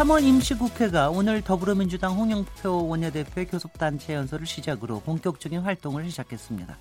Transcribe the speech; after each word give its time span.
3월 0.00 0.24
임시국회가 0.24 1.10
오늘 1.10 1.42
더불어민주당 1.42 2.14
홍영표 2.14 2.88
원내대표의 2.88 3.48
교섭단체 3.48 4.14
연설을 4.14 4.46
시작으로 4.46 5.00
본격적인 5.00 5.60
활동을 5.60 6.08
시작했습니다. 6.08 6.78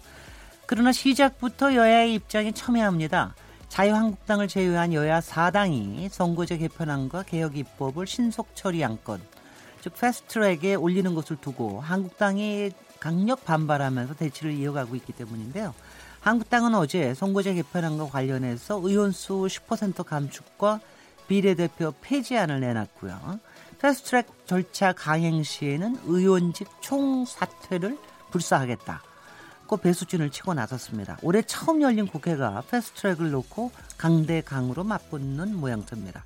그러나 0.65 0.93
시작부터 0.93 1.75
여야의 1.75 2.13
입장이 2.13 2.53
첨예합니다. 2.53 3.35
자유한국당을 3.67 4.47
제외한 4.47 4.93
여야 4.93 5.19
4당이 5.19 6.07
선거제 6.07 6.59
개편안과 6.59 7.23
개혁 7.23 7.57
입법을 7.57 8.07
신속 8.07 8.55
처리 8.55 8.85
안건, 8.85 9.19
즉 9.81 9.95
패스트트랙에 9.99 10.75
올리는 10.75 11.13
것을 11.13 11.35
두고 11.41 11.81
한국당이 11.81 12.71
강력 13.01 13.43
반발하면서 13.43 14.13
대치를 14.13 14.53
이어가고 14.53 14.95
있기 14.95 15.11
때문인데요. 15.11 15.73
한국당은 16.21 16.73
어제 16.73 17.13
선거제 17.13 17.53
개편안과 17.53 18.05
관련해서 18.05 18.79
의원수 18.81 19.47
10% 19.49 20.05
감축과 20.05 20.79
비례대표 21.29 21.93
폐지안을 22.01 22.59
내놨고요. 22.59 23.39
패스트트랙 23.77 24.47
절차 24.47 24.91
강행 24.91 25.43
시에는 25.43 25.99
의원직 26.05 26.67
총사퇴를 26.81 27.97
불사하겠다. 28.31 29.03
고 29.67 29.77
배수진을 29.77 30.31
치고 30.31 30.55
나섰습니다. 30.55 31.19
올해 31.21 31.43
처음 31.43 31.83
열린 31.83 32.07
국회가 32.07 32.63
패스트트랙을 32.71 33.29
놓고 33.29 33.71
강대강으로 33.97 34.83
맞붙는 34.83 35.55
모양새입니다. 35.55 36.25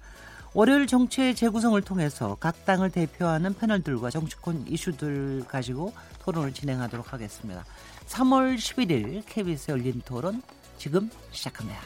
월요일 0.54 0.88
정치의 0.88 1.36
재구성을 1.36 1.80
통해서 1.82 2.38
각 2.40 2.64
당을 2.64 2.90
대표하는 2.92 3.56
패널들과 3.56 4.10
정치권 4.10 4.66
이슈들 4.68 5.44
가지고 5.48 5.94
토론을 6.20 6.54
진행하도록 6.54 7.12
하겠습니다. 7.12 7.66
3월 8.08 8.56
11일 8.56 9.24
KBS 9.26 9.72
열린 9.72 10.02
토론 10.06 10.42
지금 10.78 11.10
시작합니다. 11.32 11.82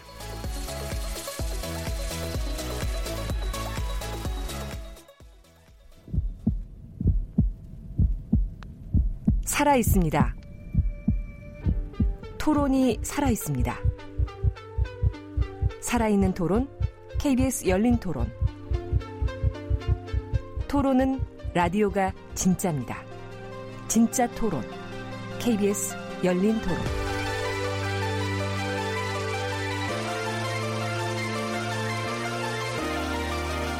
살아 9.57 9.75
있습니다. 9.75 10.35
토론이 12.37 12.99
살아 13.01 13.31
있습니다. 13.31 13.75
살아있는 15.81 16.35
토론, 16.35 16.69
KBS 17.17 17.67
열린 17.67 17.97
토론. 17.97 18.31
토론은 20.67 21.19
라디오가 21.55 22.13
진짜입니다. 22.35 23.01
진짜 23.87 24.27
토론, 24.35 24.61
KBS 25.39 25.95
열린 26.23 26.61
토론. 26.61 26.77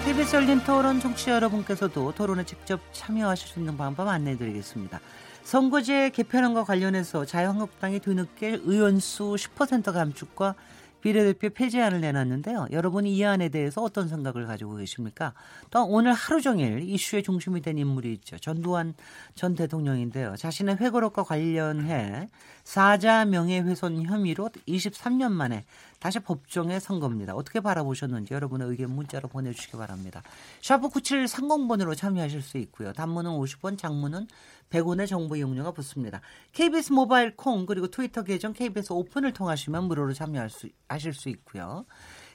KBS 0.06 0.36
열린 0.38 0.60
토론 0.62 1.00
청취자 1.00 1.34
여러분께서도 1.34 2.14
토론에 2.14 2.44
직접 2.46 2.80
참여하실 2.94 3.48
수 3.48 3.60
있는 3.60 3.78
방법 3.78 4.08
안내해 4.08 4.36
드리겠습니다. 4.38 5.00
선거제 5.48 6.10
개편안과 6.10 6.66
관련해서 6.66 7.24
자유한국당이 7.24 8.02
뒤늦게 8.02 8.60
의원수 8.66 9.36
10% 9.38 9.94
감축과 9.94 10.56
비례대표 11.00 11.50
폐지안을 11.52 12.02
내놨는데요. 12.02 12.68
여러분이 12.72 13.16
이 13.16 13.24
안에 13.24 13.48
대해서 13.48 13.82
어떤 13.82 14.10
생각을 14.10 14.46
가지고 14.46 14.76
계십니까? 14.76 15.34
또 15.72 15.86
오늘 15.86 16.12
하루 16.12 16.42
종일 16.42 16.82
이슈의 16.82 17.24
중심이 17.24 17.62
된 17.62 17.78
인물이 17.78 18.12
있죠. 18.16 18.38
전두환 18.38 18.94
전 19.36 19.56
대통령인데요. 19.56 20.36
자신의 20.36 20.80
회고록과 20.82 21.24
관련해 21.24 22.28
사자 22.66 23.24
명예훼손 23.24 24.04
혐의로 24.04 24.50
23년 24.68 25.32
만에 25.32 25.64
다시 26.00 26.20
법정에 26.20 26.80
선 26.80 27.00
겁니다. 27.00 27.34
어떻게 27.36 27.60
바라보셨는지 27.60 28.34
여러분의 28.34 28.68
의견 28.70 28.92
문자로 28.92 29.28
보내주시기 29.28 29.78
바랍니다. 29.78 30.22
샤프 30.62 30.90
9730번으로 30.90 31.96
참여하실 31.96 32.42
수 32.42 32.58
있고요. 32.60 32.94
단문은 32.94 33.32
50원, 33.32 33.78
장문은 33.78 34.28
100원의 34.70 35.08
정보 35.08 35.36
이용료가 35.36 35.72
붙습니다. 35.72 36.22
KBS 36.54 36.94
모바일 36.94 37.36
콩 37.36 37.66
그리고 37.66 37.88
트위터 37.88 38.24
계정 38.24 38.54
KBS 38.54 38.94
오픈을 38.94 39.34
통하시면 39.34 39.86
무료로 39.86 40.14
참여할 40.14 40.50
수 40.50 40.70
하실 40.88 41.14
수 41.14 41.30
있고요. 41.30 41.86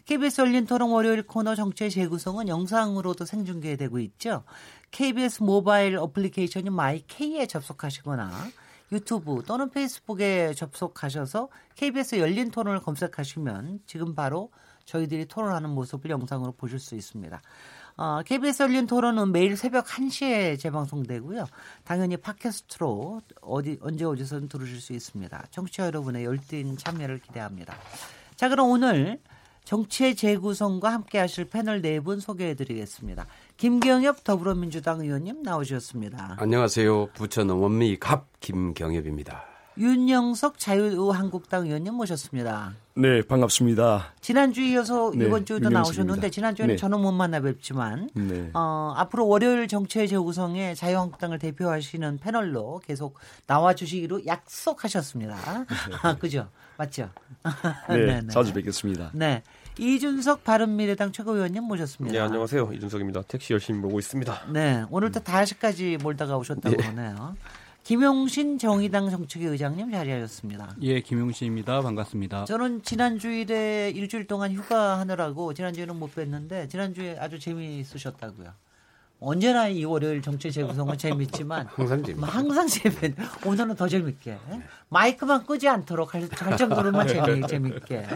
KBS 0.05 0.41
열린 0.41 0.67
토론 0.67 0.91
월요일 0.91 1.23
코너 1.23 1.55
정치의 1.55 1.91
재구성은 1.91 2.49
영상으로도 2.49 3.25
생중계되고 3.25 3.99
있죠. 4.01 4.45
KBS 4.91 5.43
모바일 5.45 5.97
어플리케이션인 5.97 6.73
마이K에 6.73 7.47
접속하시거나 7.47 8.51
유튜브 8.93 9.43
또는 9.47 9.71
페이스북에 9.71 10.53
접속하셔서 10.55 11.49
KBS 11.75 12.17
열린 12.17 12.51
토론을 12.51 12.81
검색하시면 12.81 13.81
지금 13.87 14.15
바로 14.15 14.51
저희들이 14.85 15.27
토론하는 15.27 15.71
모습을 15.71 16.11
영상으로 16.11 16.53
보실 16.53 16.79
수 16.79 16.95
있습니다. 16.95 17.41
어, 17.97 18.23
KBS 18.25 18.65
열린 18.65 18.87
토론은 18.87 19.33
매일 19.33 19.57
새벽 19.57 19.87
1시에 19.87 20.59
재방송되고요. 20.59 21.47
당연히 21.85 22.17
팟캐스트로 22.17 23.23
어디 23.43 23.79
언제 23.83 24.05
어디서든 24.05 24.49
들으실 24.49 24.81
수 24.81 24.93
있습니다. 24.93 25.47
청취자 25.51 25.87
여러분의 25.87 26.25
열띤 26.25 26.77
참여를 26.77 27.21
기대합니다. 27.21 27.77
자, 28.37 28.49
그럼 28.49 28.71
오늘 28.71 29.21
정치의 29.65 30.17
재구성과 30.17 30.93
함께 30.93 31.19
하실 31.19 31.45
패널 31.45 31.81
네 31.83 32.01
분 32.01 32.19
소개해 32.19 32.55
드리겠습니다. 32.55 33.27
김경엽 33.57 34.25
더불어민주당 34.25 35.01
의원님 35.01 35.43
나오셨습니다. 35.43 36.37
안녕하세요. 36.39 37.09
부천 37.15 37.49
원미 37.51 37.99
갑 37.99 38.27
김경엽입니다. 38.41 39.45
윤영석 39.79 40.59
자유한국당 40.59 41.67
의원님 41.67 41.95
모셨습니다. 41.95 42.75
네, 42.95 43.23
반갑습니다. 43.23 44.13
지난주에 44.21 44.73
이어서 44.73 45.13
네, 45.15 45.25
이번 45.25 45.47
주에도 45.47 45.71
나오셨는데 45.71 46.31
지난주에는 46.31 46.75
네. 46.75 46.77
저는 46.77 47.01
못 47.01 47.13
만나 47.13 47.41
뵙지만 47.41 48.11
네. 48.13 48.51
어, 48.53 48.93
앞으로 48.97 49.27
월요일 49.29 49.67
정치의 49.69 50.09
재구성에 50.09 50.75
자유한국당을 50.75 51.39
대표하시는 51.39 52.19
패널로 52.19 52.83
계속 52.85 53.19
나와 53.47 53.75
주시기로 53.75 54.27
약속하셨습니다. 54.27 55.67
아, 56.03 56.17
그죠? 56.21 56.49
맞죠? 56.77 57.09
네, 57.89 57.97
네, 57.97 58.21
네, 58.21 58.29
자주 58.29 58.53
뵙겠습니다. 58.53 59.11
네. 59.15 59.43
이준석 59.79 60.45
바른미래당 60.45 61.13
최고위원님 61.13 61.65
모셨습니다. 61.65 62.13
네, 62.13 62.21
안녕하세요. 62.21 62.73
이준석입니다. 62.75 63.23
택시 63.23 63.53
열심히 63.53 63.81
몰고 63.81 63.99
있습니다. 63.99 64.49
네, 64.53 64.85
오늘도 64.91 65.21
5시까지 65.21 66.03
몰다가 66.03 66.37
오셨다고 66.37 66.77
네. 66.77 66.85
하네요. 66.85 67.37
김용신 67.83 68.59
정의당 68.59 69.11
정책위 69.11 69.47
의장님 69.47 69.91
자리하셨습니다. 69.91 70.77
예, 70.83 71.01
김용신입니다. 71.01 71.81
반갑습니다. 71.81 72.45
저는 72.45 72.83
지난 72.83 73.19
주일에 73.19 73.91
일주일 73.91 74.27
동안 74.27 74.53
휴가하느라고 74.53 75.53
지난 75.55 75.73
주에는 75.75 75.97
못 75.97 76.15
뵀는데 76.15 76.71
지난 76.71 76.95
주에 76.95 77.17
아주 77.19 77.41
재미있으셨다고요. 77.41 78.53
언제나 79.23 79.69
이 79.69 79.85
월요일 79.85 80.21
정치 80.21 80.51
재구성은 80.51 80.99
재밌지만 80.99 81.67
항상 81.73 82.03
재밌 82.03 82.23
항상 82.23 82.67
재밌 82.67 83.15
오늘은 83.47 83.77
더 83.77 83.89
재밌게 83.89 84.39
마이크만 84.89 85.47
끄지 85.47 85.69
않도록 85.69 86.15
할, 86.15 86.29
할 86.31 86.57
정도로만 86.57 87.07
재미, 87.09 87.47
재밌게 87.47 88.07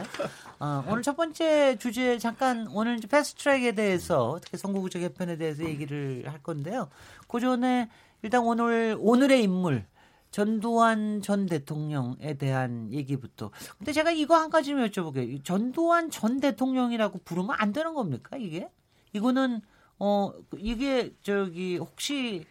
어, 0.58 0.84
오늘 0.88 1.02
첫 1.02 1.16
번째 1.16 1.76
주제 1.78 2.18
잠깐 2.18 2.66
오늘 2.72 2.98
패스트트랙에 2.98 3.72
대해서 3.72 4.30
어떻게 4.30 4.56
선거구제 4.56 4.98
개편에 4.98 5.36
대해서 5.36 5.64
얘기를 5.64 6.24
할 6.26 6.42
건데요. 6.42 6.88
그 7.28 7.40
전에 7.40 7.88
일단 8.22 8.42
오늘 8.42 8.96
오늘의 8.98 9.42
인물 9.42 9.84
전두환 10.30 11.22
전 11.22 11.46
대통령에 11.46 12.34
대한 12.34 12.92
얘기부터. 12.92 13.50
근데 13.78 13.92
제가 13.92 14.10
이거 14.10 14.36
한 14.36 14.50
가지 14.50 14.70
좀 14.70 14.84
여쭤볼게요. 14.84 15.44
전두환 15.44 16.10
전 16.10 16.40
대통령이라고 16.40 17.20
부르면 17.24 17.56
안 17.58 17.72
되는 17.72 17.94
겁니까 17.94 18.36
이게? 18.36 18.68
이거는 19.12 19.62
어 19.98 20.32
이게 20.56 21.12
저기 21.22 21.76
혹시 21.78 22.44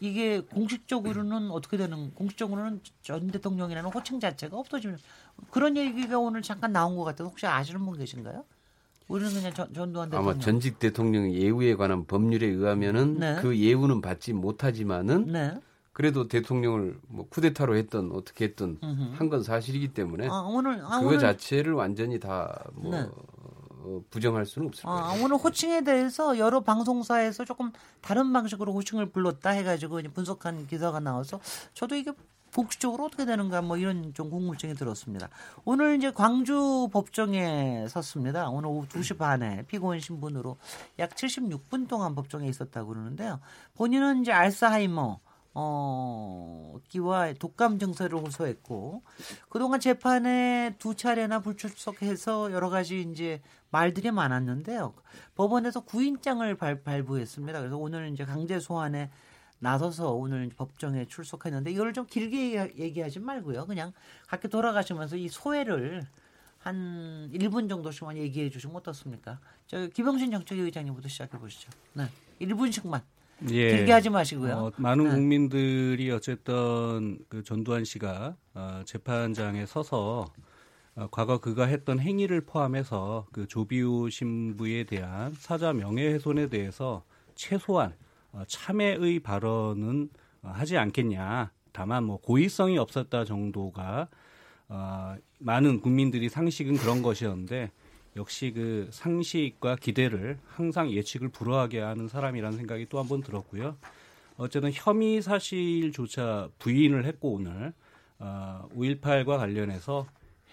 이게 0.00 0.40
공식적으로는 0.40 1.50
어떻게 1.50 1.76
되는 1.76 2.12
공식적으로는 2.14 2.80
전 3.02 3.26
대통령이라는 3.28 3.90
호칭 3.90 4.20
자체가 4.20 4.56
없어지면 4.56 4.98
그런 5.50 5.76
얘기가 5.76 6.18
오늘 6.18 6.40
잠깐 6.42 6.72
나온 6.72 6.96
것 6.96 7.04
같아요. 7.04 7.28
혹시 7.28 7.46
아시는 7.46 7.84
분 7.84 7.98
계신가요? 7.98 8.44
우리는 9.08 9.32
그냥 9.32 9.54
전, 9.54 9.72
전두환 9.72 10.10
대통령. 10.10 10.30
아마 10.30 10.38
전직 10.38 10.78
대통령 10.78 11.32
예우에 11.32 11.74
관한 11.74 12.04
법률에 12.06 12.46
의하면은 12.46 13.18
네. 13.18 13.36
그 13.40 13.58
예우는 13.58 14.00
받지 14.00 14.32
못하지만은 14.32 15.32
네. 15.32 15.58
그래도 15.92 16.28
대통령을 16.28 16.96
뭐 17.08 17.26
쿠데타로 17.28 17.74
했던 17.76 18.12
어떻게 18.12 18.44
했던 18.44 18.78
한 19.16 19.28
건 19.30 19.42
사실이기 19.42 19.94
때문에 19.94 20.28
아, 20.30 20.42
오늘, 20.42 20.74
아, 20.84 20.98
그거 21.00 21.08
오늘... 21.08 21.18
자체를 21.18 21.72
완전히 21.72 22.20
다뭐 22.20 22.90
네. 22.90 23.08
어, 23.88 24.02
부정할 24.10 24.44
수는 24.44 24.68
없을 24.68 24.84
거예요. 24.84 24.98
아, 24.98 25.12
오늘 25.22 25.36
호칭에 25.36 25.82
대해서 25.82 26.38
여러 26.38 26.60
방송사에서 26.60 27.44
조금 27.44 27.72
다른 28.02 28.32
방식으로 28.32 28.72
호칭을 28.74 29.10
불렀다 29.10 29.50
해가지고 29.50 30.00
분석한 30.12 30.66
기사가 30.66 31.00
나와서 31.00 31.40
저도 31.72 31.96
이게 31.96 32.12
복수적으로 32.50 33.04
어떻게 33.04 33.24
되는가 33.24 33.62
뭐 33.62 33.76
이런 33.76 34.12
좀 34.14 34.30
궁금증이 34.30 34.74
들었습니다. 34.74 35.28
오늘 35.64 35.96
이제 35.96 36.10
광주 36.10 36.88
법정에 36.92 37.86
섰습니다. 37.88 38.48
오늘 38.48 38.68
오후 38.70 38.86
2시 38.88 39.18
반에 39.18 39.64
피고인 39.66 40.00
신분으로 40.00 40.56
약 40.98 41.14
76분 41.14 41.88
동안 41.88 42.14
법정에 42.14 42.48
있었다고 42.48 42.88
그러는데요. 42.88 43.40
본인은 43.74 44.22
이제 44.22 44.32
알츠하이머 44.32 45.20
어, 45.54 46.78
기와 46.88 47.32
독감 47.32 47.78
증세를 47.78 48.18
호소했고 48.18 49.02
그동안 49.48 49.80
재판에 49.80 50.76
두 50.78 50.94
차례나 50.94 51.40
불출석해서 51.40 52.52
여러 52.52 52.70
가지 52.70 53.00
이제 53.02 53.40
말들이 53.70 54.10
많았는데요. 54.10 54.94
법원에서 55.34 55.80
구인장을 55.80 56.54
발, 56.56 56.82
발부했습니다. 56.82 57.58
그래서 57.58 57.76
오늘 57.76 58.12
이제 58.12 58.24
강제 58.24 58.60
소환에 58.60 59.10
나서서 59.60 60.12
오늘 60.12 60.48
법정에 60.56 61.06
출석했는데 61.06 61.72
이걸 61.72 61.92
좀 61.92 62.06
길게 62.06 62.74
얘기하지 62.78 63.18
말고요. 63.20 63.66
그냥 63.66 63.92
각기 64.28 64.48
돌아가시면서 64.48 65.16
이 65.16 65.28
소회를 65.28 66.06
한 66.58 67.30
1분 67.32 67.68
정도씩만 67.68 68.16
얘기해 68.16 68.50
주시면 68.50 68.76
어떻습니까? 68.76 69.40
저 69.66 69.86
기병신 69.88 70.30
정책위 70.30 70.60
의장님부터 70.62 71.08
시작해 71.08 71.38
보시죠. 71.38 71.70
네. 71.94 72.04
1분씩만. 72.40 73.02
예. 73.50 73.76
길게 73.76 73.92
하지 73.92 74.10
마시고요. 74.10 74.52
어, 74.52 74.72
많은 74.76 75.04
네. 75.04 75.10
국민들이 75.10 76.10
어쨌든 76.10 77.18
그 77.28 77.42
전두환 77.42 77.84
씨가 77.84 78.36
어, 78.54 78.82
재판장에 78.84 79.66
서서 79.66 80.26
어, 80.96 81.08
과거 81.10 81.38
그가 81.38 81.66
했던 81.66 82.00
행위를 82.00 82.40
포함해서 82.40 83.26
그 83.32 83.46
조비우 83.46 84.10
신부에 84.10 84.84
대한 84.84 85.32
사자 85.38 85.72
명예훼손에 85.72 86.48
대해서 86.48 87.04
최소한 87.34 87.94
어, 88.32 88.42
참회의 88.48 89.20
발언은 89.20 90.10
어, 90.42 90.50
하지 90.52 90.76
않겠냐. 90.76 91.52
다만 91.72 92.04
뭐 92.04 92.16
고의성이 92.20 92.78
없었다 92.78 93.24
정도가 93.24 94.08
어, 94.68 95.14
많은 95.38 95.80
국민들이 95.80 96.28
상식은 96.28 96.76
그런 96.76 97.02
것이었는데 97.02 97.70
역시 98.18 98.52
그 98.54 98.88
상식과 98.90 99.76
기대를 99.76 100.38
항상 100.48 100.90
예측을 100.90 101.28
불허하게 101.28 101.78
하는 101.80 102.08
사람이라는 102.08 102.58
생각이 102.58 102.86
또 102.86 102.98
한 102.98 103.08
번 103.08 103.22
들었고요. 103.22 103.76
어쨌든 104.36 104.70
혐의 104.74 105.22
사실조차 105.22 106.48
부인을 106.58 107.04
했고 107.06 107.34
오늘 107.34 107.72
어, 108.18 108.68
5.18과 108.76 109.38
관련해서 109.38 110.06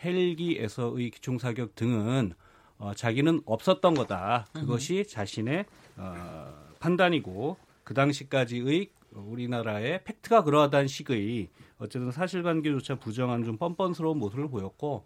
헬기에서의 0.03 1.09
기총사격 1.09 1.75
등은 1.75 2.33
어, 2.77 2.94
자기는 2.94 3.41
없었던 3.45 3.94
거다. 3.95 4.45
그것이 4.53 5.06
자신의 5.07 5.65
어, 5.97 6.53
판단이고 6.79 7.57
그 7.83 7.94
당시까지의 7.94 8.89
우리나라의 9.11 10.03
팩트가 10.03 10.44
그러하다는 10.44 10.88
식의 10.88 11.47
어쨌든 11.79 12.11
사실관계조차 12.11 12.95
부정한 12.95 13.44
좀 13.44 13.57
뻔뻔스러운 13.57 14.19
모습을 14.19 14.50
보였고 14.50 15.06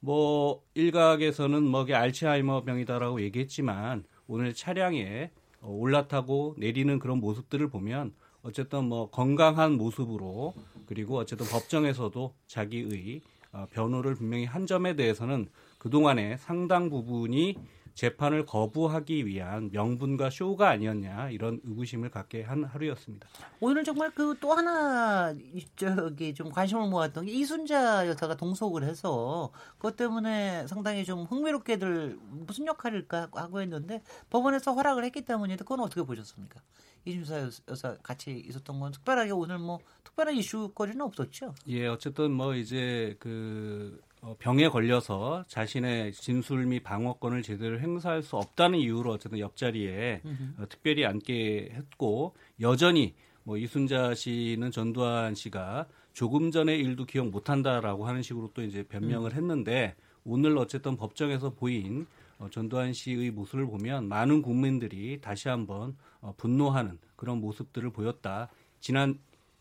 뭐 0.00 0.62
일각에서는 0.74 1.62
뭐게 1.62 1.94
알츠하이머 1.94 2.64
병이다라고 2.64 3.20
얘기했지만 3.22 4.04
오늘 4.26 4.54
차량에 4.54 5.30
올라타고 5.62 6.54
내리는 6.58 6.98
그런 6.98 7.18
모습들을 7.18 7.68
보면 7.68 8.14
어쨌든 8.42 8.84
뭐 8.84 9.10
건강한 9.10 9.72
모습으로 9.72 10.54
그리고 10.86 11.18
어쨌든 11.18 11.46
법정에서도 11.46 12.34
자기의 12.46 13.20
어, 13.52 13.66
변호를 13.72 14.14
분명히 14.14 14.44
한 14.44 14.66
점에 14.66 14.94
대해서는 14.94 15.48
그동안에 15.78 16.36
상당 16.36 16.90
부분이 16.90 17.56
재판을 17.98 18.46
거부하기 18.46 19.26
위한 19.26 19.70
명분과 19.72 20.30
쇼가 20.30 20.68
아니었냐 20.68 21.30
이런 21.30 21.60
의구심을 21.64 22.10
갖게 22.10 22.44
한 22.44 22.62
하루였습니다. 22.62 23.28
오늘 23.58 23.82
정말 23.82 24.12
그 24.14 24.28
또 24.40 24.52
하나 24.52 25.34
저기 25.74 26.32
좀 26.32 26.50
관심을 26.50 26.88
모았던 26.88 27.26
게 27.26 27.32
이순자 27.32 28.06
여사가 28.06 28.36
동석을 28.36 28.84
해서 28.84 29.50
그것 29.78 29.96
때문에 29.96 30.66
상당히 30.68 31.04
좀 31.04 31.24
흥미롭게들 31.24 32.18
무슨 32.46 32.66
역할일까 32.66 33.30
하고 33.32 33.60
했는데 33.60 34.00
법원에서 34.30 34.74
허락을 34.74 35.04
했기 35.04 35.22
때문인데 35.22 35.64
그건 35.64 35.80
어떻게 35.80 36.02
보셨습니까? 36.02 36.60
이준사 37.04 37.50
여사 37.68 37.96
같이 38.02 38.44
있었던 38.46 38.78
건 38.78 38.92
특별하게 38.92 39.32
오늘 39.32 39.58
뭐 39.58 39.80
특별한 40.04 40.36
이슈거리는 40.36 41.00
없었죠. 41.00 41.54
예, 41.66 41.88
어쨌든 41.88 42.30
뭐 42.30 42.54
이제 42.54 43.16
그 43.18 44.00
어, 44.02 44.07
병에 44.38 44.68
걸려서 44.68 45.44
자신의 45.48 46.12
진술 46.12 46.66
및 46.66 46.82
방어권을 46.82 47.42
제대로 47.42 47.78
행사할 47.78 48.22
수 48.22 48.36
없다는 48.36 48.78
이유로 48.78 49.12
어쨌든 49.12 49.38
옆자리에 49.38 50.22
어, 50.58 50.64
특별히 50.68 51.04
앉게 51.04 51.70
했고 51.72 52.34
여전히 52.60 53.14
뭐 53.44 53.56
이순자 53.56 54.14
씨는 54.14 54.70
전두환 54.70 55.34
씨가 55.34 55.86
조금 56.12 56.50
전의 56.50 56.80
일도 56.80 57.06
기억 57.06 57.28
못한다라고 57.28 58.06
하는 58.06 58.22
식으로 58.22 58.50
또 58.52 58.62
이제 58.62 58.82
변명을 58.82 59.30
음. 59.32 59.36
했는데 59.36 59.94
오늘 60.24 60.58
어쨌든 60.58 60.96
법정에서 60.96 61.50
보인 61.50 62.06
어, 62.38 62.48
전두환 62.50 62.92
씨의 62.92 63.30
모습을 63.30 63.66
보면 63.66 64.08
많은 64.08 64.42
국민들이 64.42 65.20
다시 65.20 65.48
한번 65.48 65.96
어, 66.20 66.34
분노하는 66.36 66.98
그런 67.16 67.40
모습들을 67.40 67.90
보였다. 67.90 68.48
지난 68.80 69.18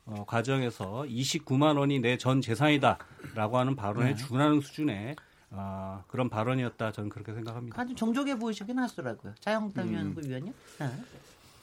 어, 0.07 0.23
과정에서 0.25 1.05
29만 1.07 1.77
원이 1.77 1.99
내 1.99 2.17
전 2.17 2.41
재산이다라고 2.41 3.57
하는 3.57 3.75
발언에 3.75 4.15
네. 4.15 4.15
준하는 4.15 4.61
수준의 4.61 5.15
어, 5.51 6.03
그런 6.07 6.29
발언이었다 6.29 6.91
저는 6.91 7.09
그렇게 7.09 7.33
생각합니다. 7.33 7.79
아주 7.79 7.95
정적해 7.95 8.37
보이시긴 8.37 8.79
하더라고요. 8.79 9.33
자영당 9.39 9.87
음. 9.87 10.15
위원님. 10.17 10.53
네. 10.79 10.89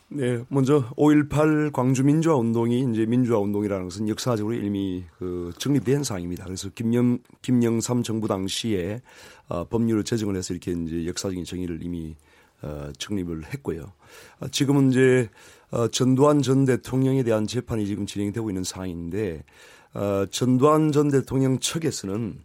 네, 0.09 0.45
먼저 0.49 0.89
5.18 0.97 1.73
광주 1.73 2.05
민주화 2.05 2.37
운동이 2.37 2.87
이제 2.93 3.05
민주화 3.07 3.39
운동이라는 3.41 3.85
것은 3.85 4.09
역사적으로 4.09 4.55
이미 4.55 5.05
그 5.19 5.53
정립된 5.59 6.05
사항입니다. 6.05 6.45
그래서 6.45 6.69
김영 6.75 7.19
김영삼 7.43 8.03
정부 8.03 8.29
당시에 8.29 9.01
어, 9.49 9.65
법률을 9.65 10.05
제정을 10.05 10.37
해서 10.37 10.55
이렇게 10.55 10.73
이제 10.73 11.07
역사적인 11.07 11.45
정의를 11.45 11.83
이미 11.83 12.15
어, 12.63 12.91
정립을 12.97 13.47
했고요. 13.53 13.93
어, 14.41 14.49
지금은 14.49 14.91
이제 14.91 15.29
어, 15.75 15.89
전두환 15.89 16.41
전 16.41 16.65
대통령에 16.65 17.25
대한 17.25 17.49
재판이 17.49 17.85
지금 17.87 18.07
진행되고 18.07 18.49
있는 18.49 18.63
상황인데 18.63 19.43
어, 19.95 20.25
전두환 20.31 20.93
전 20.93 21.11
대통령 21.11 21.59
측에서는 21.59 22.39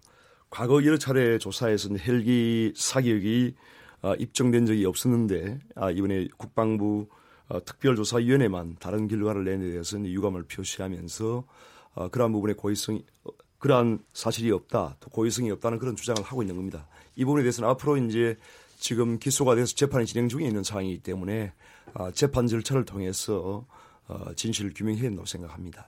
과거 0.49 0.83
여러 0.83 0.97
차례 0.97 1.37
조사에서는 1.37 1.99
헬기 1.99 2.73
사격이 2.75 3.53
어, 4.01 4.15
입증된 4.15 4.65
적이 4.65 4.85
없었는데 4.85 5.59
아, 5.75 5.91
이번에 5.91 6.27
국방부 6.37 7.07
어, 7.49 7.63
특별조사위원회만 7.63 8.77
다른 8.79 9.07
결과를 9.07 9.43
내는 9.43 9.59
데 9.61 9.71
대해서는 9.73 10.09
유감을 10.09 10.45
표시하면서 10.47 11.43
어, 11.93 12.07
그러한 12.07 12.31
부분에 12.31 12.53
고의성이 12.53 13.05
어, 13.25 13.29
그러한 13.59 13.99
사실이 14.11 14.49
없다, 14.49 14.95
또 14.99 15.09
고의성이 15.11 15.51
없다는 15.51 15.77
그런 15.77 15.95
주장을 15.95 16.23
하고 16.23 16.41
있는 16.41 16.55
겁니다. 16.55 16.87
이 17.15 17.25
부분에 17.25 17.43
대해서는 17.43 17.69
앞으로 17.69 17.97
이제 17.97 18.37
지금 18.79 19.19
기소가 19.19 19.53
돼서 19.53 19.75
재판이 19.75 20.07
진행 20.07 20.29
중에 20.29 20.47
있는 20.47 20.63
상황이기 20.63 21.03
때문에 21.03 21.51
어, 21.93 22.11
재판 22.11 22.47
절차를 22.47 22.85
통해서 22.85 23.65
어, 24.07 24.33
진실을 24.35 24.73
규명해야 24.73 25.03
된다고 25.03 25.25
생각합니다. 25.25 25.87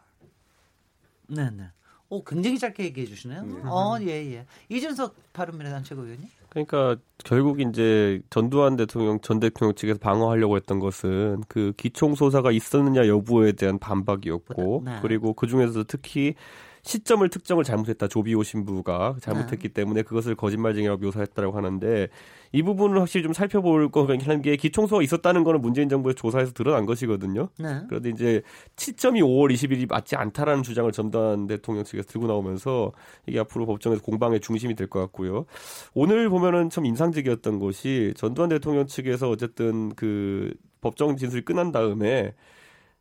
네, 1.28 1.50
네. 1.50 1.66
오, 2.10 2.24
굉장히 2.24 2.60
짧게 2.60 2.84
얘기해 2.84 3.08
주시네요. 3.08 3.44
네. 3.44 3.62
어, 3.64 3.98
예, 4.02 4.34
예. 4.34 4.46
이준석 4.68 5.16
바른미래당 5.32 5.84
최고위원님. 5.84 6.28
그러니까 6.50 6.98
결국 7.20 7.62
이제 7.62 8.22
전두환 8.30 8.76
대통령 8.76 9.22
전 9.22 9.40
대통령 9.40 9.74
측에서 9.74 9.98
방어하려고 10.00 10.58
했던 10.58 10.80
것은 10.80 11.44
그 11.48 11.72
기총 11.78 12.16
소사가 12.16 12.52
있었느냐 12.52 13.08
여부에 13.08 13.54
대한 13.54 13.80
반박이었고 13.80 14.82
네. 14.84 15.00
그리고 15.02 15.34
그 15.34 15.48
중에서 15.48 15.86
특히 15.88 16.36
시점을 16.84 17.28
특정을 17.30 17.64
잘못했다 17.64 18.08
조비오 18.08 18.44
신부가 18.44 19.16
잘못했기 19.22 19.70
네. 19.70 19.74
때문에 19.74 20.02
그것을 20.04 20.36
거짓말쟁이라고 20.36 21.02
묘사했다고 21.04 21.56
하는데 21.56 22.08
이 22.54 22.64
부분을 22.64 23.00
확실히 23.00 23.24
좀 23.24 23.34
살펴볼 23.34 23.90
거라는 23.92 24.42
게 24.42 24.56
기총소가 24.56 25.02
있었다는 25.02 25.44
거는 25.44 25.62
문재인 25.62 25.90
정부의 25.90 26.16
조사에서 26.16 26.52
드러난 26.54 26.86
것이거든요. 26.86 27.50
네. 27.58 27.82
그런데 27.88 28.10
이제 28.10 28.42
시점이 28.76 29.22
5월 29.22 29.54
20일이 29.54 29.88
맞지 29.90 30.16
않다라는 30.16 30.64
주장을 30.64 30.92
전두환 30.92 31.48
대통령 31.48 31.84
측에서 31.84 32.08
들고 32.08 32.28
나오면서 32.28 32.92
이게 33.28 33.40
앞으로 33.40 33.66
법정에서 33.66 34.02
공방의 34.02 34.42
중심이 34.42 34.76
될 34.76 34.92
것 34.92 35.00
같고요. 35.00 35.46
오늘 35.94 36.30
보면은 36.30 36.70
참 36.70 36.86
인상적이었던 36.86 37.60
것이 37.60 38.14
전두환 38.18 38.50
대통령 38.50 38.88
측에서 38.88 39.30
어쨌든 39.30 39.96
그 39.96 40.54
법정 40.82 41.16
진술이 41.16 41.44
끝난 41.46 41.72
다음에 41.72 42.34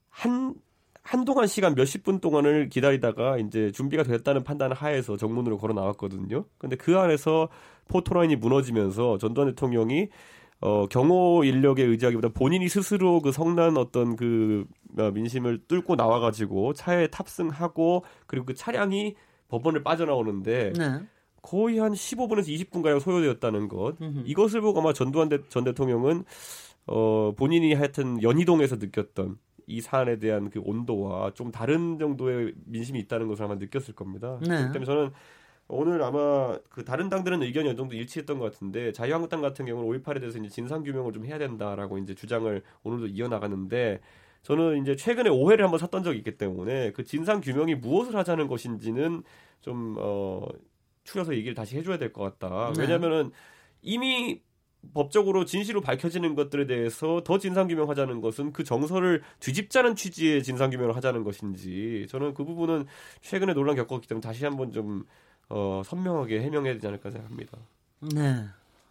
한 0.09 0.55
한동안 1.11 1.49
시간 1.49 1.75
몇십 1.75 2.05
분 2.05 2.21
동안을 2.21 2.69
기다리다가 2.69 3.37
이제 3.37 3.73
준비가 3.73 4.05
됐다는 4.05 4.45
판단을 4.45 4.77
하에서 4.77 5.17
정문으로 5.17 5.59
걸어 5.59 5.75
나왔거든요. 5.75 6.45
근데 6.57 6.77
그 6.77 7.01
안에서 7.01 7.49
포토라인이 7.89 8.37
무너지면서 8.37 9.19
전두환 9.19 9.49
대통령이 9.49 10.09
어, 10.61 10.87
경호 10.87 11.43
인력에 11.43 11.83
의지하기보다 11.83 12.29
본인이 12.29 12.69
스스로 12.69 13.21
그 13.21 13.33
성난 13.33 13.77
어떤 13.77 14.15
그 14.15 14.67
어, 14.99 15.11
민심을 15.11 15.65
뚫고 15.67 15.97
나와가지고 15.97 16.75
차에 16.75 17.09
탑승하고 17.09 18.05
그리고 18.29 18.47
그 18.47 18.55
차량이 18.55 19.17
법원을 19.49 19.83
빠져나오는데 19.83 20.75
네. 20.79 21.01
거의 21.43 21.81
한 21.81 21.91
15분에서 21.91 22.47
20분 22.47 22.85
가량 22.85 23.01
소요되었다는 23.01 23.67
것. 23.67 24.01
음흠. 24.01 24.23
이것을 24.27 24.61
보고 24.61 24.79
아마 24.79 24.93
전두환 24.93 25.29
대, 25.29 25.39
전 25.49 25.65
대통령은 25.65 26.23
어, 26.87 27.33
본인이 27.37 27.75
하여튼 27.75 28.23
연희동에서 28.23 28.77
느꼈던 28.77 29.39
이 29.71 29.81
사안에 29.81 30.19
대한 30.19 30.51
그 30.51 30.61
온도와 30.63 31.33
좀 31.35 31.51
다른 31.53 31.99
정도의 31.99 32.53
민심이 32.67 32.99
있다는 33.01 33.29
것을 33.29 33.45
아마 33.45 33.55
느꼈을 33.55 33.95
겁니다. 33.95 34.39
네. 34.43 34.49
그렇기 34.49 34.73
때문에 34.73 34.85
저는 34.85 35.11
오늘 35.69 36.03
아마 36.03 36.59
그 36.69 36.85
다른 36.85 37.09
당들은 37.09 37.43
의견이 37.43 37.69
어느 37.69 37.77
정도 37.77 37.95
일치했던 37.95 38.39
것 38.41 38.53
같은데 38.53 38.93
자유한국당 38.93 39.41
같은 39.41 39.67
경우는 39.67 40.01
5.18에 40.03 40.19
대해서 40.21 40.39
이제 40.39 40.49
진상 40.49 40.83
규명을 40.83 41.13
좀 41.13 41.25
해야 41.25 41.39
된다라고 41.39 41.99
이제 41.99 42.15
주장을 42.15 42.61
오늘도 42.83 43.07
이어나가는데 43.07 44.01
저는 44.43 44.83
이제 44.83 44.97
최근에 44.97 45.31
오해를 45.31 45.65
한번 45.65 45.79
샀던 45.79 46.03
적이 46.03 46.19
있기 46.19 46.37
때문에 46.39 46.91
그 46.93 47.05
진상 47.05 47.41
규명이 47.41 47.77
무엇을 47.77 48.17
하자는 48.17 48.49
것인지는 48.49 49.23
좀 49.61 49.95
어, 49.99 50.45
추려서 51.05 51.35
얘기를 51.35 51.55
다시 51.55 51.77
해줘야 51.77 51.99
될 51.99 52.13
것 52.13 52.23
같다. 52.39 52.73
네. 52.75 52.81
왜냐하면은 52.83 53.31
이미 53.83 54.41
법적으로 54.95 55.45
진실로 55.45 55.81
밝혀지는 55.81 56.35
것들에 56.35 56.67
대해서 56.67 57.23
더 57.25 57.39
진상규명하자는 57.39 58.21
것은 58.21 58.53
그 58.53 58.65
정서를 58.65 59.23
뒤집자는 59.41 59.95
취지의 59.95 60.43
진상규명을 60.43 60.97
하자는 60.97 61.23
것인지 61.23 62.07
저는 62.09 62.35
그 62.35 62.45
부분은 62.45 62.87
최근에 63.21 63.55
논란 63.55 63.77
겪었기 63.77 64.09
때문에 64.09 64.23
다시 64.23 64.45
한번 64.45 64.73
좀 64.73 65.05
어, 65.49 65.83
선명하게 65.85 66.41
해명해야 66.43 66.75
되지 66.75 66.87
않을까 66.87 67.11
생각합니다. 67.11 67.59
네. 68.15 68.47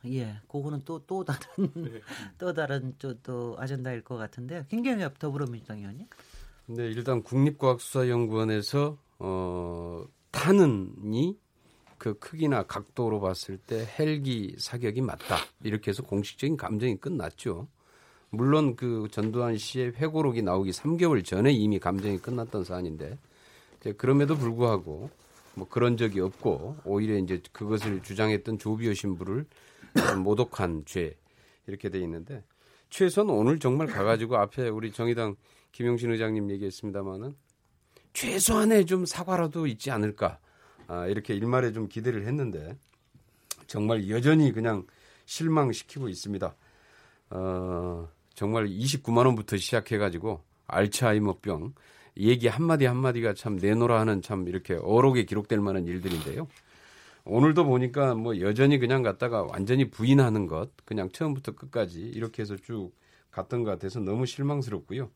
예, 0.06 0.40
그거는 0.48 0.82
또, 0.86 1.00
또 1.06 1.26
다른, 1.26 1.72
네. 1.74 2.00
또 2.38 2.54
다른 2.54 2.96
또, 3.00 3.14
또 3.22 3.56
아젠다일 3.60 4.02
것 4.04 4.16
같은데, 4.16 4.66
김경엽 4.70 5.20
더불어민주당 5.20 5.80
의원님? 5.80 6.08
네, 6.68 6.86
일단 6.88 7.22
국립과학수사연구원에서, 7.22 8.98
어, 9.20 10.06
타는이 10.32 11.38
그 12.00 12.18
크기나 12.18 12.64
각도로 12.64 13.20
봤을 13.20 13.58
때 13.58 13.88
헬기 14.00 14.56
사격이 14.58 15.02
맞다. 15.02 15.36
이렇게 15.64 15.92
해서 15.92 16.02
공식적인 16.02 16.58
감정이 16.58 16.98
끝났죠. 16.98 17.68
물론 18.32 18.76
그 18.76 19.08
전두환 19.12 19.58
씨의 19.58 19.94
회고록이 19.98 20.42
나오기 20.42 20.72
3개월 20.72 21.24
전에 21.26 21.52
이미 21.52 21.78
감정이 21.78 22.20
끝났던 22.20 22.64
사안인데 22.64 23.18
그럼에도 23.98 24.36
불구하고 24.36 25.10
뭐 25.56 25.68
그런 25.68 25.98
적이 25.98 26.22
없고 26.22 26.78
오히려 26.86 27.18
이제 27.18 27.42
그것을 27.52 28.02
주장했던 28.02 28.60
조비오 28.60 28.94
신부를 28.94 29.46
모독한 30.24 30.84
죄 30.86 31.18
이렇게 31.68 31.90
돼 31.90 32.00
있는데 32.00 32.44
최소한 32.90 33.30
오늘 33.30 33.60
정말 33.60 33.88
가가지고 33.88 34.38
앞에 34.38 34.70
우리 34.70 34.92
정의당 34.92 35.36
김용신 35.74 36.12
의장님 36.12 36.50
얘기했습니다마는 36.52 37.36
최소한의 38.14 38.86
좀 38.86 39.06
사과라도 39.06 39.68
있지 39.68 39.92
않을까 39.92 40.40
아, 40.90 41.06
이렇게 41.06 41.36
일말에 41.36 41.72
좀 41.72 41.88
기대를 41.88 42.26
했는데 42.26 42.76
정말 43.68 44.10
여전히 44.10 44.52
그냥 44.52 44.86
실망시키고 45.26 46.10
있습니다. 46.10 46.56
어, 47.30 48.10
정말 48.34 48.68
29만 48.68 49.28
원부터 49.28 49.58
시작해가지고 49.58 50.42
알츠하이머병 50.66 51.74
얘기 52.18 52.48
한마디 52.48 52.86
한마디가 52.86 53.36
참 53.36 53.58
내노라 53.58 54.00
하는 54.00 54.24
참 54.24 54.48
이렇게 54.48 54.74
어록에 54.82 55.26
기록될 55.26 55.60
만한 55.60 55.86
일들인데요. 55.86 56.48
오늘도 57.24 57.66
보니까 57.66 58.16
뭐 58.16 58.40
여전히 58.42 58.80
그냥 58.80 59.04
갔다가 59.04 59.44
완전히 59.44 59.92
부인하는 59.92 60.48
것 60.48 60.72
그냥 60.86 61.12
처음부터 61.12 61.52
끝까지 61.52 62.00
이렇게 62.02 62.42
해서 62.42 62.56
쭉 62.56 62.92
갔던 63.30 63.64
것 63.64 63.70
같아서 63.70 64.00
너무 64.00 64.26
실망스럽고요. 64.26 65.12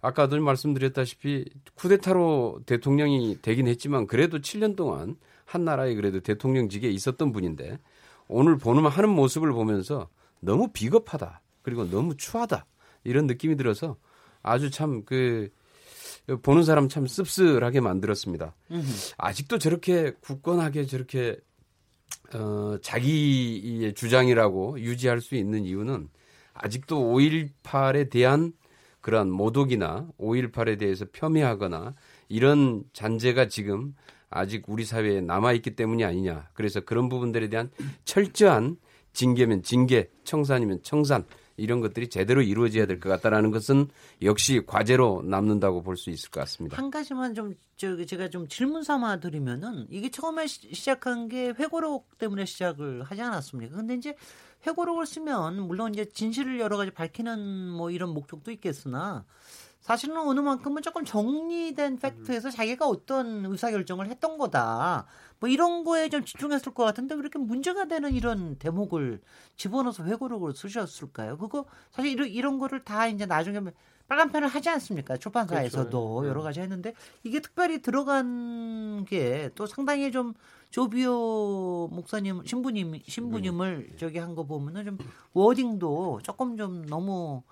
아까도 0.00 0.40
말씀드렸다시피 0.40 1.44
쿠데타로 1.74 2.60
대통령이 2.66 3.38
되긴 3.42 3.66
했지만 3.66 4.06
그래도 4.06 4.38
7년 4.38 4.76
동안 4.76 5.16
한 5.44 5.64
나라에 5.64 5.94
그래도 5.94 6.20
대통령직에 6.20 6.88
있었던 6.90 7.32
분인데 7.32 7.78
오늘 8.28 8.56
보는 8.56 8.86
하는 8.86 9.08
모습을 9.10 9.52
보면서 9.52 10.08
너무 10.40 10.68
비겁하다 10.72 11.40
그리고 11.62 11.88
너무 11.88 12.16
추하다 12.16 12.66
이런 13.04 13.26
느낌이 13.26 13.56
들어서 13.56 13.96
아주 14.42 14.70
참 14.70 15.02
그 15.04 15.50
보는 16.42 16.62
사람 16.62 16.88
참 16.88 17.06
씁쓸하게 17.06 17.80
만들었습니다. 17.80 18.54
아직도 19.18 19.58
저렇게 19.58 20.12
굳건하게 20.20 20.86
저렇게 20.86 21.36
어, 22.34 22.78
자기의 22.80 23.94
주장이라고 23.94 24.80
유지할 24.80 25.20
수 25.20 25.34
있는 25.34 25.64
이유는 25.64 26.08
아직도 26.54 27.12
5.18에 27.12 28.10
대한 28.10 28.52
그러한 29.04 29.30
모독이나 29.30 30.08
5.18에 30.18 30.78
대해서 30.78 31.04
폄훼하거나 31.12 31.94
이런 32.30 32.84
잔재가 32.94 33.48
지금 33.48 33.94
아직 34.30 34.64
우리 34.66 34.86
사회에 34.86 35.20
남아있기 35.20 35.76
때문이 35.76 36.02
아니냐. 36.06 36.48
그래서 36.54 36.80
그런 36.80 37.10
부분들에 37.10 37.50
대한 37.50 37.70
철저한 38.06 38.78
징계면 39.12 39.62
징계, 39.62 40.08
청산이면 40.24 40.80
청산, 40.82 41.26
이런 41.56 41.80
것들이 41.80 42.08
제대로 42.08 42.42
이루어져야 42.42 42.86
될 42.86 42.98
것 43.00 43.08
같다라는 43.08 43.50
것은 43.50 43.88
역시 44.22 44.62
과제로 44.66 45.22
남는다고 45.24 45.82
볼 45.82 45.96
수 45.96 46.10
있을 46.10 46.30
것 46.30 46.40
같습니다. 46.40 46.76
한 46.76 46.90
가지만 46.90 47.34
좀 47.34 47.54
저, 47.76 48.04
제가 48.04 48.28
좀 48.28 48.48
질문 48.48 48.82
삼아 48.82 49.20
드리면은 49.20 49.86
이게 49.90 50.10
처음에 50.10 50.46
시, 50.46 50.84
작한 50.84 51.28
게 51.28 51.48
회고록 51.50 52.18
때문에 52.18 52.44
시작을 52.44 53.02
하지 53.04 53.22
않았습니까? 53.22 53.76
근데 53.76 53.94
이제 53.94 54.14
회고록을 54.66 55.06
쓰면 55.06 55.66
물론 55.66 55.92
이제 55.92 56.04
진실을 56.06 56.58
여러 56.58 56.76
가지 56.76 56.90
밝히는 56.90 57.70
뭐 57.70 57.90
이런 57.90 58.10
목적도 58.14 58.50
있겠으나 58.50 59.24
사실은 59.84 60.16
어느 60.16 60.40
만큼은 60.40 60.80
조금 60.80 61.04
정리된 61.04 61.98
팩트에서 61.98 62.50
자기가 62.50 62.88
어떤 62.88 63.44
의사결정을 63.44 64.08
했던 64.08 64.38
거다. 64.38 65.04
뭐 65.40 65.50
이런 65.50 65.84
거에 65.84 66.08
좀 66.08 66.24
집중했을 66.24 66.72
것 66.72 66.84
같은데 66.84 67.14
왜 67.14 67.20
이렇게 67.20 67.38
문제가 67.38 67.84
되는 67.84 68.10
이런 68.14 68.56
대목을 68.56 69.20
집어넣어서 69.56 70.04
회고록을 70.04 70.54
쓰셨을까요? 70.54 71.36
그거 71.36 71.66
사실 71.90 72.12
이런, 72.12 72.28
이런 72.28 72.58
거를 72.58 72.82
다 72.82 73.06
이제 73.08 73.26
나중에 73.26 73.60
빨간 74.08 74.30
편을 74.32 74.48
하지 74.48 74.70
않습니까? 74.70 75.18
출판사에서도 75.18 76.14
그렇죠. 76.14 76.28
여러 76.30 76.40
가지 76.42 76.60
했는데 76.60 76.94
이게 77.22 77.40
특별히 77.40 77.82
들어간 77.82 79.04
게 79.04 79.50
또 79.54 79.66
상당히 79.66 80.10
좀 80.10 80.32
조비오 80.70 81.88
목사님 81.92 82.42
신부님 82.46 83.00
신부님을 83.06 83.86
네. 83.90 83.96
저기 83.96 84.16
한 84.18 84.34
거 84.34 84.44
보면은 84.44 84.84
좀 84.86 84.98
워딩도 85.34 86.20
조금 86.22 86.56
좀 86.56 86.86
너무 86.86 87.42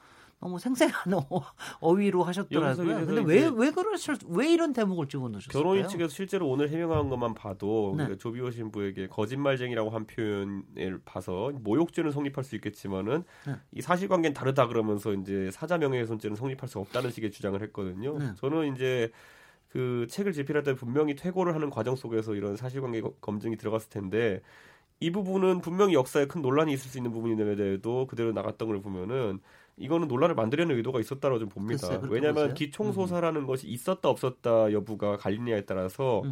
너무 0.42 0.58
생생한 0.58 0.94
어, 1.80 1.92
위로 1.92 2.24
하셨더라고요. 2.24 3.06
근데 3.06 3.22
왜 3.22 3.48
왜 3.48 3.70
그러실 3.70 4.16
왜 4.28 4.52
이런 4.52 4.72
대목을 4.72 5.06
집어넣으셨어요? 5.06 5.52
결혼인 5.52 5.86
측에서 5.86 6.08
실제로 6.08 6.48
오늘 6.48 6.68
해명한 6.68 7.08
것만 7.08 7.34
봐도 7.34 7.94
네. 7.96 8.16
조비오 8.18 8.50
신부에게 8.50 9.06
거짓말쟁이라고 9.06 9.90
한 9.90 10.04
표현을 10.06 11.00
봐서 11.04 11.52
모욕죄는 11.62 12.10
성립할 12.10 12.42
수 12.42 12.56
있겠지만은 12.56 13.22
네. 13.46 13.54
이 13.70 13.80
사실관계는 13.80 14.34
다르다 14.34 14.66
그러면서 14.66 15.12
이제 15.12 15.50
사자 15.52 15.78
명예훼손죄는 15.78 16.36
성립할 16.36 16.68
수 16.68 16.80
없다는 16.80 17.12
식의 17.12 17.30
주장을 17.30 17.60
했거든요. 17.62 18.18
네. 18.18 18.32
저는 18.36 18.74
이제 18.74 19.12
그 19.68 20.08
책을 20.10 20.32
집필할 20.32 20.64
때 20.64 20.74
분명히 20.74 21.14
퇴고를 21.14 21.54
하는 21.54 21.70
과정 21.70 21.94
속에서 21.94 22.34
이런 22.34 22.56
사실관계 22.56 23.02
검증이 23.20 23.56
들어갔을 23.56 23.90
텐데 23.90 24.40
이 24.98 25.10
부분은 25.10 25.60
분명히 25.60 25.94
역사에 25.94 26.26
큰 26.26 26.42
논란이 26.42 26.72
있을 26.72 26.90
수 26.90 26.98
있는 26.98 27.12
부분인데도 27.12 28.06
그대로 28.06 28.32
나갔던 28.32 28.68
걸 28.68 28.82
보면은 28.82 29.40
이거는 29.82 30.08
논란을 30.08 30.34
만들려는 30.34 30.76
의도가 30.76 31.00
있었다고 31.00 31.38
좀 31.38 31.48
봅니다. 31.48 31.86
왜냐하면 32.10 32.54
기총소사라는 32.54 33.46
것이 33.46 33.66
있었다 33.68 34.08
없었다 34.08 34.72
여부가 34.72 35.16
갈리냐에 35.16 35.62
따라서 35.66 36.22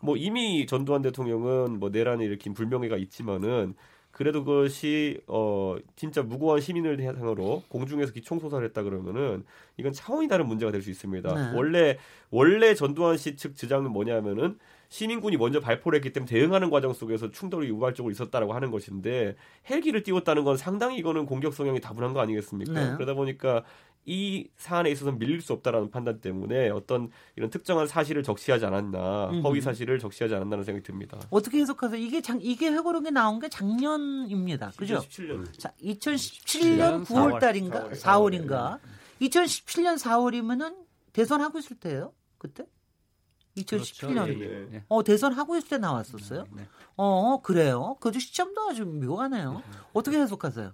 뭐 0.00 0.16
이미 0.16 0.66
전두환 0.66 1.02
대통령은 1.02 1.78
뭐 1.78 1.90
내란을 1.90 2.24
일으킨 2.24 2.54
불명예가 2.54 2.96
있지만은 2.96 3.74
그래도 4.12 4.44
그것이 4.44 5.20
어 5.28 5.76
진짜 5.94 6.22
무고한 6.22 6.60
시민을 6.60 6.96
대상으로 6.96 7.62
공중에서 7.68 8.12
기총소사를 8.12 8.66
했다 8.66 8.82
그러면은 8.82 9.44
이건 9.76 9.92
차원이 9.92 10.26
다른 10.28 10.46
문제가 10.46 10.72
될 10.72 10.82
수 10.82 10.90
있습니다. 10.90 11.32
네. 11.32 11.56
원래 11.56 11.96
원래 12.30 12.74
전두환 12.74 13.16
씨 13.16 13.36
측 13.36 13.54
주장은 13.56 13.90
뭐냐면은 13.92 14.58
시민군이 14.90 15.36
먼저 15.36 15.60
발포를 15.60 15.96
했기 15.98 16.12
때문에 16.12 16.28
대응하는 16.28 16.68
과정 16.68 16.92
속에서 16.92 17.30
충돌이 17.30 17.70
우발적으로 17.70 18.10
있었다라고 18.10 18.52
하는 18.52 18.72
것인데 18.72 19.36
헬기를 19.70 20.02
띄웠다는 20.02 20.44
건 20.44 20.56
상당히 20.56 20.98
이거는 20.98 21.26
공격 21.26 21.54
성향이 21.54 21.80
다분한 21.80 22.12
거 22.12 22.20
아니겠습니까? 22.20 22.72
네. 22.72 22.94
그러다 22.94 23.14
보니까 23.14 23.62
이 24.04 24.48
사안에 24.56 24.90
있어서 24.90 25.12
밀릴 25.12 25.42
수 25.42 25.52
없다라는 25.52 25.90
판단 25.90 26.20
때문에 26.20 26.70
어떤 26.70 27.10
이런 27.36 27.50
특정한 27.50 27.86
사실을 27.86 28.24
적시하지 28.24 28.66
않았나 28.66 29.40
허위 29.44 29.60
사실을 29.60 30.00
적시하지 30.00 30.34
않았나는 30.34 30.64
생각이 30.64 30.82
듭니다. 30.82 31.20
어떻게 31.30 31.58
해석하세요? 31.60 32.00
이게 32.00 32.20
장, 32.20 32.40
이게 32.42 32.68
회고록에 32.70 33.10
나온 33.10 33.38
게 33.38 33.48
작년입니다. 33.48 34.72
그죠? 34.76 34.98
2017년. 34.98 35.58
자, 35.58 35.72
2017년 35.82 37.04
9월 37.04 37.38
달인가 37.38 37.90
4월, 37.90 38.34
인가 38.34 38.80
2017년 39.20 39.98
4월이면은 39.98 40.74
대선 41.12 41.40
하고 41.42 41.60
있을 41.60 41.76
때예요. 41.76 42.12
그때? 42.38 42.64
2017년. 43.64 44.24
그렇죠. 44.26 44.44
예, 44.44 44.68
예. 44.74 44.84
어, 44.88 45.02
대선 45.02 45.32
하고 45.32 45.56
있을 45.56 45.68
때 45.68 45.78
나왔었어요? 45.78 46.44
네, 46.52 46.62
네. 46.62 46.68
어, 46.96 47.40
그래요. 47.42 47.96
그것도 48.00 48.18
시점도 48.18 48.68
아주 48.68 48.84
묘하네요. 48.84 49.54
네. 49.54 49.78
어떻게 49.92 50.18
해석하세요? 50.18 50.72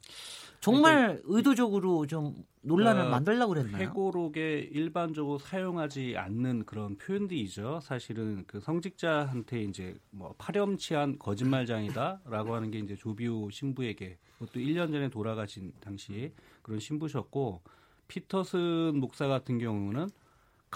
정말 0.61 1.21
의도적으로 1.25 2.07
좀 2.07 2.35
논란을 2.62 3.02
어, 3.02 3.09
만들려고 3.09 3.55
그랬나요? 3.55 3.83
회고록에 3.83 4.69
일반적으로 4.73 5.38
사용하지 5.38 6.14
않는 6.16 6.64
그런 6.66 6.97
표현들이죠. 6.97 7.81
사실은 7.83 8.45
그 8.47 8.61
성직자한테 8.61 9.62
이제 9.62 9.97
뭐 10.11 10.35
파렴치한 10.38 11.19
거짓말장이다라고 11.19 12.55
하는 12.55 12.71
게 12.73 12.81
이제 12.81 12.97
조비우 12.97 13.50
신부에게 13.52 14.19
그것도 14.38 14.59
1년 14.59 14.90
전에 14.90 15.09
돌아가신 15.09 15.73
당시 15.81 16.33
그런 16.62 16.81
신부셨고 16.81 17.62
피터슨 18.09 18.99
목사 18.99 19.28
같은 19.28 19.59
경우는 19.59 20.09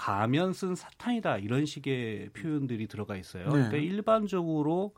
가면 0.01 0.53
쓴 0.53 0.73
사탄이다 0.73 1.37
이런 1.37 1.67
식의 1.67 2.29
표현들이 2.33 2.87
들어가 2.87 3.15
있어요. 3.15 3.43
네. 3.43 3.51
그러니까 3.51 3.77
일반적으로 3.77 4.95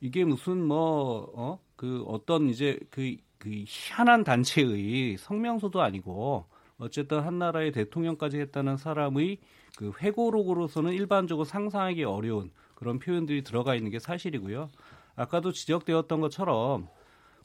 이게 0.00 0.24
무슨 0.24 0.64
뭐어그 0.64 2.04
어떤 2.06 2.48
이제 2.48 2.78
그, 2.88 3.14
그 3.36 3.50
희한한 3.66 4.24
단체의 4.24 5.18
성명서도 5.18 5.82
아니고 5.82 6.46
어쨌든 6.78 7.20
한 7.20 7.38
나라의 7.38 7.72
대통령까지 7.72 8.38
했다는 8.38 8.78
사람의 8.78 9.36
그 9.76 9.92
회고록으로서는 10.00 10.94
일반적으로 10.94 11.44
상상하기 11.44 12.04
어려운 12.04 12.50
그런 12.74 12.98
표현들이 12.98 13.42
들어가 13.42 13.74
있는 13.74 13.90
게 13.90 13.98
사실이고요. 13.98 14.70
아까도 15.14 15.52
지적되었던 15.52 16.20
것처럼 16.22 16.88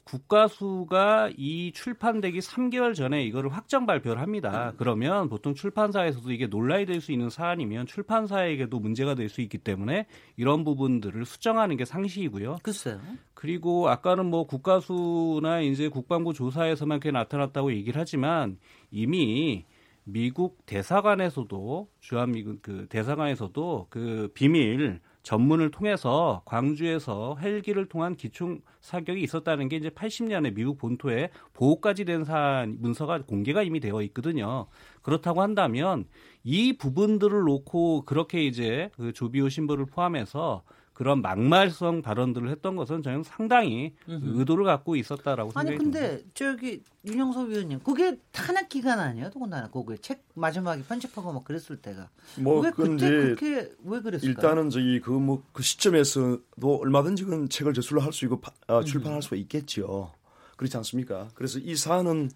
국가수가 0.04 1.30
이 1.36 1.72
출판되기 1.72 2.40
3개월 2.40 2.94
전에 2.94 3.24
이거를 3.24 3.50
확정 3.50 3.86
발표를 3.86 4.20
합니다. 4.20 4.72
그러면 4.76 5.28
보통 5.28 5.54
출판사에서도 5.54 6.30
이게 6.30 6.46
논란이 6.46 6.86
될 6.86 7.00
수 7.00 7.10
있는 7.12 7.30
사안이면 7.30 7.86
출판사에게도 7.86 8.78
문제가 8.78 9.14
될 9.14 9.28
수 9.28 9.40
있기 9.40 9.58
때문에 9.58 10.06
이런 10.36 10.62
부분들을 10.64 11.24
수정하는 11.24 11.76
게 11.76 11.84
상식이고요. 11.84 12.58
글쎄요. 12.62 13.00
그리고 13.32 13.88
아까는 13.88 14.26
뭐 14.26 14.46
국가수나 14.46 15.60
이제 15.60 15.88
국방부 15.88 16.32
조사에서만 16.32 17.00
그게 17.00 17.10
나타났다고 17.10 17.72
얘기를 17.72 18.00
하지만 18.00 18.58
이미 18.90 19.64
미국 20.04 20.64
대사관에서도 20.66 21.88
주한미군 22.00 22.58
그 22.62 22.86
대사관에서도 22.88 23.86
그 23.90 24.30
비밀 24.34 25.00
전문을 25.22 25.70
통해서 25.70 26.42
광주에서 26.44 27.36
헬기를 27.40 27.86
통한 27.86 28.14
기총 28.14 28.60
사격이 28.82 29.22
있었다는 29.22 29.70
게 29.70 29.76
이제 29.76 29.88
80년에 29.88 30.54
미국 30.54 30.76
본토에 30.76 31.30
보호까지 31.54 32.04
된 32.04 32.24
사안 32.24 32.76
문서가 32.80 33.22
공개가 33.22 33.62
이미 33.62 33.80
되어 33.80 34.02
있거든요. 34.02 34.66
그렇다고 35.00 35.40
한다면 35.40 36.04
이 36.42 36.76
부분들을 36.76 37.40
놓고 37.40 38.04
그렇게 38.04 38.44
이제 38.44 38.90
그 38.96 39.14
조비오 39.14 39.48
신부를 39.48 39.86
포함해서 39.86 40.62
그런 40.94 41.20
막말성 41.22 42.02
발언들을 42.02 42.48
했던 42.50 42.76
것은 42.76 43.02
저는 43.02 43.24
상당히 43.24 43.94
음흠. 44.08 44.38
의도를 44.38 44.64
갖고 44.64 44.94
있었다라고 44.94 45.50
생각이 45.50 45.68
아니 45.68 45.76
근데 45.76 46.08
듭니다. 46.08 46.28
저기 46.34 46.82
윤영석 47.04 47.48
위원님 47.48 47.80
그게 47.80 48.16
탄핵 48.30 48.68
기간 48.68 49.00
아니에요? 49.00 49.28
더군다나 49.30 49.68
그게 49.70 49.96
책 49.96 50.24
마지막에 50.34 50.82
편집하고 50.84 51.32
막 51.32 51.44
그랬을 51.44 51.76
때가 51.76 52.08
뭐 52.38 52.62
그때 52.62 53.08
그렇게 53.08 53.72
왜 53.84 54.00
그랬을까요? 54.00 54.30
일단은 54.30 54.70
저기 54.70 55.00
그 55.00 55.10
뭐그 55.10 55.24
뭐그 55.24 55.62
시점에서도 55.64 56.76
얼마든지 56.80 57.24
그런 57.24 57.48
책을 57.48 57.74
저술로 57.74 58.00
할 58.00 58.12
수 58.12 58.24
있고 58.26 58.40
아, 58.68 58.82
출판할 58.84 59.20
수가 59.22 59.34
있겠지요. 59.36 60.12
그렇지 60.56 60.76
않습니까? 60.76 61.28
그래서 61.34 61.58
이 61.58 61.74
사안은 61.74 62.30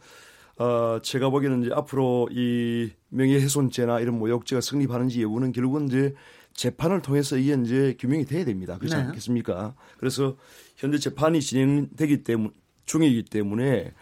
어, 0.58 0.98
제가 1.00 1.30
보기에는 1.30 1.62
이제 1.62 1.70
앞으로 1.72 2.28
이 2.32 2.90
명예훼손죄나 3.10 4.00
이런 4.00 4.18
모욕죄가 4.18 4.60
성립하는지 4.60 5.22
여부는 5.22 5.52
결국은 5.52 5.86
이제 5.86 6.14
재판을 6.58 7.00
통해서 7.02 7.36
이게 7.36 7.56
이제 7.62 7.96
규명이 8.00 8.24
돼야 8.24 8.44
됩니다. 8.44 8.78
그렇지 8.78 8.96
네. 8.96 9.02
않겠습니까? 9.02 9.76
그래서 9.96 10.36
현재 10.76 10.98
재판이 10.98 11.40
진행되기 11.40 12.24
때문 12.24 12.50
중이기 12.84 13.26
때문에 13.26 13.92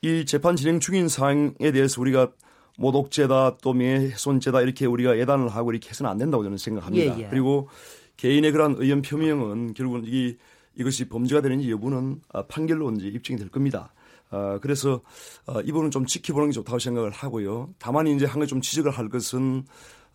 이 0.00 0.24
재판 0.24 0.56
진행 0.56 0.80
중인 0.80 1.08
사항에 1.08 1.72
대해서 1.74 2.00
우리가 2.00 2.32
모독죄다 2.78 3.58
또 3.58 3.74
명예훼손죄다 3.74 4.62
이렇게 4.62 4.86
우리가 4.86 5.18
예단을 5.18 5.50
하고 5.50 5.72
이렇게 5.72 5.90
해서는 5.90 6.10
안 6.10 6.16
된다고 6.16 6.42
저는 6.42 6.56
생각합니다. 6.56 7.18
예, 7.18 7.24
예. 7.24 7.28
그리고 7.28 7.68
개인의 8.16 8.50
그런 8.50 8.76
의견 8.78 9.02
표명은 9.02 9.74
결국은 9.74 10.04
이 10.06 10.36
이것이 10.74 11.10
범죄가 11.10 11.42
되는지 11.42 11.70
여부는 11.70 12.22
아, 12.32 12.46
판결로 12.46 12.90
이제 12.92 13.08
입증이 13.08 13.38
될 13.38 13.50
겁니다. 13.50 13.92
어, 14.30 14.58
그래서 14.62 15.02
어, 15.46 15.60
이 15.60 15.66
부분은 15.66 15.90
좀 15.90 16.06
지켜보는 16.06 16.48
게 16.48 16.52
좋다고 16.52 16.78
생각을 16.78 17.10
하고요. 17.10 17.74
다만 17.78 18.06
이제 18.06 18.24
한 18.24 18.40
가지 18.40 18.48
좀 18.48 18.62
지적을 18.62 18.90
할 18.90 19.10
것은 19.10 19.64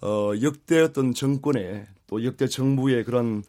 어, 0.01 0.31
역대 0.41 0.79
어떤 0.81 1.13
정권의 1.13 1.85
또 2.07 2.23
역대 2.25 2.47
정부의 2.47 3.03
그런 3.03 3.43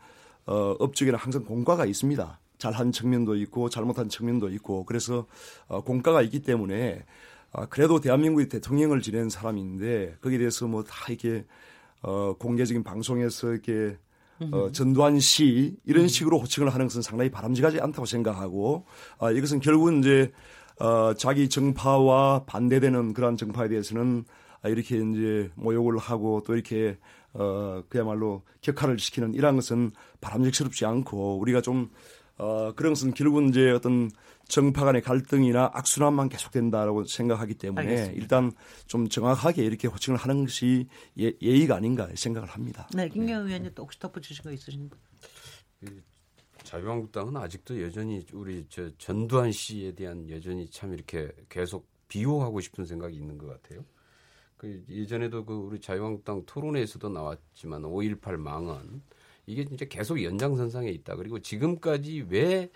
어, 0.46 0.76
업적에는 0.78 1.18
항상 1.18 1.44
공과가 1.44 1.86
있습니다. 1.86 2.38
잘한 2.58 2.92
측면도 2.92 3.34
있고 3.36 3.68
잘못한 3.68 4.08
측면도 4.08 4.48
있고 4.50 4.84
그래서 4.84 5.26
어, 5.66 5.82
공과가 5.82 6.22
있기 6.22 6.42
때문에 6.42 7.04
어, 7.52 7.66
그래도 7.66 8.00
대한민국의 8.00 8.48
대통령을 8.48 9.02
지낸 9.02 9.28
사람인데 9.28 10.16
거기에 10.20 10.38
대해서 10.38 10.66
뭐 10.66 10.82
다 10.84 11.06
이렇게 11.08 11.44
어, 12.02 12.34
공개적인 12.38 12.82
방송에서 12.82 13.52
이렇게 13.52 13.96
어, 14.50 14.70
전두환 14.72 15.20
씨 15.20 15.76
이런 15.84 16.08
식으로 16.08 16.38
호칭을 16.40 16.72
하는 16.74 16.86
것은 16.86 17.00
상당히 17.00 17.30
바람직하지 17.30 17.80
않다고 17.80 18.06
생각하고 18.06 18.84
어, 19.18 19.30
이것은 19.30 19.60
결국은 19.60 20.00
이제 20.00 20.32
어, 20.80 21.14
자기 21.14 21.48
정파와 21.48 22.44
반대되는 22.46 23.14
그러한 23.14 23.36
정파에 23.36 23.68
대해서는 23.68 24.24
아, 24.24 24.51
이렇게 24.68 24.96
이제 24.96 25.50
모욕을 25.54 25.98
하고 25.98 26.42
또 26.46 26.54
이렇게 26.54 26.98
어 27.32 27.82
그야말로 27.88 28.42
격하를 28.60 28.98
시키는 28.98 29.34
이러한 29.34 29.56
것은 29.56 29.92
바람직스럽지 30.20 30.84
않고 30.84 31.38
우리가 31.38 31.60
좀 31.60 31.90
어, 32.38 32.72
그런 32.74 32.92
것은 32.92 33.14
결국은 33.14 33.50
이제 33.50 33.70
어떤 33.70 34.10
정파 34.48 34.84
간의 34.84 35.02
갈등이나 35.02 35.70
악순환만 35.72 36.28
계속된다라고 36.28 37.04
생각하기 37.04 37.54
때문에 37.54 37.80
알겠습니다. 37.80 38.20
일단 38.20 38.52
좀 38.86 39.08
정확하게 39.08 39.64
이렇게 39.64 39.88
호칭을 39.88 40.18
하는 40.18 40.44
것이 40.44 40.88
예, 41.18 41.32
예의가 41.40 41.76
아닌가 41.76 42.08
생각을 42.14 42.48
합니다. 42.48 42.88
네, 42.94 43.08
김경호 43.08 43.44
네. 43.44 43.48
의원님 43.48 43.72
또 43.74 43.84
혹시 43.84 43.98
덧붙이신 43.98 44.42
거 44.42 44.52
있으신 44.52 44.88
분? 44.88 44.98
그 45.80 46.02
자유한국당은 46.64 47.36
아직도 47.36 47.80
여전히 47.82 48.24
우리 48.32 48.66
저 48.68 48.90
전두환 48.98 49.52
씨에 49.52 49.92
대한 49.94 50.28
여전히 50.28 50.68
참 50.68 50.92
이렇게 50.92 51.30
계속 51.48 51.88
비호하고 52.08 52.60
싶은 52.60 52.84
생각이 52.84 53.16
있는 53.16 53.38
것 53.38 53.46
같아요. 53.46 53.84
그 54.62 54.84
예전에도 54.88 55.44
그 55.44 55.52
우리 55.52 55.80
자유한국당 55.80 56.44
토론회에서도 56.46 57.10
나왔지만 57.10 57.82
5.18 57.82 58.36
망언 58.36 59.02
이게 59.44 59.64
진짜 59.66 59.84
계속 59.84 60.22
연장선상에 60.22 60.88
있다. 60.88 61.16
그리고 61.16 61.38
지금까지 61.38 62.26
왜 62.30 62.70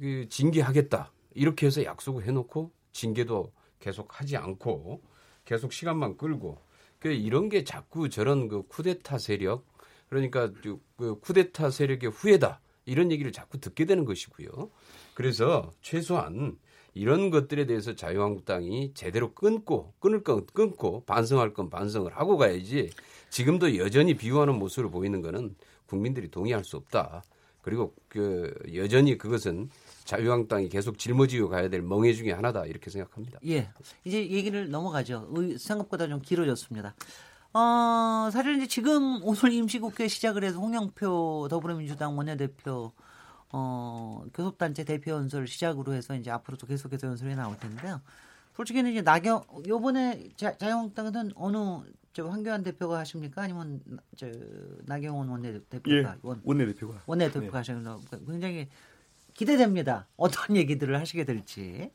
그 0.00 0.26
징계하겠다 0.30 1.12
이렇게 1.34 1.66
해서 1.66 1.84
약속을 1.84 2.24
해놓고 2.24 2.72
징계도 2.92 3.52
계속 3.78 4.18
하지 4.18 4.38
않고 4.38 5.02
계속 5.44 5.74
시간만 5.74 6.16
끌고 6.16 6.58
그 6.98 7.08
이런 7.08 7.50
게 7.50 7.64
자꾸 7.64 8.08
저런 8.08 8.48
그 8.48 8.62
쿠데타 8.66 9.18
세력 9.18 9.66
그러니까 10.08 10.50
그 10.96 11.20
쿠데타 11.20 11.70
세력의 11.70 12.10
후예다 12.10 12.60
이런 12.86 13.12
얘기를 13.12 13.30
자꾸 13.30 13.58
듣게 13.58 13.84
되는 13.84 14.06
것이고요. 14.06 14.70
그래서 15.14 15.70
최소한 15.82 16.58
이런 16.94 17.30
것들에 17.30 17.66
대해서 17.66 17.94
자유한국당이 17.94 18.92
제대로 18.94 19.32
끊고 19.32 19.92
끊을 20.00 20.22
건 20.22 20.46
끊고 20.52 21.04
반성할 21.04 21.54
건 21.54 21.70
반성을 21.70 22.10
하고 22.16 22.36
가야지 22.36 22.90
지금도 23.30 23.76
여전히 23.78 24.14
비유하는 24.14 24.58
모습을 24.58 24.90
보이는 24.90 25.22
거는 25.22 25.54
국민들이 25.86 26.30
동의할 26.30 26.64
수 26.64 26.76
없다. 26.76 27.22
그리고 27.62 27.94
그 28.08 28.52
여전히 28.74 29.18
그것은 29.18 29.70
자유한국당이 30.04 30.68
계속 30.68 30.98
짊어지고 30.98 31.48
가야 31.48 31.68
될 31.68 31.82
멍해 31.82 32.14
중의 32.14 32.34
하나다 32.34 32.66
이렇게 32.66 32.90
생각합니다. 32.90 33.38
예, 33.46 33.68
이제 34.04 34.18
얘기를 34.28 34.70
넘어가죠. 34.70 35.28
생각보다 35.58 36.08
좀 36.08 36.20
길어졌습니다. 36.20 36.94
어, 37.52 38.30
사실 38.32 38.56
이제 38.56 38.66
지금 38.66 39.20
오늘 39.22 39.52
임시국회 39.52 40.08
시작을 40.08 40.44
해서 40.44 40.58
홍영표 40.58 41.48
더불어민주당 41.50 42.16
원내대표 42.16 42.92
어, 43.52 44.24
교섭단체 44.34 44.84
대표 44.84 45.12
연설 45.12 45.46
시작으로 45.46 45.92
해서 45.92 46.14
이제 46.14 46.30
앞으로도 46.30 46.66
계속해서 46.66 47.08
연설이 47.08 47.34
나올 47.34 47.56
텐데요. 47.58 48.00
솔직히는 48.56 48.92
이제 48.92 49.02
나경 49.02 49.42
요번에 49.66 50.28
자, 50.36 50.56
자유한국당은 50.56 51.32
어느 51.34 51.56
저 52.12 52.26
황교안 52.28 52.62
대표가 52.62 52.98
하십니까? 53.00 53.42
아니면 53.42 53.80
저 54.16 54.26
나경원 54.86 55.28
원내대표가 55.28 55.90
예, 55.90 56.18
원, 56.22 56.40
원내대표가 56.44 57.02
원내대표가 57.06 57.46
네. 57.46 57.56
하시는 57.56 57.84
굉장히 58.26 58.68
기대됩니다. 59.34 60.06
어떤 60.16 60.54
얘기들을 60.56 60.98
하시게 60.98 61.24
될지. 61.24 61.90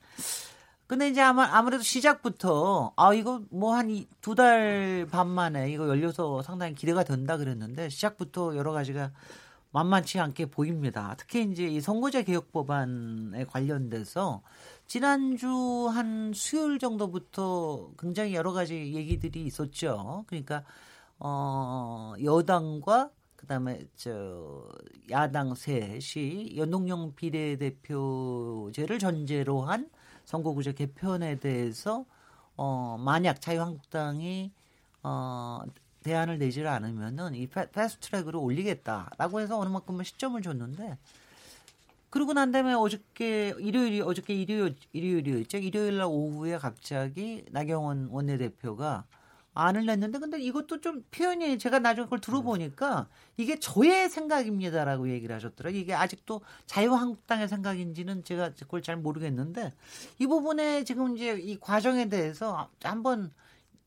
근데 0.88 1.10
이제 1.10 1.20
아마 1.22 1.46
아무래도 1.52 1.84
시작부터 1.84 2.94
아 2.96 3.14
이거 3.14 3.42
뭐 3.50 3.74
한 3.76 4.06
두 4.22 4.36
달 4.36 5.08
반 5.12 5.28
만에 5.28 5.72
이거 5.72 5.88
열려서 5.88 6.42
상당히 6.44 6.76
기대가 6.76 7.04
된다 7.04 7.38
그랬는데 7.38 7.90
시작부터 7.90 8.56
여러 8.56 8.72
가지가 8.72 9.12
만만치 9.76 10.22
않게 10.22 10.46
보입니다. 10.46 11.16
특히 11.18 11.44
이제 11.44 11.68
이 11.68 11.82
선거제 11.82 12.24
개혁 12.24 12.54
법안에 12.54 13.44
관련돼서 13.44 14.42
지난주 14.88 15.90
한 15.92 16.32
수요일 16.34 16.80
정도부터 16.80 17.92
굉장히 18.00 18.36
여러 18.36 18.54
가지 18.54 18.94
얘기들이 18.94 19.44
있었죠. 19.44 20.24
그러니까 20.28 20.64
어 21.20 22.14
여당과 22.24 23.10
그다음에 23.36 23.86
저 23.98 24.66
야당 25.12 25.54
셋이 25.54 26.56
연동형 26.56 27.16
비례대표제를 27.16 28.98
전제로 28.98 29.64
한 29.64 29.90
선거구제 30.24 30.72
개편에 30.72 31.40
대해서 31.40 32.06
어 32.56 32.96
만약 32.98 33.42
자유한국당이 33.42 34.54
어 35.04 35.60
대안을 36.06 36.38
내지를 36.38 36.68
않으면은 36.68 37.34
이 37.34 37.48
fast 37.48 38.10
track으로 38.10 38.40
올리겠다라고 38.40 39.40
해서 39.40 39.58
어느 39.58 39.70
만큼은 39.70 40.04
시점을 40.04 40.40
줬는데 40.40 41.00
그러고 42.12 42.34
난 42.34 42.52
다음에 42.52 42.74
어저께 42.74 43.56
일요일이 43.58 44.02
어저께 44.02 44.36
일요일 44.36 44.76
일요일이었죠. 44.94 45.58
일요일 45.58 45.98
날 45.98 46.06
오후에 46.06 46.58
갑자기 46.60 47.44
나경원 47.50 48.10
원내대표가 48.12 49.06
안을 49.56 49.88
냈는데 49.88 50.20
근데 50.20 50.40
이것도 50.40 50.82
좀 50.82 51.04
표현이 51.10 51.58
제가 51.58 51.80
나중에 51.80 52.06
그걸 52.06 52.20
들어보니까 52.22 53.08
이게 53.38 53.60
저의 53.60 54.08
생각입니다라고 54.08 55.10
얘기를 55.10 55.36
하셨더라고요. 55.36 55.82
이게 55.82 55.96
아직도 55.96 56.42
자유한국당의 56.68 57.48
생각인지는 57.48 58.24
제가 58.24 58.52
그걸 58.60 58.84
잘 58.84 58.96
모르겠는데 58.96 59.74
이 60.20 60.28
부분에 60.28 60.84
지금 60.84 61.18
이제 61.18 61.32
이 61.40 61.60
과정에 61.60 62.10
대해서 62.10 62.70
한번 62.84 63.32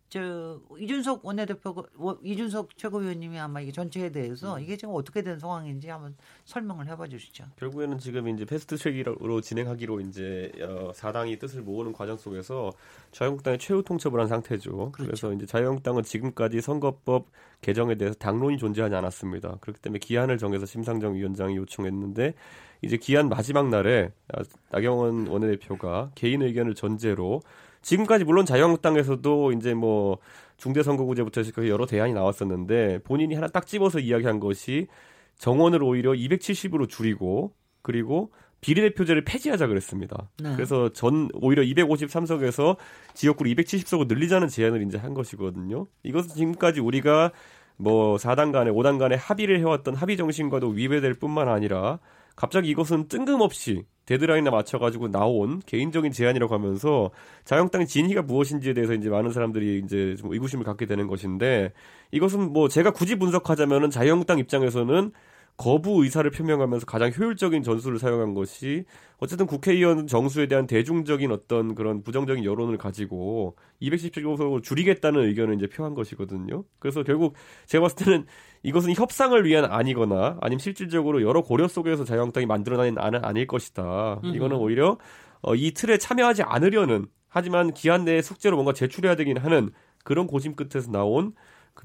저 0.08 0.58
이준석 0.78 1.24
원내대표 1.24 1.84
이준석 2.22 2.78
최고위원님이 2.78 3.38
아마 3.38 3.60
이게 3.60 3.72
전체에 3.72 4.10
대해서 4.10 4.56
음. 4.56 4.62
이게 4.62 4.76
지금 4.76 4.94
어떻게 4.94 5.22
된 5.22 5.38
상황인지 5.38 5.88
한번 5.88 6.16
설명을 6.46 6.88
해봐 6.88 7.08
주시죠. 7.08 7.44
결국에는 7.56 7.98
지금 7.98 8.26
이제 8.28 8.46
패스트트랙으로 8.46 9.42
진행하기로 9.42 10.00
이제 10.00 10.50
어, 10.62 10.92
사당이 10.94 11.38
뜻을 11.38 11.60
모으는 11.60 11.92
과정 11.92 12.16
속에서 12.16 12.72
자유한국당이 13.12 13.58
최후 13.58 13.82
통첩을 13.82 14.18
한 14.18 14.28
상태죠. 14.28 14.92
그렇죠. 14.92 15.10
그래서 15.10 15.32
이제 15.34 15.44
자유한국당은 15.44 16.02
지금까지 16.02 16.62
선거법 16.62 17.26
개정에 17.60 17.96
대해서 17.96 18.16
당론이 18.16 18.56
존재하지 18.56 18.94
않았습니다. 18.94 19.58
그렇기 19.60 19.80
때문에 19.80 19.98
기한을 19.98 20.38
정해서 20.38 20.64
심상정 20.64 21.16
위원장이 21.16 21.56
요청했는데 21.56 22.32
이제 22.80 22.96
기한 22.96 23.28
마지막 23.28 23.68
날에 23.68 24.12
아, 24.32 24.42
나경원 24.70 25.26
원내대표가 25.26 26.12
개인 26.14 26.40
의견을 26.42 26.74
전제로 26.74 27.42
지금까지 27.82 28.24
물론 28.24 28.44
자유한국당에서도 28.46 29.52
이제 29.52 29.74
뭐 29.74 30.18
중대선거구제부터 30.56 31.40
해서 31.40 31.68
여러 31.68 31.86
대안이 31.86 32.12
나왔었는데 32.12 33.00
본인이 33.04 33.34
하나 33.34 33.46
딱 33.48 33.66
집어서 33.66 33.98
이야기한 33.98 34.40
것이 34.40 34.88
정원을 35.36 35.82
오히려 35.82 36.12
270으로 36.12 36.88
줄이고 36.88 37.52
그리고 37.82 38.32
비례대표제를 38.60 39.24
폐지하자 39.24 39.68
그랬습니다. 39.68 40.30
네. 40.42 40.52
그래서 40.56 40.88
전 40.92 41.28
오히려 41.34 41.62
253석에서 41.62 42.76
지역구를 43.14 43.54
270석으로 43.54 44.08
늘리자는 44.08 44.48
제안을 44.48 44.82
이제 44.82 44.98
한 44.98 45.14
것이거든요. 45.14 45.86
이것은 46.02 46.34
지금까지 46.34 46.80
우리가 46.80 47.30
뭐 47.76 48.16
4당 48.16 48.52
간에 48.52 48.70
5당 48.72 48.98
간에 48.98 49.14
합의를 49.14 49.60
해왔던 49.60 49.94
합의 49.94 50.16
정신과도 50.16 50.70
위배될 50.70 51.14
뿐만 51.14 51.48
아니라 51.48 52.00
갑자기 52.34 52.68
이것은 52.70 53.06
뜬금없이 53.06 53.84
데드라인에 54.08 54.48
맞춰가지고 54.48 55.10
나온 55.10 55.60
개인적인 55.66 56.12
제안이라고 56.12 56.54
하면서 56.54 57.10
자영당 57.44 57.84
진위가 57.84 58.22
무엇인지에 58.22 58.72
대해서 58.72 58.94
이제 58.94 59.10
많은 59.10 59.32
사람들이 59.32 59.82
이제 59.84 60.16
좀 60.18 60.32
의구심을 60.32 60.64
갖게 60.64 60.86
되는 60.86 61.06
것인데 61.06 61.72
이것은 62.10 62.54
뭐 62.54 62.68
제가 62.68 62.92
굳이 62.92 63.16
분석하자면은 63.16 63.90
자유한국당 63.90 64.38
입장에서는 64.38 65.12
거부 65.58 66.04
의사를 66.04 66.30
표명하면서 66.30 66.86
가장 66.86 67.10
효율적인 67.10 67.64
전술을 67.64 67.98
사용한 67.98 68.32
것이 68.32 68.84
어쨌든 69.18 69.44
국회의원 69.46 70.06
정수에 70.06 70.46
대한 70.46 70.68
대중적인 70.68 71.32
어떤 71.32 71.74
그런 71.74 72.04
부정적인 72.04 72.44
여론을 72.44 72.78
가지고 72.78 73.56
210석으로 73.82 74.62
줄이겠다는 74.62 75.20
의견을 75.24 75.56
이제 75.56 75.66
표한 75.66 75.94
것이거든요. 75.94 76.62
그래서 76.78 77.02
결국 77.02 77.34
제가 77.66 77.82
봤을 77.82 78.04
때는 78.04 78.26
이것은 78.62 78.94
협상을 78.94 79.44
위한 79.44 79.64
아니거나 79.64 80.38
아니면 80.40 80.60
실질적으로 80.60 81.22
여러 81.22 81.42
고려 81.42 81.66
속에서 81.66 82.04
자유한국당이 82.04 82.46
만들어낸 82.46 82.96
안은 82.96 83.24
아닐 83.24 83.48
것이다. 83.48 84.20
음. 84.22 84.34
이거는 84.36 84.56
오히려 84.56 84.96
어, 85.42 85.56
이 85.56 85.72
틀에 85.72 85.98
참여하지 85.98 86.44
않으려는 86.44 87.06
하지만 87.28 87.74
기한 87.74 88.04
내에 88.04 88.22
숙제로 88.22 88.54
뭔가 88.56 88.72
제출해야 88.72 89.16
되긴 89.16 89.38
하는 89.38 89.70
그런 90.04 90.28
고심 90.28 90.54
끝에서 90.54 90.92
나온 90.92 91.32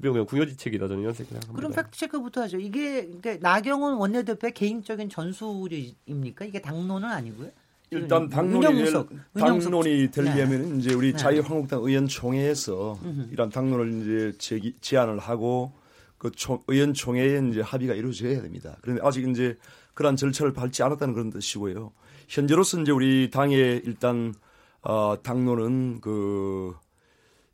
그냥 0.00 0.26
궁여지책이다 0.26 0.88
저는 0.88 1.02
이런 1.02 1.14
생각합니다. 1.14 1.52
그럼 1.54 1.72
팩트 1.72 1.96
체크부터 1.96 2.42
하죠. 2.42 2.58
이게 2.58 3.06
그러니까 3.06 3.36
나경원 3.40 3.94
원내대표의 3.94 4.52
개인적인 4.52 5.08
전술입니까? 5.08 6.44
이게 6.44 6.60
당론은 6.60 7.08
아니고요. 7.08 7.50
일단 7.90 8.28
당론이 8.28 8.84
될, 8.84 8.92
당론이 9.38 10.10
되려면 10.10 10.72
네. 10.72 10.78
이제 10.78 10.94
우리 10.94 11.12
네. 11.12 11.16
자유한국당 11.16 11.80
의원총회에서 11.82 12.98
음흠. 13.04 13.28
이런 13.30 13.50
당론을 13.50 14.02
이제 14.02 14.38
제기, 14.38 14.74
제안을 14.80 15.18
하고 15.18 15.72
그 16.18 16.30
총, 16.32 16.62
의원총회에 16.66 17.40
이제 17.50 17.60
합의가 17.60 17.94
이루어져야 17.94 18.42
됩니다. 18.42 18.76
그런데 18.80 19.00
아직 19.04 19.28
이제 19.28 19.56
그러한 19.94 20.16
절차를 20.16 20.52
밟지 20.52 20.82
않았다는 20.82 21.14
그런 21.14 21.30
뜻이고요. 21.30 21.92
현재로서 22.26 22.80
이제 22.80 22.90
우리 22.90 23.30
당의 23.30 23.82
일단 23.84 24.34
어, 24.82 25.16
당론은 25.22 26.00
그 26.00 26.74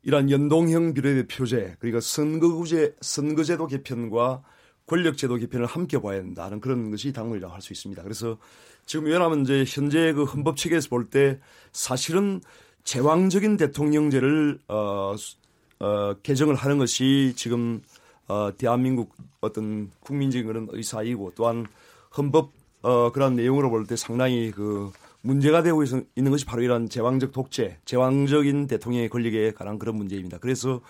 이러한 0.02 0.30
연동형 0.30 0.94
비례대표제 0.94 1.76
그러니까 1.78 2.00
선거구제 2.00 2.96
선거제도 3.00 3.66
개편과 3.66 4.42
권력제도 4.86 5.36
개편을 5.36 5.66
함께 5.66 6.00
봐야 6.00 6.20
된다는 6.20 6.60
그런 6.60 6.90
것이 6.90 7.12
당론이라고 7.12 7.52
할 7.54 7.60
수 7.60 7.72
있습니다. 7.72 8.02
그래서 8.02 8.38
지금 8.86 9.04
왜냐하면 9.06 9.42
이제 9.42 9.64
현재 9.66 10.12
그 10.12 10.24
헌법 10.24 10.56
체계에서 10.56 10.88
볼 10.88 11.10
때 11.10 11.38
사실은 11.72 12.40
제왕적인 12.84 13.56
대통령제를 13.56 14.58
어, 14.68 15.14
어, 15.80 16.14
개정을 16.22 16.54
하는 16.54 16.78
것이 16.78 17.34
지금 17.36 17.82
어, 18.26 18.50
대한민국 18.56 19.14
어떤 19.40 19.90
국민적인 20.00 20.46
그런 20.46 20.66
의사이고 20.70 21.32
또한 21.36 21.66
헌법 22.16 22.52
어, 22.82 23.12
그런 23.12 23.36
내용으로 23.36 23.70
볼 23.70 23.86
때 23.86 23.96
상당히 23.96 24.50
그 24.50 24.90
문제가 25.22 25.62
되고 25.62 25.83
있는 25.83 26.30
것이 26.30 26.44
바로 26.46 26.62
이런 26.62 26.88
제왕적 26.88 27.33
독재, 27.33 27.78
제왕적인 27.85 28.66
대통령의 28.66 29.09
권력에 29.09 29.52
관한 29.52 29.78
그런 29.78 29.96
문제입니다. 29.96 30.38
그래서 30.38 30.80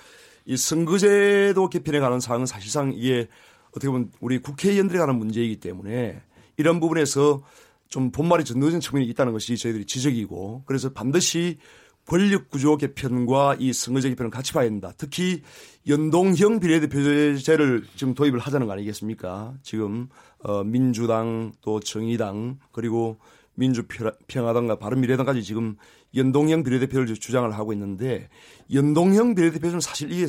이 0.47 0.57
선거제도 0.57 1.69
개편에 1.69 2.01
관한 2.01 2.21
사항은 2.21 2.47
사실상 2.47 2.93
이게 2.95 3.29
어떻게 3.71 3.88
보면 3.88 4.11
우리 4.21 4.38
국회의원들에 4.38 4.99
관한 4.99 5.16
문제이기 5.16 5.61
때문에 5.61 6.21
이런 6.57 6.81
부분에서 6.81 7.43
좀 7.88 8.11
본말이 8.11 8.45
좀 8.45 8.61
늦은 8.61 8.81
측면이 8.81 9.07
있다는 9.09 9.33
것이 9.33 9.57
저희들이 9.57 9.85
지적이고 9.85 10.62
그래서 10.64 10.93
반드시 10.93 11.59
권력 12.07 12.51
구조 12.51 12.77
개편과 12.77 13.57
이 13.59 13.73
선거제 13.73 14.09
개편을 14.11 14.31
같이 14.31 14.53
봐야 14.53 14.64
된다. 14.64 14.93
특히 14.97 15.43
연동형 15.87 16.61
비례대표제를 16.61 17.85
지금 17.95 18.14
도입을 18.14 18.38
하자는 18.38 18.66
거 18.66 18.73
아니겠습니까? 18.73 19.55
지금 19.62 20.09
어 20.38 20.64
민주당 20.64 21.53
또 21.61 21.79
정의당 21.79 22.59
그리고 22.73 23.19
민주평화당과 23.61 24.79
바른미래당까지 24.79 25.42
지금 25.44 25.77
연동형 26.14 26.64
비례대표를 26.64 27.07
주장을 27.14 27.51
하고 27.53 27.73
있는데 27.73 28.29
연동형 28.73 29.35
비례대표는 29.35 29.81
사실 29.81 30.11
이게 30.11 30.27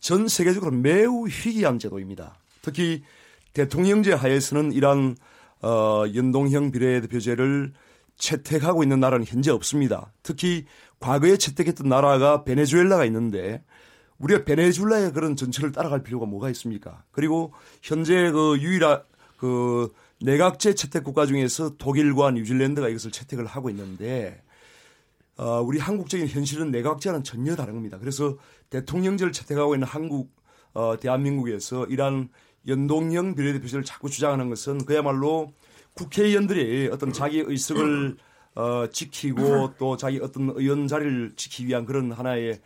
전 0.00 0.28
세계적으로 0.28 0.72
매우 0.72 1.26
희귀한 1.28 1.78
제도입니다. 1.78 2.36
특히 2.60 3.02
대통령제 3.54 4.12
하에서는 4.12 4.72
이러한 4.72 5.16
어, 5.62 6.04
연동형 6.14 6.72
비례대표제를 6.72 7.72
채택하고 8.16 8.82
있는 8.82 9.00
나라는 9.00 9.24
현재 9.26 9.50
없습니다. 9.50 10.12
특히 10.22 10.66
과거에 11.00 11.36
채택했던 11.36 11.88
나라가 11.88 12.44
베네수엘라가 12.44 13.04
있는데 13.06 13.64
우리가 14.18 14.44
베네수엘라의 14.44 15.12
그런 15.12 15.34
전철을 15.36 15.72
따라갈 15.72 16.02
필요가 16.02 16.26
뭐가 16.26 16.50
있습니까? 16.50 17.02
그리고 17.10 17.52
현재 17.80 18.30
그 18.30 18.58
유일한 18.60 19.02
그 19.36 19.92
내각제 20.22 20.74
채택 20.74 21.04
국가 21.04 21.26
중에서 21.26 21.76
독일과 21.76 22.30
뉴질랜드가 22.32 22.88
이것을 22.88 23.10
채택을 23.10 23.46
하고 23.46 23.70
있는데 23.70 24.42
어, 25.36 25.60
우리 25.60 25.78
한국적인 25.78 26.28
현실은 26.28 26.70
내각제와는 26.70 27.24
전혀 27.24 27.56
다른 27.56 27.74
겁니다. 27.74 27.98
그래서 27.98 28.36
대통령제를 28.70 29.32
채택하고 29.32 29.74
있는 29.74 29.86
한국 29.86 30.30
어, 30.74 30.96
대한민국에서 30.98 31.86
이러한 31.86 32.28
연동형 32.66 33.34
비례대표제를 33.34 33.84
자꾸 33.84 34.08
주장하는 34.08 34.48
것은 34.48 34.84
그야말로 34.84 35.52
국회의원들이 35.94 36.88
어떤 36.92 37.12
자기 37.12 37.40
의석을 37.40 38.16
어, 38.54 38.86
지키고 38.90 39.74
또 39.78 39.96
자기 39.96 40.20
어떤 40.22 40.52
의원 40.54 40.86
자리를 40.86 41.32
지키기 41.36 41.68
위한 41.68 41.84
그런 41.84 42.12
하나의 42.12 42.60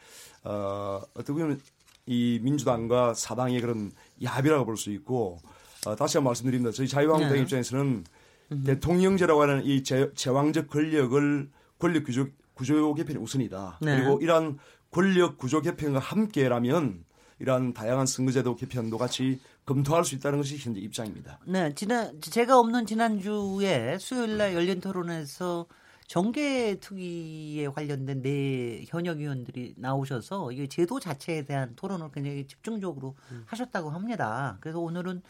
어, 0.44 1.00
어떻게 1.14 1.32
보면 1.32 1.60
이 2.06 2.38
민주당과 2.42 3.14
사당의 3.14 3.60
그런 3.60 3.92
야비라고 4.22 4.64
볼 4.64 4.76
수 4.76 4.90
있고 4.90 5.38
어, 5.42 5.55
다시 5.94 6.16
한번 6.16 6.30
말씀드립니다. 6.30 6.72
저희 6.72 6.88
자유한국당 6.88 7.36
네. 7.36 7.42
입장에서는 7.42 8.04
음. 8.52 8.64
대통령제라고 8.64 9.42
하는 9.42 9.64
이 9.64 9.82
제, 9.82 10.10
제왕적 10.14 10.68
권력을 10.68 11.50
권력 11.78 12.04
구조, 12.04 12.26
구조 12.54 12.94
개편이 12.94 13.18
우선이다. 13.18 13.78
네. 13.82 13.96
그리고 13.96 14.18
이러한 14.20 14.58
권력 14.90 15.36
구조 15.38 15.60
개편과 15.60 15.98
함께라면 15.98 17.04
이러한 17.38 17.74
다양한 17.74 18.06
선거제도 18.06 18.56
개편도 18.56 18.96
같이 18.96 19.40
검토할 19.66 20.04
수 20.04 20.14
있다는 20.14 20.38
것이 20.38 20.56
현재 20.56 20.80
입장입니다. 20.80 21.38
네, 21.46 21.74
지난 21.74 22.18
제가 22.20 22.58
없는 22.58 22.86
지난주에 22.86 23.98
수요일 23.98 24.38
날 24.38 24.54
열린 24.54 24.80
토론에서 24.80 25.66
정계 26.06 26.76
투기에 26.76 27.66
관련된 27.68 28.22
네 28.22 28.84
현역 28.86 29.20
의원들이 29.20 29.74
나오셔서 29.76 30.52
이 30.52 30.68
제도 30.68 31.00
자체에 31.00 31.44
대한 31.44 31.74
토론을 31.74 32.10
굉장히 32.14 32.46
집중적으로 32.46 33.16
음. 33.32 33.42
하셨다고 33.46 33.90
합니다. 33.90 34.56
그래서 34.60 34.78
오늘은 34.78 35.20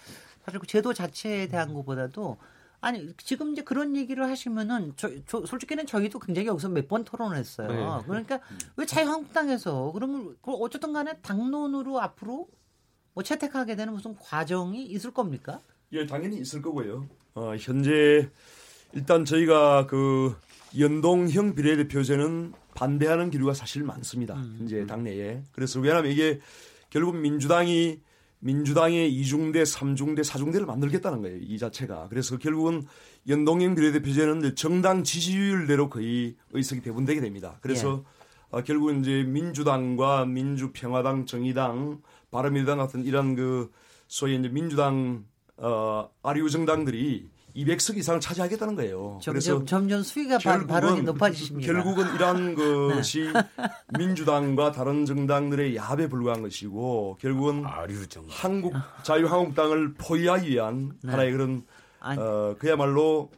사실 0.47 0.61
그 0.61 0.67
제도 0.67 0.95
자체에 0.95 1.49
대한 1.49 1.75
것보다도 1.75 2.37
아니 2.81 3.13
지금 3.17 3.53
이제 3.53 3.63
그런 3.63 3.97
얘기를 3.97 4.25
하시면은 4.25 4.93
저, 4.97 5.11
저 5.27 5.45
솔직히는 5.45 5.87
저희도 5.87 6.21
굉장히 6.21 6.47
여기서 6.49 6.69
몇 6.69 6.87
번 6.89 7.05
토론을 7.05 7.37
했어요. 7.37 7.69
네. 7.69 8.07
그러니까 8.07 8.39
왜 8.77 8.87
자유한국당에서 8.87 9.91
그러면 9.93 10.37
어쨌든 10.43 10.93
간에 10.93 11.15
당론으로 11.21 12.01
앞으로 12.01 12.49
뭐 13.13 13.25
채택하게 13.25 13.75
되는 13.77 13.93
무슨 13.93 14.15
과정이 14.17 14.85
있을 14.87 15.11
겁니까? 15.11 15.59
예, 15.93 16.07
당연히 16.07 16.39
있을 16.39 16.63
거고요. 16.63 17.09
어, 17.35 17.55
현재 17.59 18.29
일단 18.93 19.25
저희가 19.25 19.87
그 19.87 20.37
연동형 20.79 21.55
비례대표제는 21.55 22.53
반대하는 22.75 23.31
기류가 23.31 23.55
사실 23.55 23.83
많습니다. 23.83 24.35
음. 24.35 24.57
현재 24.59 24.87
당내에. 24.87 25.43
그래서 25.53 25.81
왜냐하면 25.81 26.13
이게 26.13 26.41
결국 26.91 27.17
민주당이 27.17 28.01
민주당의 28.47 29.13
이중대, 29.13 29.65
삼중대, 29.65 30.23
사중대를 30.23 30.67
만들겠다는 30.67 31.21
거예요. 31.21 31.39
이 31.41 31.59
자체가. 31.59 32.07
그래서 32.09 32.39
결국은 32.39 32.85
연동형 33.29 33.75
비례대표제는 33.75 34.55
정당 34.55 35.03
지지율대로 35.03 35.91
거의 35.91 36.37
의석이 36.53 36.81
배분되게 36.83 37.21
됩니다. 37.21 37.59
그래서 37.61 38.05
예. 38.05 38.57
어, 38.57 38.63
결국은 38.63 39.01
이제 39.01 39.25
민주당과 39.25 40.27
민주평화당, 40.27 41.27
정의당, 41.27 42.01
바른미래당 42.31 42.79
같은 42.79 43.05
이런 43.05 43.35
그 43.35 43.73
소위 44.07 44.37
이제 44.37 44.49
민주당 44.49 45.25
어, 45.57 46.09
아류 46.23 46.49
정당들이 46.49 47.29
200석 47.57 47.97
이상을 47.97 48.21
차지하겠다는 48.21 48.75
거예요. 48.75 49.19
점점, 49.23 49.33
그래서 49.33 49.65
점점 49.65 50.03
수위가 50.03 50.39
발언이 50.39 51.03
높아지십니다. 51.03 51.73
결국은 51.73 52.15
이러한 52.15 52.55
것이 52.95 53.31
네. 53.33 53.69
민주당과 53.99 54.73
다른 54.73 55.07
정당들의 55.07 55.75
야합에 55.75 56.09
불과한 56.09 56.43
것이고 56.43 57.17
결국은 57.21 57.65
한국 58.29 58.75
자유한국당을 59.03 59.95
포위하기 59.95 60.51
위한 60.51 60.93
네. 61.03 61.11
하나의 61.11 61.33
그런 61.33 61.63
어, 62.01 62.55
그야말로 62.59 63.31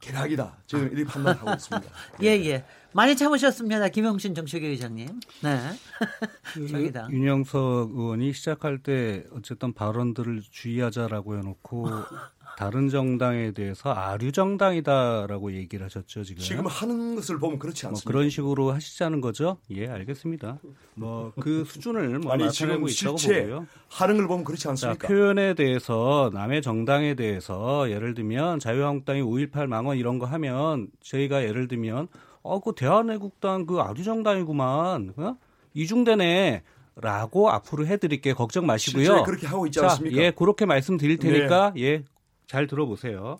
개락이다. 0.00 0.58
저는 0.66 0.92
이렇게 0.92 1.04
판단하고 1.04 1.52
있습니다. 1.52 1.90
예, 2.22 2.28
예. 2.28 2.64
많이 2.94 3.16
참으셨습니다. 3.16 3.88
김영신 3.88 4.34
정책위 4.34 4.66
의장님. 4.68 5.08
네. 5.42 5.58
저기다. 6.70 7.08
그 7.08 7.12
윤영석 7.12 7.90
의원이 7.92 8.32
시작할 8.32 8.78
때 8.78 9.24
어쨌든 9.32 9.72
발언들을 9.72 10.42
주의하자라고 10.48 11.36
해놓고 11.38 11.88
다른 12.56 12.88
정당에 12.88 13.50
대해서 13.50 13.90
아류 13.92 14.30
정당이다라고 14.30 15.54
얘기를 15.54 15.84
하셨죠 15.86 16.22
지금. 16.22 16.40
지금 16.40 16.66
하는 16.68 17.16
것을 17.16 17.40
보면 17.40 17.58
그렇지 17.58 17.84
뭐 17.86 17.90
않습니다. 17.90 18.08
뭐 18.08 18.12
그런 18.12 18.30
식으로 18.30 18.72
하시자는 18.72 19.20
거죠? 19.20 19.58
예, 19.72 19.88
알겠습니다. 19.88 20.60
뭐 20.94 21.32
그 21.40 21.64
수준을 21.66 22.20
뭐 22.20 22.32
아니 22.32 22.48
지금 22.52 22.86
실체 22.86 23.42
보고요. 23.42 23.66
하는 23.88 24.16
걸 24.18 24.28
보면 24.28 24.44
그렇지 24.44 24.68
않습니까? 24.68 25.08
자, 25.08 25.12
표현에 25.12 25.54
대해서 25.54 26.30
남의 26.32 26.62
정당에 26.62 27.14
대해서 27.14 27.90
예를 27.90 28.14
들면 28.14 28.60
자유한국당이 28.60 29.20
5.18 29.20 29.66
망원 29.66 29.96
이런 29.98 30.20
거 30.20 30.26
하면 30.26 30.86
저희가 31.02 31.42
예를 31.42 31.66
들면 31.66 32.06
어, 32.44 32.60
그 32.60 32.72
대한애국당 32.76 33.66
그 33.66 33.80
아류 33.80 34.04
정당이구만. 34.04 35.14
어? 35.16 35.36
이중대네. 35.72 36.62
라고 36.96 37.50
앞으로 37.50 37.86
해드릴게 37.86 38.34
걱정 38.34 38.66
마시고요. 38.66 39.24
그렇게 39.24 39.48
하고 39.48 39.66
있지 39.66 39.80
않습니까? 39.80 40.16
자, 40.16 40.22
예, 40.22 40.30
그렇게 40.30 40.64
말씀드릴 40.64 41.18
테니까 41.18 41.72
네. 41.74 41.82
예, 41.82 42.04
잘 42.46 42.68
들어보세요. 42.68 43.38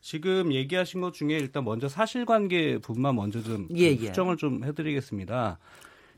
지금 0.00 0.54
얘기하신 0.54 1.02
것 1.02 1.12
중에 1.12 1.36
일단 1.36 1.64
먼저 1.64 1.86
사실관계 1.88 2.78
부분만 2.78 3.14
먼저 3.14 3.42
좀 3.42 3.68
예, 3.76 3.90
예. 3.90 4.06
수정을 4.06 4.38
좀 4.38 4.64
해드리겠습니다. 4.64 5.58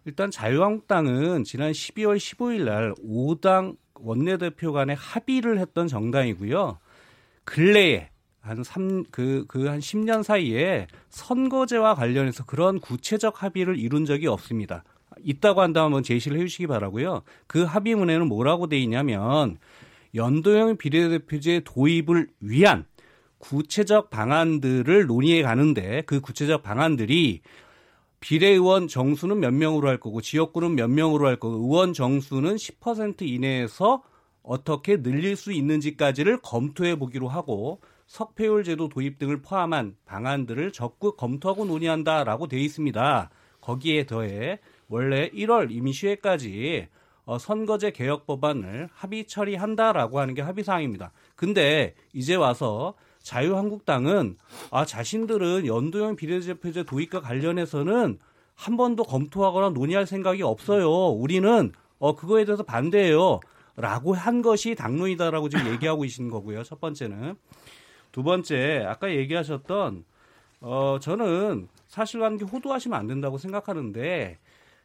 일단 0.04 0.30
자유한국당은 0.30 1.42
지난 1.42 1.72
12월 1.72 2.18
15일 2.18 2.64
날 2.64 2.94
5당 2.94 3.76
원내대표 3.94 4.72
간에 4.72 4.92
합의를 4.92 5.58
했던 5.58 5.88
정당이고요. 5.88 6.78
근래에 7.44 8.10
한 8.46 8.62
3, 8.64 9.04
그, 9.10 9.44
그 9.48 9.66
한 9.68 9.80
10년 9.80 10.22
사이에 10.22 10.86
선거제와 11.10 11.94
관련해서 11.94 12.44
그런 12.44 12.80
구체적 12.80 13.42
합의를 13.42 13.78
이룬 13.78 14.04
적이 14.04 14.28
없습니다. 14.28 14.84
있다고 15.22 15.60
한다면 15.60 16.02
제시를 16.02 16.38
해 16.38 16.42
주시기 16.42 16.66
바라고요. 16.66 17.22
그 17.46 17.62
합의문에는 17.64 18.26
뭐라고 18.28 18.68
돼 18.68 18.78
있냐면 18.78 19.58
연도형 20.14 20.76
비례대표제 20.76 21.62
도입을 21.64 22.28
위한 22.40 22.84
구체적 23.38 24.10
방안들을 24.10 25.06
논의해 25.06 25.42
가는데 25.42 26.02
그 26.06 26.20
구체적 26.20 26.62
방안들이 26.62 27.42
비례의원 28.20 28.88
정수는 28.88 29.40
몇 29.40 29.52
명으로 29.52 29.88
할 29.88 29.98
거고 29.98 30.20
지역구는 30.20 30.74
몇 30.74 30.88
명으로 30.88 31.26
할 31.26 31.36
거고 31.36 31.56
의원 31.56 31.92
정수는 31.92 32.56
10% 32.56 33.22
이내에서 33.22 34.02
어떻게 34.42 35.02
늘릴 35.02 35.36
수 35.36 35.52
있는지까지를 35.52 36.38
검토해 36.38 36.98
보기로 36.98 37.28
하고 37.28 37.80
석패율 38.06 38.64
제도 38.64 38.88
도입 38.88 39.18
등을 39.18 39.42
포함한 39.42 39.96
방안들을 40.04 40.72
적극 40.72 41.16
검토하고 41.16 41.64
논의한다라고 41.64 42.46
되어 42.48 42.60
있습니다. 42.60 43.30
거기에 43.60 44.06
더해 44.06 44.60
원래 44.88 45.28
1월 45.30 45.70
임시회까지 45.70 46.88
어, 47.24 47.38
선거제 47.38 47.90
개혁 47.90 48.26
법안을 48.26 48.88
합의 48.92 49.26
처리한다라고 49.26 50.20
하는 50.20 50.34
게 50.34 50.42
합의 50.42 50.62
사항입니다. 50.62 51.10
근데 51.34 51.94
이제 52.12 52.36
와서 52.36 52.94
자유한국당은 53.18 54.36
아 54.70 54.84
자신들은 54.84 55.66
연도형 55.66 56.14
비례대표제 56.14 56.84
도입과 56.84 57.20
관련해서는 57.20 58.20
한 58.54 58.76
번도 58.76 59.02
검토하거나 59.02 59.70
논의할 59.70 60.06
생각이 60.06 60.42
없어요. 60.42 60.88
우리는 60.88 61.72
어 61.98 62.14
그거에 62.14 62.44
대해서 62.44 62.62
반대해요. 62.62 63.40
라고 63.74 64.14
한 64.14 64.40
것이 64.40 64.76
당론이다라고 64.76 65.48
지금 65.48 65.66
얘기하고 65.72 66.02
계신 66.02 66.30
거고요. 66.30 66.62
첫 66.62 66.80
번째는 66.80 67.34
두 68.16 68.22
번째 68.22 68.82
아까 68.88 69.14
얘기하셨던 69.14 70.06
어 70.62 70.96
저는 71.02 71.68
사실관계 71.86 72.46
호도하시면 72.46 72.98
안 72.98 73.06
된다고 73.06 73.36
생각하는데 73.36 74.38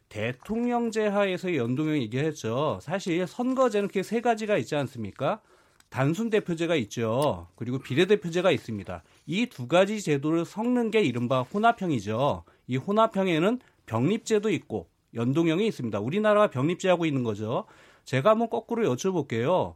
대통령제 0.09 1.07
하에서의 1.07 1.55
연동형 1.55 1.95
얘기했죠. 2.01 2.79
사실 2.81 3.25
선거제는 3.25 3.87
그게 3.87 4.03
세 4.03 4.19
가지가 4.19 4.57
있지 4.57 4.75
않습니까? 4.75 5.39
단순 5.87 6.29
대표제가 6.29 6.75
있죠. 6.75 7.47
그리고 7.55 7.79
비례대표제가 7.79 8.51
있습니다. 8.51 9.01
이 9.27 9.45
두 9.45 9.69
가지 9.69 10.01
제도를 10.01 10.43
섞는 10.43 10.91
게 10.91 10.99
이른바 10.99 11.41
혼합형이죠. 11.41 12.43
이 12.67 12.75
혼합형에는 12.75 13.61
병립제도 13.85 14.49
있고 14.49 14.89
연동형이 15.13 15.65
있습니다. 15.67 16.01
우리나라가 16.01 16.49
병립제하고 16.49 17.05
있는 17.05 17.23
거죠. 17.23 17.63
제가 18.03 18.31
한번 18.31 18.49
거꾸로 18.49 18.93
여쭤볼게요. 18.93 19.75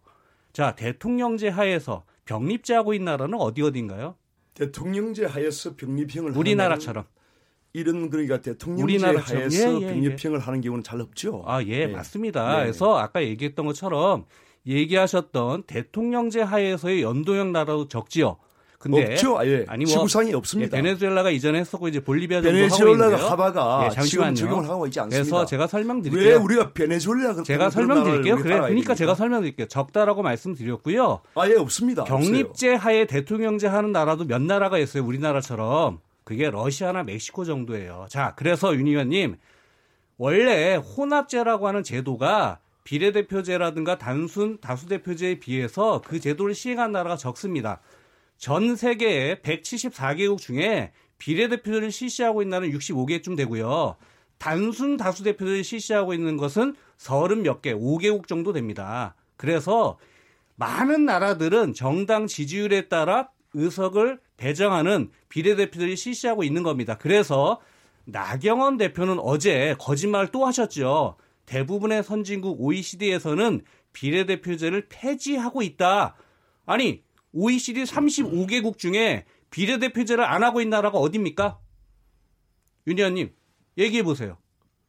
자, 0.51 0.75
대통령제 0.75 1.47
하에서 1.47 2.03
병립제하고 2.25 2.93
있는 2.93 3.05
나라는 3.05 3.39
어디 3.39 3.61
어딘가요? 3.61 4.15
대통령제 4.53 5.25
하에서 5.25 5.75
병립형을 5.75 6.37
우리나라처럼 6.37 7.05
이런 7.73 8.09
그러니까 8.09 8.39
대통령제 8.41 9.05
하에서 9.05 9.81
예, 9.81 9.85
예, 9.85 9.87
병립형을 9.87 10.39
예. 10.39 10.43
하는 10.43 10.61
경우는 10.61 10.83
잘 10.83 11.01
없죠. 11.01 11.43
아, 11.45 11.61
예, 11.63 11.69
예. 11.69 11.87
맞습니다. 11.87 12.57
네. 12.57 12.63
그래서 12.63 12.97
아까 12.97 13.21
얘기했던 13.21 13.65
것처럼 13.65 14.25
얘기하셨던 14.65 15.63
대통령제 15.63 16.41
하에서의 16.41 17.01
연도형 17.01 17.51
나라도 17.51 17.87
적지요. 17.87 18.37
근데 18.85 19.13
없죠. 19.13 19.39
예. 19.45 19.65
아니 19.67 19.83
뭐 19.83 19.93
지구상이 19.93 20.31
없습니다. 20.35 20.77
예, 20.77 20.81
베네수엘라가 20.81 21.31
이전에 21.31 21.59
했었고 21.59 21.87
이제 21.87 21.99
볼리비아 21.99 22.41
정도 22.41 22.55
베네수엘라가 22.55 23.31
하바가 23.31 23.85
예, 23.85 23.89
잠시만요. 23.95 24.35
지금 24.35 24.49
적용을 24.51 24.69
하고 24.69 24.85
있지 24.85 24.99
않습니다. 24.99 25.23
그래서 25.23 25.45
제가 25.45 25.65
설명드릴게요. 25.65 26.29
왜 26.29 26.35
우리가 26.35 26.73
베네수엘라 26.73 27.41
제가 27.41 27.71
설명드릴게요. 27.71 28.35
그래, 28.35 28.59
그러니까 28.59 28.93
제가 28.93 29.15
설명드릴게요. 29.15 29.67
적다라고 29.67 30.21
말씀드렸고요. 30.21 31.21
아예 31.33 31.55
없습니다. 31.55 32.03
병립제 32.03 32.75
하에 32.75 33.05
대통령제 33.05 33.65
하는 33.65 33.91
나라도 33.91 34.25
몇 34.25 34.41
나라가 34.41 34.77
있어요. 34.77 35.03
우리나라처럼. 35.03 35.99
그게 36.23 36.49
러시아나 36.49 37.03
멕시코 37.03 37.43
정도예요. 37.43 38.05
자, 38.09 38.33
그래서 38.35 38.75
윤 38.75 38.87
의원님 38.87 39.37
원래 40.17 40.75
혼합제라고 40.75 41.67
하는 41.67 41.83
제도가 41.83 42.59
비례대표제라든가 42.83 43.97
단순 43.97 44.59
다수대표제에 44.59 45.39
비해서 45.39 46.01
그 46.05 46.19
제도를 46.19 46.53
시행한 46.53 46.91
나라가 46.91 47.17
적습니다. 47.17 47.79
전 48.37 48.75
세계의 48.75 49.37
174개국 49.37 50.37
중에 50.37 50.91
비례대표제를 51.17 51.91
실시하고 51.91 52.41
있는 52.41 52.51
나라는 52.51 52.77
65개쯤 52.77 53.37
되고요. 53.37 53.95
단순 54.37 54.97
다수대표제를 54.97 55.63
실시하고 55.63 56.13
있는 56.13 56.37
것은 56.37 56.75
30몇 56.97 57.61
개, 57.61 57.73
5개국 57.73 58.27
정도 58.27 58.53
됩니다. 58.53 59.15
그래서 59.37 59.97
많은 60.55 61.05
나라들은 61.05 61.73
정당 61.73 62.27
지지율에 62.27 62.87
따라 62.87 63.29
의석을 63.53 64.19
배정하는 64.37 65.09
비례대표들이 65.29 65.95
실시하고 65.95 66.43
있는 66.43 66.63
겁니다. 66.63 66.97
그래서 66.97 67.61
나경원 68.05 68.77
대표는 68.77 69.19
어제 69.19 69.75
거짓말 69.79 70.27
또 70.31 70.45
하셨죠. 70.45 71.15
대부분의 71.45 72.03
선진국 72.03 72.61
OECD에서는 72.61 73.61
비례대표제를 73.93 74.87
폐지하고 74.89 75.61
있다. 75.61 76.15
아니, 76.65 77.03
OECD 77.39 77.83
35개국 77.83 78.77
중에 78.77 79.25
비례대표제를 79.51 80.23
안 80.23 80.43
하고 80.43 80.61
있는 80.61 80.71
나라가 80.71 80.97
어딥니까? 80.97 81.59
윤 82.87 82.97
의원님, 82.97 83.33
얘기해 83.77 84.03
보세요. 84.03 84.37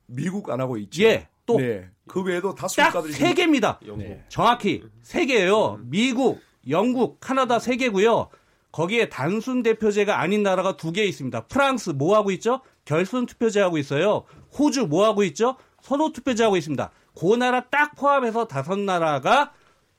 미국 0.07 0.51
안 0.51 0.61
하고 0.61 0.77
있죠. 0.79 1.03
예. 1.03 1.29
또. 1.45 1.59
네. 1.59 1.89
그 2.07 2.23
외에도 2.23 2.55
다수 2.55 2.77
국가들이. 2.81 3.13
세 3.13 3.35
개입니다. 3.35 3.81
네. 3.99 4.25
정확히 4.29 4.83
세 5.03 5.27
개예요. 5.27 5.81
미국, 5.83 6.41
영국, 6.69 7.19
카나다 7.21 7.59
세 7.59 7.77
개고요. 7.77 8.29
거기에 8.71 9.09
단순 9.09 9.63
대표제가 9.63 10.21
아닌 10.21 10.43
나라가 10.43 10.77
두 10.77 10.93
개 10.93 11.05
있습니다. 11.05 11.47
프랑스 11.47 11.91
뭐 11.91 12.15
하고 12.17 12.31
있죠? 12.33 12.61
결선 12.85 13.27
투표제 13.27 13.61
하고 13.61 13.79
있어요. 13.79 14.25
호주 14.57 14.87
뭐 14.87 15.05
하고 15.05 15.25
있죠? 15.25 15.57
선호 15.83 16.13
투표제 16.13 16.45
하고 16.45 16.57
있습니다. 16.57 16.91
그 17.19 17.35
나라 17.37 17.69
딱 17.71 17.97
포함해서 17.97 18.47
다섯 18.47 18.79
나라가 18.79 19.53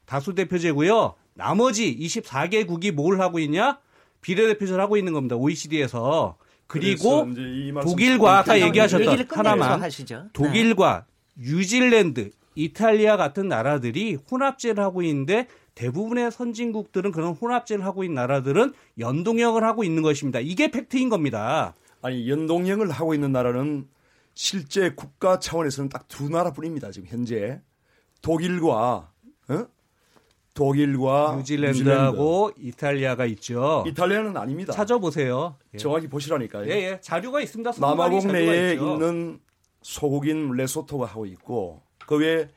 다수 0.06 0.34
대표제고요. 0.36 1.16
나머지 1.38 1.95
24개국이 1.97 2.91
뭘 2.91 3.21
하고 3.21 3.39
있냐? 3.39 3.80
비례대표제를 4.21 4.82
하고 4.82 4.97
있는 4.97 5.13
겁니다. 5.13 5.36
OECD에서. 5.36 6.38
그리고 6.65 7.26
독일과 7.84 8.39
아까 8.39 8.60
얘기하셨던 8.60 9.26
하나만 9.30 9.82
하시죠. 9.82 10.23
네. 10.23 10.30
독일과 10.34 11.06
네. 11.36 11.43
뉴질랜드, 11.50 12.32
이탈리아 12.56 13.15
같은 13.15 13.47
나라들이 13.47 14.15
혼합제를 14.30 14.84
하고 14.84 15.02
있는데 15.04 15.47
대부분의 15.76 16.32
선진국들은 16.32 17.12
그런 17.12 17.34
혼합제를 17.34 17.86
하고 17.86 18.04
있는 18.04 18.15
나라들은 18.15 18.73
연동형을 19.00 19.63
하고 19.63 19.84
있는 19.84 20.02
것입니다. 20.02 20.39
이게 20.39 20.71
팩트인 20.71 21.08
겁니다. 21.10 21.76
아니 22.02 22.28
연동형을 22.30 22.89
하고 22.89 23.13
있는 23.13 23.32
나라는 23.32 23.88
실제 24.34 24.91
국가 24.93 25.39
차원에서는 25.39 25.89
딱 25.89 26.08
두 26.08 26.30
나라뿐입니다. 26.30 26.91
지금 26.91 27.08
현재 27.08 27.62
독일과 28.21 29.12
어? 29.50 29.67
독일과 30.58 31.36
뉴질랜드하고 31.38 32.50
뉴질랜드. 32.50 32.67
이탈리아가 32.70 33.26
있죠. 33.28 33.84
이탈리아는 33.88 34.36
아닙니다. 34.36 34.74
찾아보세요. 34.74 35.56
예. 35.74 35.78
정확히 35.78 36.08
보시라니까요. 36.08 36.67
예, 36.72 36.72
예. 36.72 37.00
자료가 37.02 37.41
있습니다. 37.41 37.74
남아공 37.80 38.28
내에 38.32 38.74
있는 38.74 39.39
소국인 39.84 40.52
레소토가 40.54 41.06
하고 41.06 41.26
있고 41.28 41.84
그 42.08 42.17
외에 42.17 42.50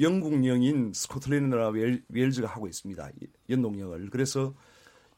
영국령인 0.00 0.92
스코틀랜드나 0.94 1.70
웨일즈가 2.08 2.46
하고 2.46 2.68
있습니다. 2.68 3.10
연동형을. 3.50 4.10
그래서 4.10 4.54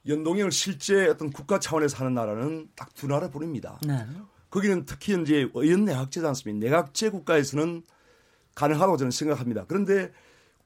연동형을 0.08 0.50
실제 0.50 1.06
어떤 1.08 1.30
국가 1.30 1.60
차원에서 1.60 1.98
하는 1.98 2.14
나라는 2.14 2.68
딱 2.74 2.88
두 2.94 3.06
나라뿐입니다. 3.06 3.78
네. 3.86 3.98
거기는 4.48 4.86
특히 4.86 5.20
이제 5.20 5.48
의원내각제지 5.54 6.26
않습니까? 6.26 6.64
내각제 6.66 7.10
국가에서는 7.10 7.82
가능하다고 8.54 8.96
저는 8.96 9.10
생각합니다. 9.10 9.64
그런데 9.68 10.10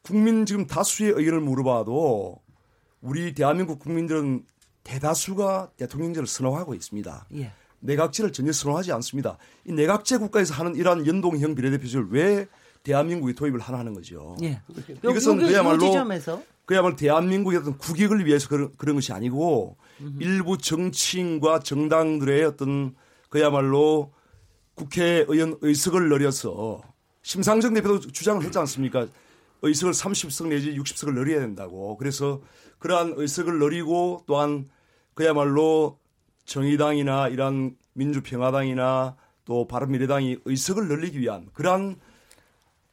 국민 0.04 0.44
지금 0.44 0.66
다수의 0.66 1.12
의견을 1.12 1.40
물어봐도 1.40 2.38
우리 3.00 3.34
대한민국 3.34 3.78
국민들은 3.78 4.44
대다수가 4.84 5.70
대통령제를 5.78 6.26
선호하고 6.26 6.74
있습니다. 6.74 7.26
예. 7.36 7.52
내각제를 7.80 8.32
전혀 8.32 8.52
선호하지 8.52 8.92
않습니다. 8.92 9.38
이 9.64 9.72
내각제 9.72 10.18
국가에서 10.18 10.54
하는 10.54 10.76
이러한 10.76 11.06
연동형 11.06 11.54
비례대표제를 11.54 12.08
왜 12.10 12.46
대한민국이 12.82 13.34
도입을 13.34 13.60
하는 13.60 13.94
거죠. 13.94 14.36
예. 14.42 14.60
이것은 15.02 15.40
요, 15.40 15.46
그야말로 15.46 15.92
그야말로 16.66 16.96
대한민국의 16.96 17.60
어떤 17.60 17.78
국익을 17.78 18.26
위해서 18.26 18.48
그런, 18.48 18.72
그런 18.76 18.94
것이 18.96 19.12
아니고 19.12 19.76
음흠. 20.00 20.22
일부 20.22 20.58
정치인과 20.58 21.60
정당들의 21.60 22.44
어떤 22.44 22.94
그야말로 23.30 24.12
국회의원 24.74 25.56
의석을 25.60 26.08
늘려서 26.08 26.82
심상정 27.22 27.72
대표도 27.74 28.00
주장을 28.12 28.42
했지 28.42 28.58
않습니까? 28.58 29.06
의석을 29.64 29.92
30석 29.92 30.48
내지 30.48 30.76
60석을 30.76 31.14
늘려야 31.14 31.40
된다고. 31.40 31.96
그래서 31.96 32.42
그러한 32.78 33.14
의석을 33.16 33.58
늘리고 33.58 34.24
또한 34.26 34.66
그야말로 35.14 35.98
정의당이나 36.44 37.28
이런 37.28 37.76
민주평화당이나 37.94 39.16
또 39.44 39.66
바른미래당이 39.66 40.38
의석을 40.44 40.88
늘리기 40.88 41.20
위한 41.20 41.48
그러한 41.52 41.96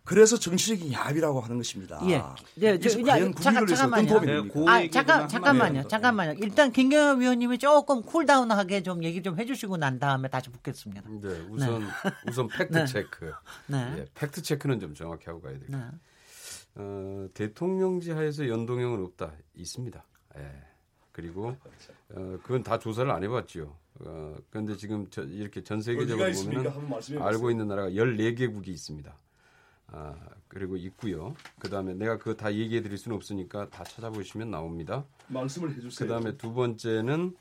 그래서 0.03 0.37
정치적인 0.37 0.91
야합이라고 0.91 1.41
하는 1.41 1.57
것입니다. 1.57 2.01
예. 2.07 2.21
네, 2.55 2.79
저, 2.79 3.01
과연 3.03 3.35
잠깐, 3.35 3.67
잠깐만요. 3.67 4.21
네, 4.21 4.41
아, 4.67 4.89
잠깐, 4.89 5.27
잠깐만요. 5.27 5.87
잠깐만요. 5.87 6.33
일단 6.39 6.71
김경현 6.71 7.21
위원님이 7.21 7.59
조금 7.59 8.01
cool 8.01 8.28
down하게 8.28 8.81
좀 8.81 9.03
얘기 9.03 9.21
좀 9.21 9.39
해주시고 9.39 9.77
난 9.77 9.99
다음에 9.99 10.27
다시 10.27 10.49
붙겠습니다. 10.49 11.03
네, 11.21 11.45
우선 11.49 11.79
네. 11.79 11.87
우선 12.27 12.47
팩트 12.47 12.73
네. 12.73 12.85
체크. 12.85 13.31
네. 13.67 13.95
예, 13.99 14.05
fact 14.15 14.41
check는 14.41 14.79
좀 14.79 14.95
정확히 14.95 15.25
하고 15.27 15.39
가야 15.39 15.53
되겠 15.53 15.69
네. 15.69 15.77
어, 16.75 17.27
대통령제 17.33 18.13
하에서 18.13 18.47
연동형은 18.47 19.03
없다. 19.03 19.33
있습니다. 19.55 20.03
예. 20.37 20.71
그리고 21.11 21.55
어, 22.13 22.37
그건 22.43 22.63
다 22.63 22.79
조사를 22.79 23.09
안 23.11 23.23
해봤죠. 23.23 23.75
어, 23.99 24.35
그런데 24.49 24.75
지금 24.77 25.07
저, 25.09 25.23
이렇게 25.23 25.63
전 25.63 25.81
세계적으로 25.81 26.31
보면 26.31 27.21
알고 27.21 27.51
있는 27.51 27.67
나라가 27.67 27.89
14개국이 27.89 28.69
있습니다. 28.69 29.13
아, 29.93 30.15
그리고 30.47 30.77
있고요. 30.77 31.35
그다음에 31.59 31.93
내가 31.93 32.17
그거 32.17 32.33
다 32.33 32.53
얘기해 32.53 32.81
드릴 32.81 32.97
수는 32.97 33.15
없으니까 33.17 33.69
다 33.69 33.83
찾아보시면 33.83 34.49
나옵니다. 34.49 35.05
말씀을 35.27 35.71
해 35.71 35.81
주세요. 35.81 36.07
그다음에 36.07 36.37
두 36.37 36.53
번째는 36.53 37.35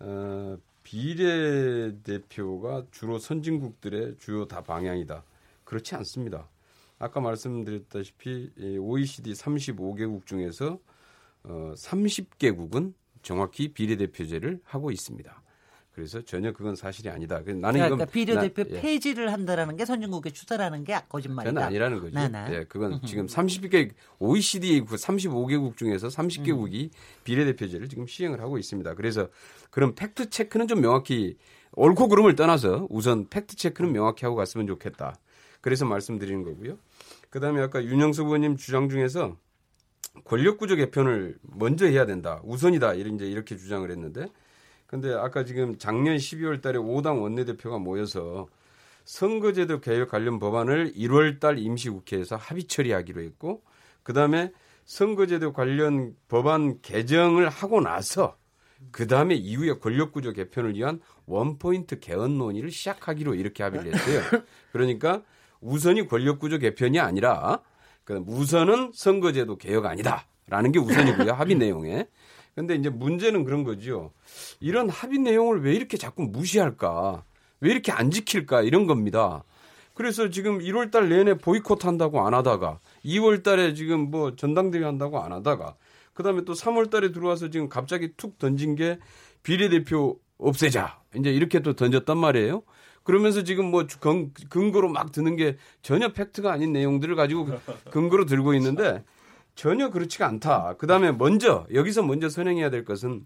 어, 0.00 0.56
비례 0.84 2.00
대표가 2.02 2.86
주로 2.92 3.18
선진국들의 3.18 4.16
주요 4.18 4.46
다 4.46 4.62
방향이다. 4.62 5.24
그렇지 5.64 5.96
않습니다. 5.96 6.48
아까 6.98 7.20
말씀드렸다시피 7.20 8.50
OECD 8.80 9.32
35개국 9.32 10.26
중에서 10.26 10.78
어, 11.44 11.72
30개국은 11.76 12.94
정확히 13.22 13.68
비례대표제를 13.72 14.60
하고 14.64 14.90
있습니다. 14.90 15.42
그래서 15.98 16.22
전혀 16.22 16.52
그건 16.52 16.76
사실이 16.76 17.08
아니다. 17.08 17.40
나는 17.40 17.60
그러니까 17.60 17.86
이건 17.88 18.06
비례대표 18.06 18.62
나, 18.62 18.70
예. 18.70 18.80
폐지를 18.80 19.32
한다라는 19.32 19.76
게 19.76 19.84
선진국의 19.84 20.30
추세라는 20.30 20.84
게 20.84 20.96
거짓말이다. 21.08 21.50
저는 21.50 21.62
아니라는 21.66 22.00
거죠. 22.00 22.14
나나. 22.14 22.54
예, 22.54 22.64
그건 22.68 23.00
지금 23.04 23.26
30개 23.26 23.90
OECD 24.20 24.80
35개국 24.82 25.76
중에서 25.76 26.06
30개국이 26.06 26.84
음. 26.84 26.90
비례대표제를 27.24 27.88
지금 27.88 28.06
시행을 28.06 28.40
하고 28.40 28.58
있습니다. 28.58 28.94
그래서 28.94 29.26
그럼 29.70 29.96
fact 29.96 30.30
check는 30.30 30.68
좀 30.68 30.80
명확히 30.80 31.36
옳고 31.72 32.06
그름을 32.06 32.36
떠나서 32.36 32.86
우선 32.90 33.28
fact 33.28 33.56
check는 33.56 33.90
명확히 33.90 34.24
하고 34.24 34.36
갔으면 34.36 34.68
좋겠다. 34.68 35.16
그래서 35.60 35.84
말씀드리는 35.84 36.44
거고요. 36.44 36.78
그다음에 37.30 37.60
아까 37.60 37.82
윤영수 37.84 38.22
의원님 38.22 38.56
주장 38.56 38.88
중에서 38.88 39.36
권력구조 40.24 40.76
개편을 40.76 41.38
먼저 41.42 41.86
해야 41.86 42.06
된다. 42.06 42.40
우선이다. 42.44 42.94
이런 42.94 43.16
이제 43.16 43.26
이렇게 43.26 43.56
주장을 43.56 43.88
했는데 43.90 44.26
근데 44.86 45.12
아까 45.12 45.44
지금 45.44 45.76
작년 45.78 46.16
12월 46.16 46.62
달에 46.62 46.78
5당 46.78 47.22
원내대표가 47.22 47.78
모여서 47.78 48.48
선거제도 49.04 49.80
개혁 49.80 50.10
관련 50.10 50.38
법안을 50.38 50.92
1월 50.94 51.40
달 51.40 51.58
임시국회에서 51.58 52.36
합의 52.36 52.64
처리하기로 52.64 53.22
했고 53.22 53.62
그다음에 54.02 54.52
선거제도 54.84 55.52
관련 55.52 56.14
법안 56.28 56.80
개정을 56.80 57.48
하고 57.50 57.80
나서 57.80 58.38
그다음에 58.90 59.34
이후에 59.34 59.74
권력구조 59.74 60.32
개편을 60.32 60.74
위한 60.74 61.00
원포인트 61.26 62.00
개헌 62.00 62.38
논의를 62.38 62.70
시작하기로 62.70 63.34
이렇게 63.34 63.62
합의를 63.62 63.94
했어요. 63.94 64.42
그러니까 64.72 65.22
우선이 65.60 66.08
권력구조 66.08 66.58
개편이 66.58 66.98
아니라 66.98 67.60
우선은 68.08 68.92
선거제도 68.94 69.56
개혁 69.56 69.86
아니다라는 69.86 70.72
게 70.72 70.78
우선이고요. 70.78 71.32
합의 71.34 71.56
내용에. 71.56 72.06
근데 72.54 72.74
이제 72.74 72.88
문제는 72.88 73.44
그런 73.44 73.64
거죠. 73.64 74.12
이런 74.60 74.88
합의 74.88 75.18
내용을 75.18 75.62
왜 75.62 75.74
이렇게 75.74 75.96
자꾸 75.96 76.22
무시할까? 76.22 77.24
왜 77.60 77.70
이렇게 77.70 77.92
안 77.92 78.10
지킬까? 78.10 78.62
이런 78.62 78.86
겁니다. 78.86 79.44
그래서 79.94 80.30
지금 80.30 80.58
1월 80.58 80.90
달 80.90 81.08
내내 81.08 81.38
보이콧 81.38 81.84
한다고 81.84 82.24
안 82.26 82.32
하다가 82.32 82.78
2월 83.04 83.42
달에 83.42 83.74
지금 83.74 84.10
뭐 84.10 84.36
전당대회 84.36 84.84
한다고 84.84 85.20
안 85.20 85.32
하다가 85.32 85.74
그다음에 86.14 86.44
또 86.44 86.52
3월 86.52 86.90
달에 86.90 87.12
들어와서 87.12 87.50
지금 87.50 87.68
갑자기 87.68 88.12
툭 88.16 88.38
던진 88.38 88.74
게 88.74 88.98
비례대표 89.42 90.18
없애자. 90.38 91.00
이제 91.16 91.30
이렇게 91.30 91.60
또 91.60 91.74
던졌단 91.74 92.16
말이에요. 92.16 92.62
그러면서 93.08 93.42
지금 93.42 93.70
뭐 93.70 93.86
근, 94.00 94.34
근거로 94.50 94.90
막 94.90 95.12
드는 95.12 95.36
게 95.36 95.56
전혀 95.80 96.12
팩트가 96.12 96.52
아닌 96.52 96.74
내용들을 96.74 97.16
가지고 97.16 97.48
근거로 97.90 98.26
들고 98.26 98.52
있는데 98.52 99.02
전혀 99.54 99.88
그렇지가 99.88 100.26
않다. 100.26 100.74
그 100.76 100.86
다음에 100.86 101.10
먼저, 101.10 101.66
여기서 101.72 102.02
먼저 102.02 102.28
선행해야 102.28 102.68
될 102.68 102.84
것은 102.84 103.24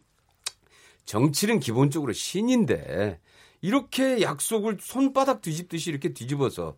정치는 1.05 1.59
기본적으로 1.59 2.13
신인데 2.13 3.19
이렇게 3.61 4.23
약속을 4.23 4.77
손바닥 4.81 5.43
뒤집듯이 5.43 5.91
이렇게 5.91 6.15
뒤집어서 6.15 6.77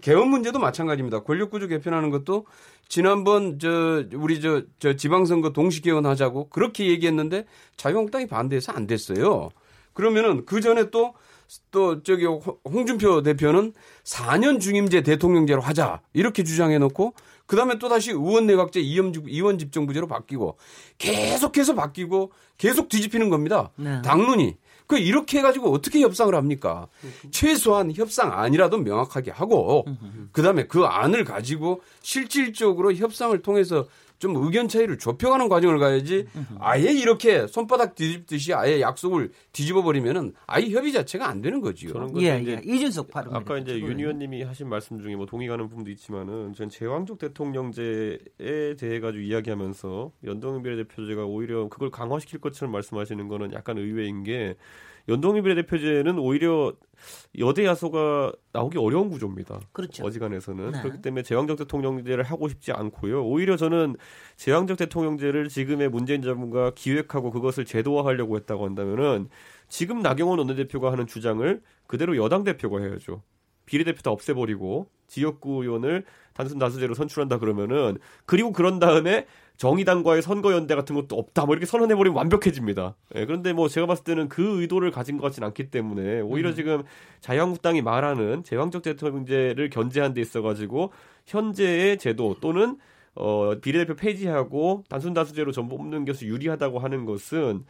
개헌 0.00 0.28
문제도 0.30 0.58
마찬가지입니다. 0.58 1.24
권력구조 1.24 1.66
개편하는 1.66 2.08
것도 2.08 2.46
지난번 2.88 3.58
저 3.58 4.04
우리 4.14 4.40
저, 4.40 4.62
저 4.78 4.96
지방선거 4.96 5.52
동시 5.52 5.82
개헌하자고 5.82 6.48
그렇게 6.48 6.86
얘기했는데 6.86 7.44
자유한국당이 7.76 8.26
반대해서 8.26 8.72
안 8.72 8.86
됐어요. 8.86 9.50
그러면은 9.92 10.46
그 10.46 10.62
전에 10.62 10.88
또 10.88 11.12
또 11.70 12.02
저기 12.02 12.24
홍준표 12.24 13.22
대표는 13.22 13.72
4년 14.04 14.60
중임제 14.60 15.02
대통령제로 15.02 15.60
하자 15.60 16.00
이렇게 16.12 16.44
주장해 16.44 16.78
놓고 16.78 17.14
그 17.46 17.56
다음에 17.56 17.78
또 17.78 17.88
다시 17.88 18.10
의원 18.10 18.46
내각제 18.46 18.80
이원 18.80 19.58
집정부제로 19.58 20.06
바뀌고 20.06 20.58
계속해서 20.98 21.74
바뀌고 21.74 22.32
계속 22.58 22.88
뒤집히는 22.88 23.30
겁니다. 23.30 23.70
네. 23.76 24.02
당론이. 24.02 24.56
그 24.86 24.98
이렇게 24.98 25.38
해가지고 25.38 25.70
어떻게 25.70 26.00
협상을 26.00 26.34
합니까? 26.34 26.88
최소한 27.30 27.92
협상 27.92 28.32
안이라도 28.32 28.78
명확하게 28.78 29.30
하고 29.30 29.84
그 30.32 30.42
다음에 30.42 30.66
그 30.66 30.84
안을 30.84 31.24
가지고 31.24 31.82
실질적으로 32.00 32.94
협상을 32.94 33.38
통해서 33.42 33.86
좀 34.18 34.36
의견 34.36 34.68
차이를 34.68 34.98
좁혀가는 34.98 35.48
과정을 35.48 35.78
가야지 35.78 36.26
아예 36.58 36.92
이렇게 36.92 37.46
손바닥 37.46 37.94
뒤집듯이 37.94 38.52
아예 38.54 38.80
약속을 38.80 39.30
뒤집어 39.52 39.82
버리면은 39.82 40.32
아예 40.46 40.68
협의 40.70 40.92
자체가 40.92 41.28
안 41.28 41.40
되는 41.40 41.60
거지요. 41.60 41.92
예, 42.18 42.42
예. 42.46 42.60
이준석 42.64 43.10
바로 43.10 43.34
아까 43.34 43.58
이제 43.58 43.78
윤 43.78 43.98
의원님이 43.98 44.42
하신 44.42 44.68
말씀 44.68 45.00
중에 45.00 45.16
뭐 45.16 45.26
동의 45.26 45.48
가는 45.48 45.68
부분도 45.68 45.90
있지만은 45.90 46.52
전 46.54 46.68
제왕적 46.68 47.18
대통령제에 47.18 48.76
대해 48.78 49.00
가지고 49.00 49.22
이야기하면서 49.22 50.12
연동형 50.24 50.62
비례 50.62 50.76
대표제가 50.76 51.24
오히려 51.24 51.68
그걸 51.68 51.90
강화시킬 51.90 52.40
것처럼 52.40 52.72
말씀하시는 52.72 53.28
거는 53.28 53.52
약간 53.52 53.78
의외인 53.78 54.24
게 54.24 54.56
연동형 55.08 55.42
비례대표제는 55.42 56.18
오히려 56.18 56.74
여대 57.38 57.64
야소가 57.64 58.32
나오기 58.52 58.78
어려운 58.78 59.08
구조입니다. 59.08 59.60
그렇죠. 59.72 60.04
어지간해서는 60.04 60.72
네. 60.72 60.82
그렇기 60.82 61.00
때문에 61.00 61.22
제왕적 61.22 61.56
대통령제를 61.58 62.24
하고 62.24 62.48
싶지 62.48 62.72
않고요. 62.72 63.24
오히려 63.24 63.56
저는 63.56 63.96
제왕적 64.36 64.76
대통령제를 64.76 65.48
지금의 65.48 65.88
문재인 65.88 66.20
정부가 66.20 66.72
기획하고 66.74 67.30
그것을 67.30 67.64
제도화하려고 67.64 68.36
했다고 68.36 68.66
한다면은 68.66 69.28
지금 69.68 70.00
나경원 70.00 70.38
원내대표가 70.40 70.92
하는 70.92 71.06
주장을 71.06 71.62
그대로 71.86 72.16
여당 72.16 72.44
대표가 72.44 72.80
해야죠. 72.80 73.22
비례대표 73.64 74.00
다 74.02 74.10
없애버리고 74.10 74.88
지역구 75.06 75.62
의원을 75.62 76.04
단순 76.38 76.56
다수제로 76.60 76.94
선출한다 76.94 77.38
그러면은 77.38 77.98
그리고 78.24 78.52
그런 78.52 78.78
다음에 78.78 79.26
정의당과의 79.56 80.22
선거연대 80.22 80.76
같은 80.76 80.94
것도 80.94 81.18
없다. 81.18 81.46
뭐 81.46 81.54
이렇게 81.56 81.66
선언해버리면 81.66 82.16
완벽해집니다. 82.16 82.94
예, 83.16 83.26
그런데 83.26 83.52
뭐 83.52 83.66
제가 83.68 83.88
봤을 83.88 84.04
때는 84.04 84.28
그 84.28 84.60
의도를 84.60 84.92
가진 84.92 85.16
것 85.16 85.24
같지는 85.24 85.48
않기 85.48 85.72
때문에 85.72 86.20
오히려 86.20 86.50
음. 86.50 86.54
지금 86.54 86.82
자유한국당이 87.20 87.82
말하는 87.82 88.44
제왕적 88.44 88.82
대통령제를 88.82 89.68
견제한 89.68 90.14
데 90.14 90.20
있어가지고 90.20 90.92
현재의 91.26 91.98
제도 91.98 92.36
또는 92.40 92.78
어, 93.16 93.56
비례대표 93.60 93.96
폐지하고 93.96 94.84
단순 94.88 95.12
다수제로 95.12 95.50
전부 95.50 95.76
뽑는 95.76 96.04
것이 96.04 96.26
유리하다고 96.26 96.78
하는 96.78 97.04
것은 97.04 97.64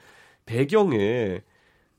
배경에 0.45 1.41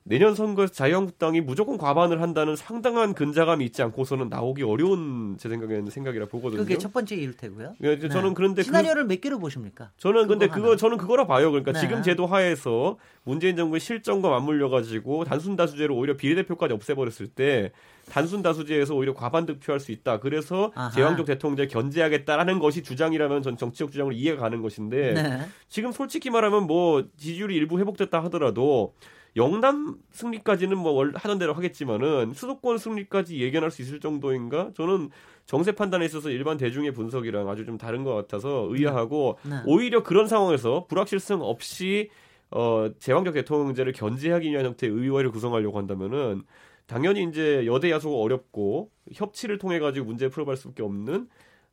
내년 0.10 0.34
선거에서 0.34 0.74
자유한국당이 0.74 1.39
무조건 1.39 1.78
과반을 1.78 2.20
한다는 2.20 2.55
상당한 2.55 3.14
근자감이 3.14 3.64
있지 3.66 3.84
않고서는 3.84 4.28
나오기 4.30 4.64
어려운 4.64 5.38
제 5.38 5.49
생각에는 5.49 5.91
생각이라 5.91 6.26
보거든요. 6.26 6.62
그게 6.62 6.80
첫 6.80 6.91
번째 6.91 7.16
이유 7.16 7.38
테고요. 7.38 7.76
네, 7.78 7.99
저는 8.10 8.34
그런데 8.34 8.64
시나리오를 8.64 9.03
그, 9.03 9.07
몇 9.10 9.22
개로 9.22 9.38
보십니까? 9.38 9.91
저는 9.97 10.28
근데 10.28 10.47
그거 10.47 10.76
저는 10.76 10.97
그거라 10.97 11.28
봐요. 11.28 11.51
그러니까 11.51 11.74
네. 11.74 11.80
지금 11.80 12.01
제도 12.01 12.26
하에서 12.26 12.97
문재인 13.24 13.55
정부의 13.55 13.80
실정과 13.80 14.30
맞물려 14.32 14.70
가지고 14.70 15.26
단순 15.26 15.55
다수제로 15.55 15.95
오히려 15.95 16.18
비례대표까지 16.18 16.74
없애버렸을 16.74 17.28
때 17.28 17.72
단순 18.10 18.41
다수제에서 18.41 18.95
오히려 18.95 19.14
과반 19.14 19.45
득표할 19.45 19.80
수 19.80 19.91
있다. 19.91 20.20
그래서 20.22 20.72
아하. 20.74 20.89
제왕적 20.89 21.28
대통령제 21.28 21.68
견제하겠다라는 21.68 22.57
것이 22.57 22.82
주장이라면 22.82 23.43
전 23.43 23.57
정치적 23.57 23.91
주장으로 23.91 24.16
이해가 24.16 24.41
가는 24.41 24.64
것인데 24.64 25.14
네. 25.14 25.39
지금 25.68 25.91
솔직히 25.91 26.32
말하면 26.32 26.66
뭐 26.66 27.05
지지율이 27.18 27.55
일부 27.55 27.78
회복됐다 27.78 28.24
하더라도 28.24 28.95
영남 29.36 29.97
승리까지는 30.11 30.77
뭐 30.77 31.09
하던 31.13 31.39
대로 31.39 31.53
하겠지만은 31.53 32.34
수도권 32.34 32.77
승리까지 32.77 33.39
예견할 33.39 33.71
수 33.71 33.82
있을 33.82 33.99
정도인가? 33.99 34.71
저는 34.75 35.09
정세 35.45 35.71
판단에 35.71 36.05
있어서 36.05 36.30
일반 36.30 36.57
대중의 36.57 36.93
분석이랑 36.93 37.49
아주 37.49 37.65
좀 37.65 37.77
다른 37.77 38.03
것 38.03 38.13
같아서 38.13 38.67
의아하고 38.69 39.38
네. 39.43 39.49
네. 39.49 39.61
오히려 39.65 40.03
그런 40.03 40.27
상황에서 40.27 40.86
불확실성 40.88 41.41
없이 41.41 42.09
어 42.51 42.89
제왕적 42.99 43.34
대통령제를 43.36 43.93
견제하기 43.93 44.49
위한 44.49 44.65
형태의 44.65 44.91
의회를 44.91 45.32
구성하려고 45.32 45.77
한다면은 45.77 46.43
당연히 46.88 47.23
이제 47.23 47.65
여대 47.67 47.91
야소가 47.91 48.17
어렵고 48.17 48.89
협치를 49.13 49.59
통해 49.59 49.77
가지고 49.77 50.07
문제 50.07 50.27
풀어갈 50.27 50.57
수밖에 50.57 50.82
없는 50.82 51.27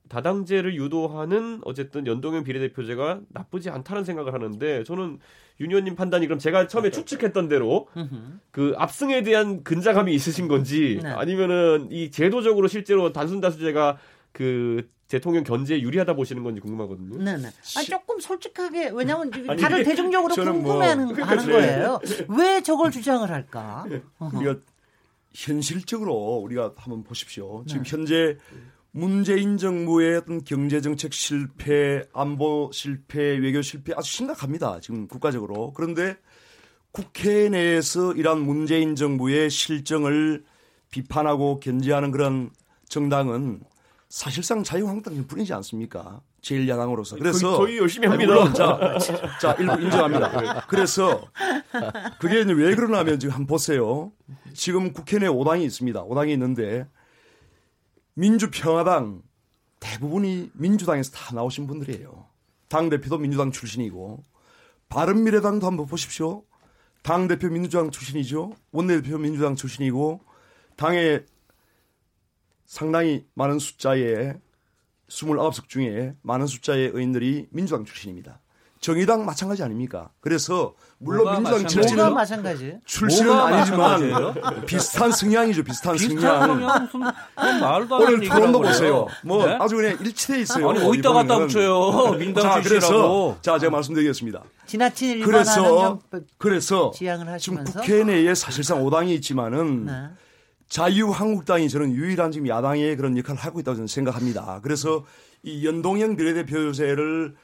다당제를 0.09 0.75
유도하는 0.77 1.61
어쨌든 1.65 2.07
연동형 2.07 2.45
비례대표제가 2.45 3.21
나쁘지 3.29 3.71
않다는 3.71 4.05
생각을 4.05 4.35
하는데 4.35 4.85
저는 4.85 5.19
윤 5.61 5.71
의원님 5.71 5.97
판단이 5.97 6.27
그럼 6.27 6.39
제가 6.39 6.69
처음에 6.69 6.91
추측했던 6.91 7.49
대로 7.49 7.89
그 8.51 8.75
압승에 8.77 9.23
대한 9.23 9.65
근자감이 9.65 10.15
있으신 10.15 10.49
건지 10.49 11.01
네. 11.03 11.09
아니면은 11.09 11.89
이 11.91 12.11
제도적으로 12.11 12.69
실제로 12.69 13.13
단순 13.13 13.41
다수제가 13.41 13.99
그 14.33 14.89
대통령 15.09 15.45
견제에 15.45 15.81
유리하다 15.81 16.15
보시는 16.15 16.43
건지 16.43 16.61
궁금하거든요. 16.61 17.23
네네. 17.23 17.49
아 17.49 17.83
조금 17.85 18.19
솔직하게 18.19 18.91
왜냐하면 18.93 19.31
아니, 19.49 19.61
다들 19.61 19.85
대중적으로 19.85 20.35
뭐 20.35 20.53
궁금해하는 20.53 21.05
뭐, 21.07 21.15
그러니까 21.15 21.43
하는 21.43 21.53
거예요. 21.53 22.01
왜 22.39 22.61
저걸 22.61 22.91
주장을 22.91 23.29
할까? 23.31 23.87
우리가 24.19 24.57
현실적으로 25.33 26.13
우리가 26.43 26.73
한번 26.77 27.05
보십시오. 27.05 27.63
지금 27.67 27.83
네. 27.85 27.91
현재 27.91 28.39
문재인 28.97 29.59
정부의 29.59 30.17
어떤 30.17 30.43
경제 30.43 30.81
정책 30.81 31.13
실패, 31.13 32.03
안보 32.15 32.71
실패, 32.73 33.37
외교 33.37 33.61
실패 33.61 33.93
아주 33.95 34.11
심각합니다. 34.11 34.81
지금 34.81 35.07
국가적으로. 35.07 35.75
그런데 35.75 36.17
국회 36.93 37.51
내에서 37.51 38.15
이러한 38.15 38.41
문재인 38.41 38.97
정부의 38.97 39.51
실정을 39.51 40.45
비판하고 40.91 41.61
견제하는 41.61 42.11
그런 42.11 42.49
정당은 42.89 43.61
사실상 44.09 44.63
자유한국당일 44.63 45.27
뿐이지 45.27 45.53
않습니까? 45.53 46.23
제1야당으로서. 46.41 47.19
그래서 47.19 47.59
거의, 47.59 47.77
열심히 47.77 48.09
합니다. 48.09 48.33
물론 48.33 48.55
자, 48.55 48.99
자, 49.39 49.53
일부 49.59 49.79
인정합니다. 49.79 50.65
그래서 50.69 51.23
그게 52.19 52.51
왜 52.51 52.75
그러냐면 52.75 53.19
지금 53.19 53.35
한번 53.35 53.47
보세요. 53.47 54.11
지금 54.55 54.95
국회 54.95 55.19
내 55.19 55.27
5당이 55.27 55.65
있습니다. 55.65 56.03
5당이 56.03 56.31
있는데 56.31 56.87
민주평화당 58.19 59.23
대부분이 59.79 60.51
민주당에서 60.55 61.11
다 61.11 61.35
나오신 61.35 61.67
분들이에요. 61.67 62.27
당 62.69 62.89
대표도 62.89 63.19
민주당 63.19 63.53
출신이고 63.53 64.23
바른미래당도 64.89 65.67
한번 65.67 65.87
보십시오. 65.87 66.43
당 67.03 67.29
대표 67.29 67.49
민주당 67.49 67.91
출신이죠. 67.91 68.55
원내대표 68.73 69.19
민주당 69.19 69.55
출신이고 69.55 70.21
당의 70.77 71.27
상당히 72.65 73.27
많은 73.35 73.59
숫자의 73.59 74.41
29석 75.09 75.69
중에 75.69 76.17
많은 76.23 76.47
숫자의 76.47 76.89
의원들이 76.89 77.49
민주당 77.51 77.85
출신입니다. 77.85 78.41
정의당 78.87 79.27
마찬가지 79.27 79.65
아닙니까? 79.65 80.11
그래서 80.21 80.75
물론 80.99 81.43
민주당 81.43 81.67
출신은 81.67 82.15
마찬가지. 82.15 82.77
출신은 82.85 83.33
아니지만 83.33 84.65
비슷한 84.65 85.11
성향이죠. 85.11 85.65
비슷한 85.65 85.99
성향. 85.99 86.89
말도 87.35 87.97
오늘 87.97 88.29
토론도 88.29 88.61
보세요. 88.61 89.09
뭐 89.25 89.45
네? 89.45 89.59
아주 89.61 89.75
그냥 89.75 89.99
일치돼 90.01 90.43
있어요. 90.43 90.71
아니 90.71 90.79
어디다 90.85 91.13
갖다 91.13 91.37
붙여요. 91.37 92.13
민당 92.17 92.45
자, 92.45 92.61
그래서 92.63 93.37
자 93.43 93.59
제가 93.59 93.73
말씀드리겠습니다. 93.73 94.45
지나친 94.67 95.25
그래서 95.25 95.99
그래서 96.39 96.93
지금 97.41 97.65
국회 97.65 98.05
내에 98.05 98.37
사실상 98.37 98.85
5당이 98.85 99.09
있지만은 99.17 99.87
네. 99.87 99.93
자유한국당이 100.69 101.69
저는 101.69 101.91
유일한 101.91 102.31
지금 102.31 102.47
야당의 102.47 102.95
그런 102.97 103.19
역할을 103.19 103.41
하고 103.41 103.59
있다고 103.59 103.75
저는 103.75 103.89
생각합니다. 103.89 104.61
그래서 104.63 105.05
이 105.43 105.67
연동형 105.67 106.15
비례대표제를 106.15 107.35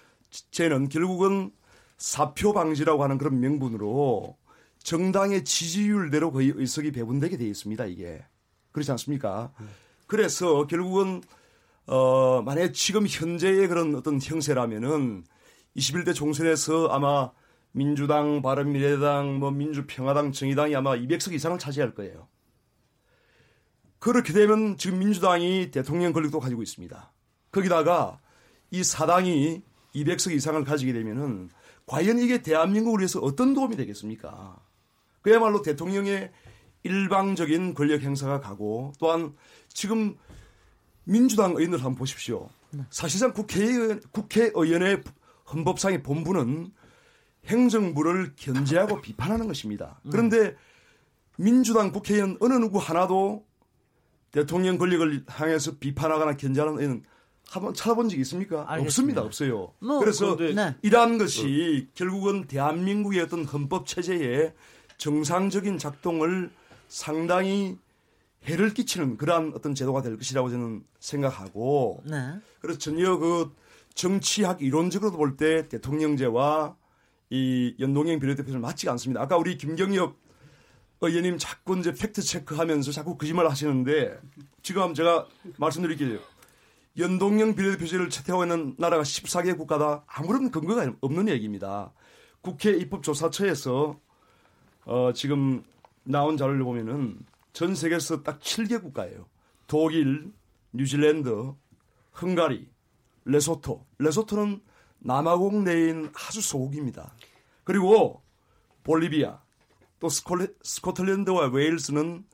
쟤는 0.50 0.88
결국은 0.88 1.52
사표 1.98 2.52
방지라고 2.52 3.02
하는 3.02 3.18
그런 3.18 3.40
명분으로 3.40 4.36
정당의 4.82 5.44
지지율대로 5.44 6.32
거의 6.32 6.52
의석이 6.54 6.92
배분되게 6.92 7.36
돼 7.36 7.46
있습니다. 7.46 7.84
이게 7.86 8.24
그렇지 8.72 8.90
않습니까? 8.92 9.52
그래서 10.06 10.66
결국은 10.66 11.22
어 11.86 12.42
만약 12.42 12.72
지금 12.72 13.06
현재의 13.06 13.68
그런 13.68 13.94
어떤 13.94 14.20
형세라면은 14.20 15.24
21대 15.76 16.14
총선에서 16.14 16.88
아마 16.88 17.30
민주당, 17.72 18.42
바른미래당, 18.42 19.38
뭐 19.38 19.50
민주평화당, 19.50 20.32
정의당이 20.32 20.76
아마 20.76 20.94
200석 20.96 21.32
이상을 21.32 21.58
차지할 21.58 21.94
거예요. 21.94 22.28
그렇게 23.98 24.32
되면 24.32 24.76
지금 24.76 24.98
민주당이 24.98 25.70
대통령 25.70 26.12
권력도 26.12 26.40
가지고 26.40 26.62
있습니다. 26.62 27.12
거기다가 27.52 28.20
이 28.70 28.82
사당이 28.82 29.62
200석 29.94 30.32
이상을 30.32 30.62
가지게 30.64 30.92
되면은 30.92 31.50
과연 31.86 32.18
이게 32.18 32.42
대한민국을 32.42 33.00
위해서 33.00 33.20
어떤 33.20 33.54
도움이 33.54 33.76
되겠습니까? 33.76 34.56
그야말로 35.20 35.62
대통령의 35.62 36.32
일방적인 36.84 37.74
권력 37.74 38.02
행사가 38.02 38.40
가고 38.40 38.92
또한 38.98 39.34
지금 39.68 40.16
민주당 41.04 41.52
의원들 41.52 41.78
한번 41.78 41.94
보십시오. 41.94 42.48
사실상 42.90 43.32
국회의원, 43.32 44.00
국회의원의 44.12 45.02
헌법상의 45.52 46.02
본부는 46.02 46.72
행정부를 47.46 48.32
견제하고 48.36 49.00
비판하는 49.02 49.46
것입니다. 49.46 50.00
그런데 50.10 50.56
민주당 51.36 51.92
국회의원 51.92 52.36
어느 52.40 52.54
누구 52.54 52.78
하나도 52.78 53.44
대통령 54.30 54.78
권력을 54.78 55.24
향해서 55.28 55.78
비판하거나 55.78 56.36
견제하는 56.36 56.78
의원은 56.78 57.04
한번 57.52 57.74
찾아본 57.74 58.08
적 58.08 58.18
있습니까? 58.20 58.64
알겠습니다. 58.66 59.20
없습니다. 59.20 59.22
없어요. 59.22 59.74
뭐, 59.78 59.98
그래서 59.98 60.36
네. 60.36 60.74
이러한 60.80 61.18
것이 61.18 61.88
결국은 61.94 62.46
대한민국의 62.46 63.20
어떤 63.20 63.44
헌법 63.44 63.86
체제에 63.86 64.54
정상적인 64.96 65.76
작동을 65.76 66.50
상당히 66.88 67.76
해를 68.44 68.72
끼치는 68.72 69.18
그러한 69.18 69.52
어떤 69.54 69.74
제도가 69.74 70.00
될 70.00 70.16
것이라고 70.16 70.48
저는 70.48 70.82
생각하고 70.98 72.02
네. 72.04 72.34
그래서 72.60 72.78
전혀 72.78 73.18
그 73.18 73.52
정치학 73.94 74.62
이론적으로 74.62 75.12
볼때 75.12 75.68
대통령제와 75.68 76.74
이 77.28 77.74
연동형 77.78 78.18
비례대표는 78.18 78.60
맞지가 78.62 78.92
않습니다. 78.92 79.20
아까 79.20 79.36
우리 79.36 79.58
김경엽 79.58 80.16
의원님 81.02 81.36
자꾸 81.38 81.78
이제 81.78 81.92
팩트 81.92 82.22
체크하면서 82.22 82.92
자꾸 82.92 83.16
거짓말 83.18 83.48
하시는데 83.48 84.18
지금 84.62 84.94
제가 84.94 85.26
말씀드릴게요. 85.58 86.18
연동형 86.98 87.54
비례대표제를 87.54 88.10
채택하고 88.10 88.44
있는 88.44 88.74
나라가 88.78 89.02
14개 89.02 89.56
국가다 89.56 90.04
아무런 90.06 90.50
근거가 90.50 90.94
없는 91.00 91.28
얘기입니다. 91.28 91.92
국회 92.42 92.72
입법조사처에서 92.72 93.98
어, 94.84 95.12
지금 95.14 95.62
나온 96.04 96.36
자료를 96.36 96.62
보면은 96.64 97.18
전 97.52 97.74
세계에서 97.74 98.22
딱 98.22 98.40
7개 98.40 98.82
국가예요. 98.82 99.26
독일, 99.66 100.32
뉴질랜드, 100.72 101.54
헝가리, 102.20 102.68
레소토. 103.24 103.86
레소토는 103.98 104.60
남아공 104.98 105.64
내인 105.64 106.10
아주 106.14 106.40
소국입니다. 106.40 107.14
그리고 107.64 108.22
볼리비아, 108.82 109.40
또 110.00 110.08
스코틀랜드와 110.08 111.48
웨일스는 111.48 112.24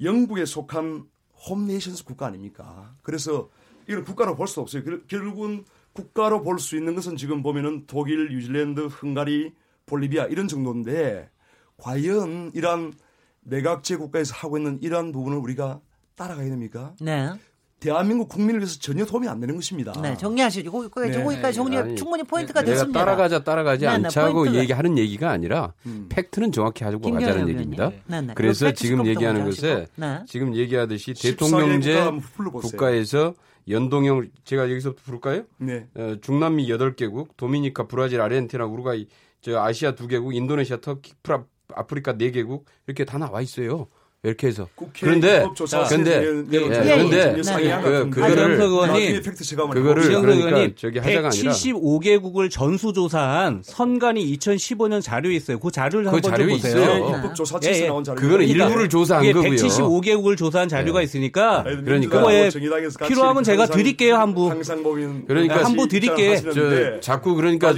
영국에 0.00 0.44
속한 0.44 1.08
홈네이션스 1.48 2.04
국가 2.04 2.26
아닙니까? 2.26 2.94
그래서 3.02 3.48
이걸 3.88 4.04
국가로 4.04 4.36
볼 4.36 4.46
수 4.46 4.60
없어요. 4.60 4.82
결국은 5.08 5.64
국가로 5.92 6.42
볼 6.42 6.58
수 6.58 6.76
있는 6.76 6.94
것은 6.94 7.16
지금 7.16 7.42
보면은 7.42 7.84
독일, 7.86 8.28
뉴질랜드, 8.28 8.86
헝가리, 8.86 9.54
볼리비아 9.86 10.26
이런 10.26 10.46
정도인데 10.48 11.30
과연 11.78 12.52
이러한 12.54 12.92
내각제 13.42 13.96
국가에서 13.96 14.34
하고 14.36 14.58
있는 14.58 14.80
이러한 14.82 15.12
부분을 15.12 15.38
우리가 15.38 15.80
따라가야 16.14 16.48
됩니까? 16.50 16.94
네. 17.00 17.30
대한민국 17.80 18.28
국민을 18.28 18.60
위해서 18.60 18.78
전혀 18.78 19.04
도움이 19.06 19.26
안 19.26 19.40
되는 19.40 19.54
것입니다. 19.54 19.92
네, 20.00 20.16
정리하시죠. 20.16 20.70
거기까지, 20.70 21.16
네. 21.16 21.24
거기까지 21.24 21.56
정리 21.56 21.76
아니, 21.78 21.96
충분히 21.96 22.22
포인트가 22.22 22.60
내가 22.60 22.72
됐습니다. 22.72 23.00
따라가자 23.00 23.42
따라가지 23.42 23.86
네, 23.86 23.98
네 23.98 24.04
않자고 24.06 24.40
포인트가. 24.40 24.62
얘기하는 24.62 24.98
얘기가 24.98 25.30
아니라 25.30 25.72
음. 25.86 26.06
fact는 26.10 26.52
정확히 26.52 26.84
가지고 26.84 27.10
가자는 27.10 27.48
얘기입니다. 27.48 27.90
네, 28.06 28.20
네. 28.20 28.34
그래서 28.34 28.70
지금 28.72 29.06
얘기하는 29.06 29.46
것에 29.46 29.86
네. 29.96 30.20
지금 30.28 30.54
얘기하듯이 30.54 31.14
대통령제 31.14 32.10
국가에서 32.52 33.34
연동형 33.68 34.28
제가 34.44 34.70
여기서부터 34.70 35.02
부를까요? 35.04 35.44
네. 35.58 35.86
어, 35.94 36.16
중남미 36.20 36.68
8개국, 36.68 37.36
도미니카, 37.36 37.86
브라질, 37.86 38.20
아르헨티나, 38.20 38.66
우루과이, 38.66 39.06
저 39.40 39.58
아시아 39.58 39.94
2개국, 39.94 40.34
인도네시아, 40.34 40.80
터키, 40.80 41.12
프라, 41.22 41.44
아프리카 41.74 42.14
4개국 42.14 42.64
이렇게 42.86 43.04
다 43.04 43.16
나와 43.16 43.40
있어요. 43.40 43.88
이렇게 44.22 44.48
해서 44.48 44.68
그런데 45.00 45.46
근데 45.88 46.44
예, 46.52 46.60
근데 46.60 47.40
그 47.82 48.10
그거를 48.10 48.58
그거를 48.58 50.20
그러니까 50.20 50.74
저기 50.76 50.98
하자가 50.98 51.28
아니라 51.28 51.52
175개국을 51.52 52.50
전수 52.50 52.92
조사한 52.92 53.62
선관위 53.64 54.36
2015년 54.36 55.00
자료에 55.00 55.36
있어요. 55.36 55.58
그 55.58 55.70
자료를 55.70 56.10
그 56.10 56.10
한번 56.10 56.38
좀 56.38 56.48
보세요. 56.48 57.14
입법조사처에서 57.16 57.78
예, 57.78 57.84
예. 57.84 57.88
나온 57.88 58.04
자료. 58.04 58.20
그거는 58.20 58.46
일부를 58.46 58.90
조사한 58.90 59.24
거고요. 59.32 59.52
175개국을 59.52 60.36
조사한 60.36 60.68
자료가 60.68 61.00
있으니까 61.00 61.62
그러니까 61.62 62.18
그거에 62.18 62.50
필요하면 63.08 63.42
제가 63.42 63.68
드릴게요 63.68 64.16
한부. 64.16 64.52
그러니까 65.26 65.64
한부 65.64 65.88
드릴게. 65.88 66.42
저 66.42 67.00
자꾸 67.00 67.34
그러니까 67.36 67.72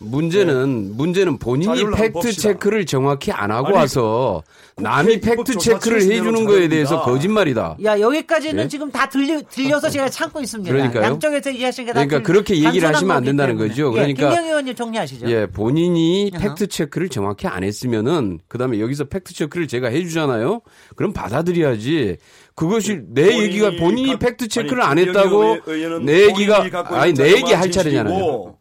문제는 0.00 0.96
문제는 0.96 1.38
본인이 1.38 1.84
fact 1.94 2.32
check를 2.32 2.84
정확히 2.84 3.30
안 3.30 3.52
하고 3.52 3.74
와서 3.74 4.42
남이 4.80 5.20
fact 5.20 5.56
check를 5.72 6.02
해주는 6.02 6.44
거에 6.44 6.68
대해서 6.68 7.02
거짓말이다. 7.02 7.76
야 7.84 8.00
여기까지는 8.00 8.64
예? 8.64 8.68
지금 8.68 8.90
다 8.90 9.08
들려 9.08 9.40
들려서 9.42 9.90
제가 9.90 10.08
참고 10.08 10.40
있습니다. 10.40 10.72
그러니까요. 10.72 11.04
양쪽에서 11.04 11.50
게다 11.50 11.92
그러니까 11.92 12.22
그렇게 12.22 12.54
얘기를 12.62 12.88
하시면 12.88 13.16
안 13.16 13.24
된다는 13.24 13.54
때문에. 13.54 13.68
거죠. 13.68 13.90
그러니까 13.92 14.26
예, 14.26 14.28
김경 14.28 14.46
의원님 14.46 14.74
정리하시죠. 14.74 15.30
예, 15.30 15.46
본인이 15.46 16.30
fact 16.36 16.68
check를 16.68 17.08
정확히 17.08 17.46
안 17.46 17.64
했으면은 17.64 18.40
그다음에 18.48 18.80
여기서 18.80 19.04
fact 19.04 19.34
check를 19.34 19.68
제가 19.68 19.88
해주잖아요. 19.88 20.60
그럼 20.96 21.12
받아들여야지. 21.12 22.16
그것이 22.54 23.00
내 23.08 23.38
얘기가 23.38 23.72
본인이 23.78 24.12
가, 24.12 24.18
fact 24.18 24.48
check를 24.48 24.82
안 24.82 24.98
했다고 24.98 25.58
내 26.02 26.26
얘기가 26.26 26.64
아니 26.90 27.14
내 27.14 27.32
얘기 27.32 27.52
할 27.52 27.70
차례잖아요. 27.70 28.56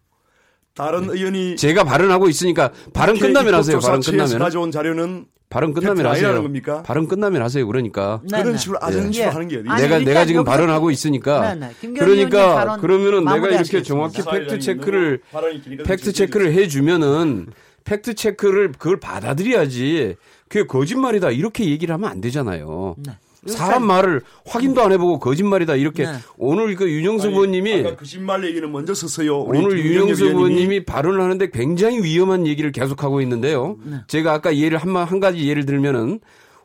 다른 0.78 1.09
의원이 1.09 1.55
제가 1.55 1.84
발언하고 1.84 2.30
있으니까 2.30 2.71
발언 2.93 3.17
끝나면 3.17 3.55
하세요. 3.55 3.80
발언 3.80 3.99
끝나면 4.01 4.39
가져온 4.39 4.71
자료는 4.71 5.25
발언 5.49 5.73
끝나면 5.73 6.05
하세요. 6.05 6.41
겁니까? 6.41 6.84
발언 6.84 7.07
끝나면 7.07 7.41
하세요. 7.41 7.65
그러니까 7.65 8.21
네, 8.23 8.39
그런 8.39 8.51
네. 8.53 8.57
식으로 8.57 8.78
아는 8.82 9.11
네. 9.11 9.23
하는 9.23 9.47
게 9.47 9.55
어디? 9.57 9.63
내가 9.63 9.78
그러니까 9.78 9.99
내가 9.99 10.25
지금 10.25 10.43
발언하고 10.43 10.91
있으니까 10.91 11.55
네, 11.55 11.67
네. 11.82 11.89
그러니까 11.93 12.78
그러면은 12.78 13.25
내가 13.25 13.47
이렇게 13.49 13.82
정확히 13.82 14.21
fact 14.24 14.60
check를 14.60 15.22
fact 15.86 16.14
check를 16.14 16.53
해 16.53 16.67
주면은 16.67 17.47
팩트 17.84 18.13
체크를 18.15 18.73
그걸 18.73 18.99
받아들여야지. 18.99 20.15
그게 20.49 20.65
거짓말이다 20.65 21.32
이렇게 21.32 21.65
얘기를 21.65 21.93
하면 21.93 22.09
안 22.09 22.21
되잖아요. 22.21 22.95
네. 23.48 23.54
사람 23.54 23.86
말을 23.86 24.22
확인도 24.45 24.82
안 24.82 24.91
해보고 24.91 25.20
거짓말이다 25.20 25.76
이렇게 25.76 26.06
네. 26.06 26.14
오늘 26.38 26.76
그 26.76 26.89
윤영수 26.89 27.30
의원님이 27.30 27.84
거짓말 27.84 28.45
얘기는 28.45 28.72
먼저 28.72 28.93
썼어요. 28.93 29.39
오늘 29.39 29.80
윤영수 29.80 30.26
의원님이 30.26 30.86
발언을 30.86 31.22
하는데 31.22 31.50
굉장히 31.50 32.02
위험한 32.04 32.45
얘기를 32.45 32.72
계속하고 32.72 33.22
있는데요. 33.22 33.78
네. 33.84 33.98
제가 34.08 34.34
아까 34.34 34.56
예를 34.56 34.78
한, 34.78 34.95
한 34.95 35.20
가지 35.20 35.48
예를 35.48 35.66
들면은 35.66 36.20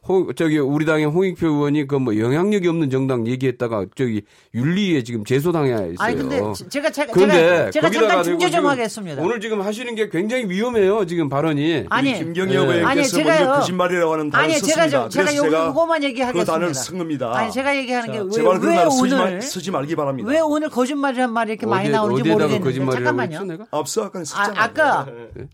홍, 0.08 0.34
저기 0.34 0.58
우리 0.58 0.84
당의 0.84 1.06
홍익표 1.06 1.46
의원이 1.46 1.86
그 1.86 2.02
뭐 2.02 2.18
영향력이 2.18 2.66
없는 2.66 2.90
정당 2.90 3.26
얘기했다가 3.28 3.86
저기 3.94 4.22
윤리에 4.52 5.04
지금 5.04 5.24
제소당해 5.24 5.70
있어요. 5.70 5.94
아니 6.00 6.16
근데 6.16 6.42
제가 6.68 6.90
제가 6.90 7.12
근데 7.12 7.70
제가, 7.70 7.70
제가 7.70 7.90
잠깐 7.90 8.24
중재 8.24 8.50
좀 8.50 8.66
하겠습니다. 8.66 9.22
오늘 9.22 9.40
지금 9.40 9.60
하시는 9.62 9.94
게 9.94 10.08
굉장히 10.08 10.46
위험해요. 10.48 11.06
지금 11.06 11.28
발언이. 11.28 11.86
아니 11.90 12.14
김경희 12.14 12.52
의원께서 12.52 13.18
네. 13.18 13.24
먼저 13.24 13.52
거짓말이라고 13.52 14.12
하는 14.12 14.30
단어를 14.30 14.52
아니 14.54 14.60
제가 14.60 14.88
좀, 14.88 15.08
제가 15.08 15.36
요거만 15.36 16.02
얘기하겠습니다. 16.02 16.44
그 16.44 16.44
단어를 16.44 16.74
쓴 16.74 16.98
겁니다. 16.98 17.32
아니 17.36 17.52
제가 17.52 17.76
얘기하는 17.76 18.12
게왜 18.12 18.26
왜 18.42 18.84
오늘 18.84 19.40
쓰지, 19.40 19.48
쓰지 19.48 19.70
말 19.70 19.86
기 19.86 19.94
바랍니다. 19.94 20.28
왜 20.28 20.40
오늘 20.40 20.68
거짓말이란 20.68 21.32
말이 21.32 21.52
이렇게 21.52 21.66
많이 21.66 21.88
나오는지 21.88 22.28
모르겠는데 22.28 22.90
잠깐만요. 22.90 23.66
앞서 23.70 24.02
아까 24.04 24.22
아, 24.34 24.52
아까 24.56 25.06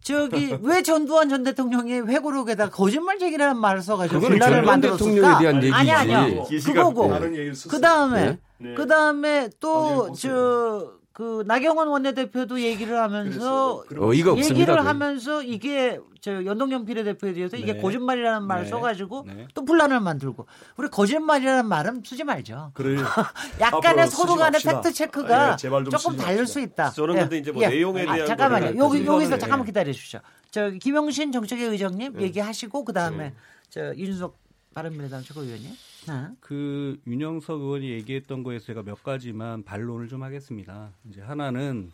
저기 0.03 0.57
왜 0.63 0.83
전두환 0.83 1.29
전 1.29 1.43
대통령이 1.45 1.93
회고록에다 2.01 2.71
거짓말 2.71 3.21
얘기라는 3.21 3.59
말을 3.59 3.83
써가지고 3.83 4.38
대통령에 4.39 5.39
대한 5.39 5.57
얘기지. 5.57 5.73
아니 5.75 5.91
아니요. 5.93 6.45
그거고. 6.65 7.13
그 7.69 7.81
다음에 7.81 8.39
네. 8.59 8.75
그 8.75 8.87
다음에 8.87 9.49
또 9.61 10.13
저 10.15 10.99
그 11.19 11.43
나경원 11.49 11.89
원내대표도 11.89 12.61
얘기를 12.61 12.97
하면서 12.97 13.83
어이가 13.99 14.31
없습니다. 14.31 14.55
얘기를 14.55 14.87
하면서 14.87 15.43
이게 15.43 15.99
저 16.21 16.45
연동형 16.45 16.85
비례대표에 16.85 17.33
대해서 17.33 17.57
이게 17.57 17.73
네. 17.73 17.81
거짓말이라는 17.83 18.47
말을 18.47 18.63
네. 18.63 18.71
써가지고 18.71 19.25
네. 19.27 19.49
또 19.53 19.65
분란을 19.65 19.99
만들고 19.99 20.47
우리 20.77 20.87
거짓말이라는 20.89 21.67
말은 21.67 22.05
쓰지 22.07 22.23
말죠. 22.23 22.71
그래. 22.75 23.01
약간의 23.61 24.07
서로 24.07 24.37
간의 24.37 24.61
팩트 24.61 24.93
체크가 24.93 25.57
네, 25.57 25.69
조금 25.91 26.17
다를 26.17 26.47
수 26.47 26.61
있다. 26.61 26.91
저는 26.91 27.17
근데 27.17 27.35
예. 27.35 27.41
이제 27.41 27.51
뭐 27.51 27.65
예. 27.65 27.69
내용에 27.69 28.03
아, 28.03 28.13
대한 28.15 28.21
아, 28.21 28.27
잠깐만요. 28.27 28.79
여기 28.79 29.05
여기서 29.05 29.39
잠깐만 29.39 29.67
기다려 29.67 29.93
주시죠. 29.93 30.21
저 30.53 30.71
김영신 30.71 31.33
정책의 31.33 31.67
의장님 31.67 32.13
네. 32.13 32.23
얘기하시고 32.23 32.85
그 32.85 32.93
다음에 32.93 33.35
저 33.69 33.95
윤석 33.95 34.39
바른미래당 34.75 35.23
최고위원님. 35.23 35.71
네. 36.07 36.37
그 36.41 36.99
윤영석 37.07 37.61
의원이 37.61 37.91
얘기했던 37.91 38.43
거에서 38.43 38.67
제가 38.67 38.83
몇 38.83 39.03
가지만 39.03 39.65
반론을 39.65 40.09
좀 40.09 40.23
하겠습니다. 40.23 40.93
이제 41.09 41.21
하나는 41.21 41.91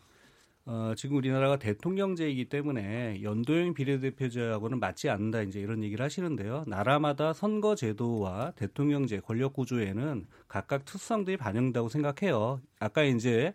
어, 0.66 0.94
지금 0.96 1.16
우리나라가 1.16 1.58
대통령제이기 1.58 2.46
때문에 2.46 3.22
연도형 3.22 3.74
비례대표제하고는 3.74 4.80
맞지 4.80 5.10
않는다 5.10 5.42
이제 5.42 5.60
이런 5.60 5.82
얘기를 5.82 6.02
하시는데요. 6.02 6.64
나라마다 6.66 7.34
선거 7.34 7.74
제도와 7.74 8.52
대통령제 8.52 9.20
권력 9.20 9.52
구조에는 9.52 10.26
각각 10.48 10.84
특성들이 10.86 11.36
반영된다고 11.36 11.90
생각해요. 11.90 12.60
아까 12.78 13.02
이제 13.02 13.52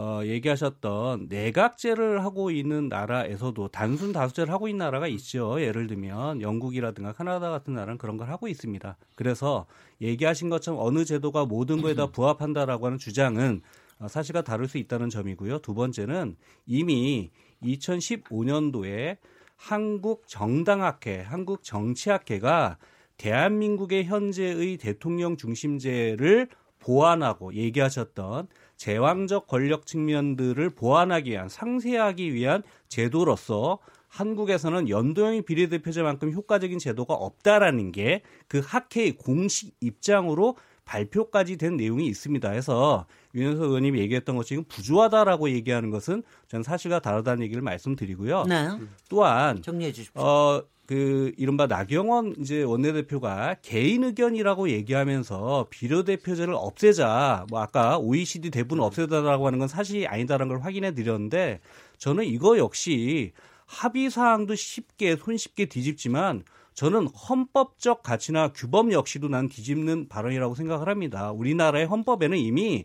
어, 0.00 0.20
얘기하셨던 0.24 1.26
내각제를 1.28 2.24
하고 2.24 2.52
있는 2.52 2.88
나라에서도 2.88 3.66
단순 3.66 4.12
다수제를 4.12 4.52
하고 4.54 4.68
있는 4.68 4.84
나라가 4.84 5.08
있죠. 5.08 5.60
예를 5.60 5.88
들면 5.88 6.40
영국이라든가 6.40 7.12
카나다 7.12 7.50
같은 7.50 7.74
나라는 7.74 7.98
그런 7.98 8.16
걸 8.16 8.30
하고 8.30 8.46
있습니다. 8.46 8.96
그래서 9.16 9.66
얘기하신 10.00 10.50
것처럼 10.50 10.78
어느 10.80 11.04
제도가 11.04 11.46
모든 11.46 11.82
거에 11.82 11.94
다 11.94 12.06
부합한다라고 12.14 12.86
하는 12.86 12.98
주장은 12.98 13.60
어, 13.98 14.06
사실과 14.06 14.42
다를 14.42 14.68
수 14.68 14.78
있다는 14.78 15.10
점이고요. 15.10 15.58
두 15.58 15.74
번째는 15.74 16.36
이미 16.64 17.32
2015년도에 17.64 19.16
한국 19.56 20.28
정당학회, 20.28 21.22
한국 21.22 21.64
정치학회가 21.64 22.78
대한민국의 23.16 24.04
현재의 24.04 24.76
대통령 24.76 25.36
중심제를 25.36 26.50
보완하고 26.78 27.54
얘기하셨던 27.54 28.46
제왕적 28.78 29.46
권력 29.46 29.84
측면들을 29.86 30.70
보완하기 30.70 31.30
위한 31.30 31.48
상세하기 31.48 32.32
위한 32.32 32.62
제도로서 32.88 33.78
한국에서는 34.08 34.88
연도형 34.88 35.42
비례대표제만큼 35.42 36.32
효과적인 36.32 36.78
제도가 36.78 37.12
없다라는 37.12 37.92
게 37.92 38.22
그 38.48 38.60
학회의 38.64 39.12
공식 39.12 39.76
입장으로 39.80 40.56
발표까지 40.88 41.58
된 41.58 41.76
내용이 41.76 42.06
있습니다. 42.06 42.50
해서 42.50 43.06
윤영석 43.34 43.64
의원님이 43.64 44.00
얘기했던 44.00 44.36
것 44.36 44.46
지금 44.46 44.64
부주하다라고 44.64 45.50
얘기하는 45.50 45.90
것은 45.90 46.22
전 46.48 46.62
사실과 46.62 46.98
다르다는 46.98 47.42
얘기를 47.42 47.62
말씀드리고요. 47.62 48.44
네. 48.44 48.68
또한 49.10 49.60
정리해 49.60 49.92
주십시오. 49.92 50.20
어, 50.20 50.62
그 50.86 51.32
이른바 51.36 51.66
나경원 51.66 52.36
이제 52.38 52.62
원내대표가 52.62 53.56
개인 53.60 54.04
의견이라고 54.04 54.70
얘기하면서 54.70 55.66
비례대표제를 55.68 56.54
없애자 56.54 57.44
뭐 57.50 57.60
아까 57.60 57.98
OECD 57.98 58.50
대부분 58.50 58.80
없애자라고 58.80 59.46
하는 59.46 59.58
건 59.58 59.68
사실이 59.68 60.06
아니다라는 60.06 60.48
걸 60.54 60.64
확인해 60.64 60.94
드렸는데 60.94 61.60
저는 61.98 62.24
이거 62.24 62.56
역시 62.56 63.32
합의 63.66 64.08
사항도 64.08 64.54
쉽게 64.54 65.16
손쉽게 65.16 65.66
뒤집지만 65.66 66.44
저는 66.78 67.08
헌법적 67.08 68.04
가치나 68.04 68.52
규범 68.52 68.92
역시도 68.92 69.26
난 69.26 69.48
뒤집는 69.48 70.08
발언이라고 70.08 70.54
생각을 70.54 70.88
합니다. 70.88 71.32
우리나라의 71.32 71.86
헌법에는 71.86 72.38
이미 72.38 72.84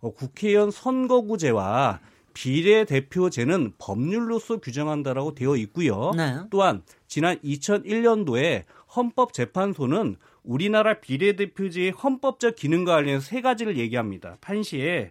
어, 0.00 0.12
국회의원 0.12 0.70
선거구제와 0.70 1.98
비례대표제는 2.34 3.72
법률로서 3.78 4.58
규정한다라고 4.58 5.34
되어 5.34 5.56
있고요. 5.56 6.12
네. 6.16 6.36
또한 6.50 6.84
지난 7.08 7.36
2001년도에 7.40 8.62
헌법재판소는 8.94 10.14
우리나라 10.44 11.00
비례대표제의 11.00 11.90
헌법적 11.90 12.54
기능과 12.54 12.92
관련해서 12.92 13.26
세 13.26 13.40
가지를 13.40 13.76
얘기합니다. 13.76 14.36
판시에 14.40 15.10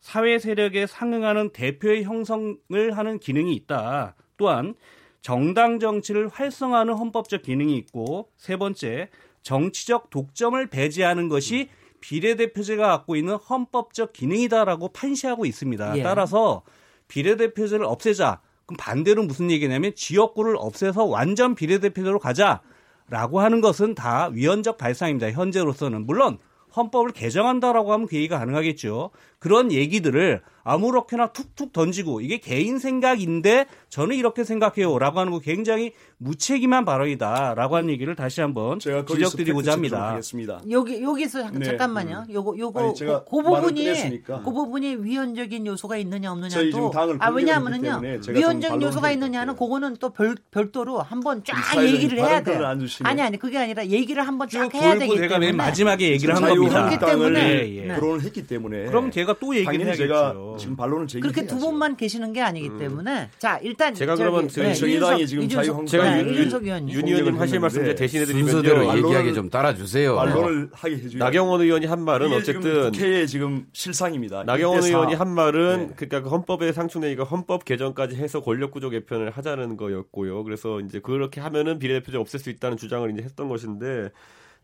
사회 0.00 0.38
세력에 0.38 0.86
상응하는 0.86 1.54
대표의 1.54 2.04
형성을 2.04 2.58
하는 2.92 3.18
기능이 3.18 3.54
있다. 3.54 4.16
또한 4.36 4.74
정당 5.22 5.78
정치를 5.78 6.28
활성화하는 6.28 6.94
헌법적 6.94 7.42
기능이 7.42 7.76
있고 7.76 8.30
세 8.36 8.56
번째 8.56 9.10
정치적 9.42 10.10
독점을 10.10 10.64
배제하는 10.68 11.28
것이 11.28 11.68
비례대표제가 12.00 12.86
갖고 12.86 13.16
있는 13.16 13.34
헌법적 13.34 14.12
기능이다라고 14.12 14.88
판시하고 14.88 15.44
있습니다. 15.44 15.98
예. 15.98 16.02
따라서 16.02 16.62
비례대표제를 17.08 17.84
없애자. 17.84 18.40
그럼 18.64 18.76
반대로 18.78 19.22
무슨 19.24 19.50
얘기냐면 19.50 19.92
지역구를 19.94 20.56
없애서 20.58 21.04
완전 21.04 21.54
비례대표제로 21.54 22.18
가자라고 22.18 23.40
하는 23.40 23.60
것은 23.60 23.94
다 23.94 24.30
위헌적 24.32 24.78
발상입니다. 24.78 25.32
현재로서는 25.32 26.06
물론 26.06 26.38
헌법을 26.74 27.10
개정한다라고 27.10 27.92
하면 27.92 28.06
그 28.06 28.16
얘기가 28.16 28.38
가능하겠죠. 28.38 29.10
그런 29.38 29.72
얘기들을 29.72 30.40
아무렇게나 30.64 31.28
툭툭 31.28 31.72
던지고 31.72 32.20
이게 32.20 32.38
개인 32.38 32.78
생각인데 32.78 33.66
저는 33.88 34.16
이렇게 34.16 34.44
생각해요라고 34.44 35.20
하는 35.20 35.32
거 35.32 35.38
굉장히 35.38 35.92
무책임한 36.18 36.84
발언이다라고 36.84 37.76
하는 37.76 37.90
얘기를 37.90 38.14
다시 38.14 38.40
한번 38.40 38.78
지적드리고자 38.78 39.72
합니다. 39.72 40.10
하겠습니다. 40.10 40.60
여기 40.70 41.02
여기서 41.02 41.50
네. 41.50 41.64
잠깐만요. 41.64 42.24
음. 42.28 42.34
요거 42.34 42.58
요거 42.58 42.80
아니, 42.80 42.98
그, 42.98 43.24
그 43.24 43.42
부분이 43.42 44.22
그 44.22 44.42
부분이 44.42 44.96
위헌적인 44.96 45.66
요소가 45.66 45.96
있느냐 45.98 46.32
없느냐도 46.32 46.92
아 47.18 47.30
왜냐하면은요 47.30 48.00
위헌적 48.28 48.82
요소가 48.82 49.10
있느냐는 49.12 49.56
그거는 49.56 49.96
또 49.98 50.10
별, 50.10 50.36
별도로 50.50 51.00
한번 51.00 51.42
쫙 51.44 51.82
얘기를 51.82 52.18
해야 52.18 52.42
돼요. 52.42 52.64
아니 53.02 53.22
아니 53.22 53.38
그게 53.38 53.58
아니라 53.58 53.86
얘기를 53.86 54.26
한번 54.26 54.48
쫙 54.48 54.72
해야 54.74 54.94
되기 54.94 55.14
때문에 55.14 55.20
제가 55.20 55.38
맨 55.38 55.56
마지막에 55.56 56.10
얘기를 56.10 56.34
한 56.34 56.42
겁니다. 56.42 56.84
그렇기 56.86 56.98
때문에 57.04 57.42
네, 57.42 57.76
예. 57.76 57.88
거론을 57.94 58.22
했기 58.22 58.46
때문에 58.46 58.84
그럼 58.86 59.10
제가 59.10 59.36
또 59.40 59.54
얘기를 59.54 59.86
해야겠죠. 59.86 60.49
지금 60.58 60.76
반론을 60.76 61.06
제기 61.06 61.22
그렇게 61.22 61.46
두 61.46 61.58
분만 61.58 61.96
계시는 61.96 62.32
게 62.32 62.40
아니기 62.42 62.68
음. 62.68 62.78
때문에 62.78 63.28
자 63.38 63.58
일단 63.62 63.94
제가 63.94 64.16
그러면 64.16 64.48
네, 64.48 64.74
정의당이 64.74 65.26
지금 65.26 65.48
자유한국당 65.48 65.86
제가 65.86 66.22
네, 66.22 66.34
윤석 66.36 66.64
의원님 66.64 66.94
윤 66.94 67.06
의원님 67.06 67.40
하실 67.40 67.60
말씀 67.60 67.84
제 67.84 67.94
대신해 67.94 68.24
드리면요. 68.24 68.50
순서대로 68.50 68.96
얘기하게 68.96 69.32
좀 69.32 69.50
따라주세요. 69.50 70.16
반론을 70.16 70.70
하게 70.72 70.96
해주요 70.96 71.18
나경원 71.18 71.60
의원이 71.60 71.86
한 71.86 72.02
말은 72.04 72.32
어쨌든 72.32 72.90
국회의 72.90 73.26
지금 73.26 73.66
실상입니다. 73.72 74.44
나경원 74.44 74.82
의원이 74.82 75.14
한 75.14 75.28
말은 75.28 75.88
네. 75.88 75.94
그러니까 75.96 76.22
그 76.22 76.28
헌법의 76.28 76.72
상충되니까 76.72 77.24
헌법 77.24 77.64
개정까지 77.64 78.16
해서 78.16 78.40
권력구조 78.40 78.90
개편을 78.90 79.30
하자는 79.30 79.76
거였고요. 79.76 80.44
그래서 80.44 80.80
이제 80.80 81.00
그렇게 81.00 81.40
하면은 81.40 81.78
비례대표제 81.78 82.16
없앨 82.18 82.40
수 82.40 82.50
있다는 82.50 82.76
주장을 82.76 83.10
이제 83.10 83.22
했던 83.22 83.48
것인데 83.48 84.10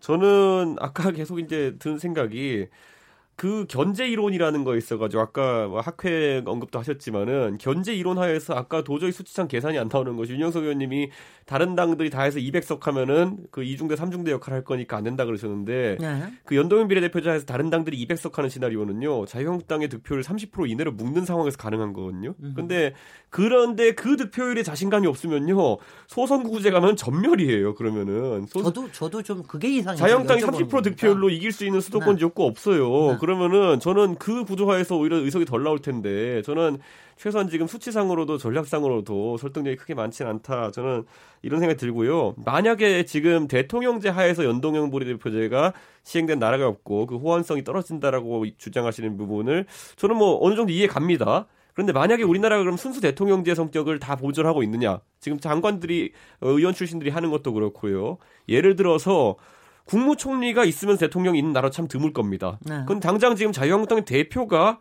저는 0.00 0.76
아까 0.80 1.10
계속 1.12 1.38
이제 1.38 1.74
든 1.78 1.98
생각이 1.98 2.66
그 3.36 3.66
견제 3.68 4.08
이론이라는 4.08 4.64
거 4.64 4.76
있어가지고 4.76 5.22
아까 5.22 5.66
뭐 5.66 5.80
학회 5.80 6.42
언급도 6.46 6.78
하셨지만은 6.78 7.58
견제 7.58 7.94
이론 7.94 8.16
하에서 8.16 8.54
아까 8.54 8.82
도저히 8.82 9.12
수치상 9.12 9.46
계산이 9.46 9.78
안 9.78 9.90
나오는 9.92 10.16
것이 10.16 10.32
윤영석 10.32 10.62
의원님이 10.62 11.10
다른 11.44 11.74
당들이 11.74 12.08
다 12.08 12.22
해서 12.22 12.38
200석 12.38 12.82
하면은 12.84 13.36
그 13.50 13.60
2중대 13.60 13.94
3중대 13.94 14.30
역할을 14.30 14.56
할 14.56 14.64
거니까 14.64 14.96
안 14.96 15.04
된다 15.04 15.26
그러셨는데 15.26 15.98
네. 16.00 16.22
그 16.44 16.56
연동형 16.56 16.88
비례대표자 16.88 17.34
에서 17.34 17.44
다른 17.44 17.68
당들이 17.68 18.04
200석 18.06 18.34
하는 18.34 18.48
시나리오는요 18.48 19.26
자유한국당의 19.26 19.88
득표율 19.90 20.22
30% 20.22 20.70
이내로 20.70 20.92
묶는 20.92 21.26
상황에서 21.26 21.58
가능한 21.58 21.92
거거든요. 21.92 22.34
음. 22.42 22.54
근데 22.56 22.94
그런데 23.28 23.94
그 23.94 24.16
득표율에 24.16 24.62
자신감이 24.62 25.06
없으면요 25.06 25.76
소선구제 26.06 26.70
가면 26.70 26.96
전멸이에요. 26.96 27.74
그러면은 27.74 28.46
소... 28.46 28.62
저도 28.62 28.90
저도 28.92 29.22
좀 29.22 29.42
그게 29.42 29.68
이상해요. 29.68 29.98
자유한국당이 29.98 30.40
30% 30.40 30.82
득표율로 30.82 31.28
이길 31.28 31.52
수 31.52 31.66
있는 31.66 31.82
수도권 31.82 32.16
지역구 32.16 32.42
네. 32.42 32.48
없어요. 32.48 33.12
네. 33.12 33.18
그러면은 33.26 33.80
저는 33.80 34.14
그 34.14 34.44
구조화에서 34.44 34.96
오히려 34.96 35.16
의석이 35.16 35.46
덜 35.46 35.64
나올 35.64 35.80
텐데 35.80 36.42
저는 36.42 36.78
최소한 37.16 37.48
지금 37.48 37.66
수치상으로도 37.66 38.38
전략상으로도 38.38 39.36
설득력이 39.38 39.76
크게 39.78 39.94
많지는 39.94 40.30
않다. 40.30 40.70
저는 40.70 41.04
이런 41.42 41.58
생각이 41.58 41.76
들고요. 41.76 42.34
만약에 42.36 43.04
지금 43.04 43.48
대통령제 43.48 44.10
하에서 44.10 44.44
연동형 44.44 44.90
보리대표제가 44.90 45.72
시행된 46.04 46.38
나라가 46.38 46.68
없고 46.68 47.06
그 47.06 47.16
호환성이 47.16 47.64
떨어진다라고 47.64 48.46
주장하시는 48.58 49.16
부분을 49.16 49.66
저는 49.96 50.16
뭐 50.16 50.38
어느 50.40 50.54
정도 50.54 50.70
이해 50.70 50.86
갑니다. 50.86 51.46
그런데 51.74 51.92
만약에 51.92 52.22
우리나라가 52.22 52.62
그럼 52.62 52.76
순수 52.76 53.00
대통령제 53.00 53.56
성격을 53.56 53.98
다 53.98 54.14
보존하고 54.14 54.62
있느냐? 54.62 55.00
지금 55.18 55.40
장관들이 55.40 56.12
어, 56.42 56.48
의원 56.50 56.74
출신들이 56.74 57.10
하는 57.10 57.32
것도 57.32 57.52
그렇고요. 57.52 58.18
예를 58.48 58.76
들어서 58.76 59.34
국무총리가 59.86 60.64
있으면 60.64 60.98
대통령이 60.98 61.38
있는 61.38 61.52
나라 61.52 61.70
참 61.70 61.88
드물 61.88 62.12
겁니다. 62.12 62.58
네. 62.62 62.78
그건 62.80 63.00
당장 63.00 63.34
지금 63.36 63.52
자유한국당 63.52 64.04
대표가 64.04 64.80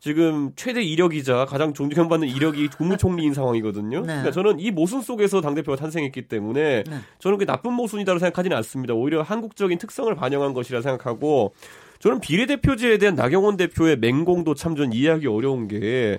지금 0.00 0.50
최대 0.56 0.82
이력이자 0.82 1.44
가장 1.44 1.72
존경받는 1.72 2.26
이력이 2.26 2.68
국무총리인 2.68 3.34
상황이거든요. 3.34 4.00
네. 4.00 4.06
그러니까 4.06 4.32
저는 4.32 4.58
이 4.58 4.72
모순 4.72 5.00
속에서 5.00 5.40
당대표가 5.40 5.76
탄생했기 5.76 6.22
때문에 6.22 6.82
네. 6.82 6.96
저는 7.20 7.38
그게 7.38 7.46
나쁜 7.46 7.72
모순이다고 7.74 8.18
생각하지는 8.18 8.56
않습니다. 8.56 8.94
오히려 8.94 9.22
한국적인 9.22 9.78
특성을 9.78 10.12
반영한 10.12 10.54
것이라 10.54 10.82
생각하고 10.82 11.54
저는 12.00 12.18
비례대표제에 12.18 12.98
대한 12.98 13.14
나경원 13.14 13.56
대표의 13.56 13.98
맹공도 13.98 14.54
참 14.54 14.74
전 14.74 14.92
이해하기 14.92 15.28
어려운 15.28 15.68
게 15.68 16.18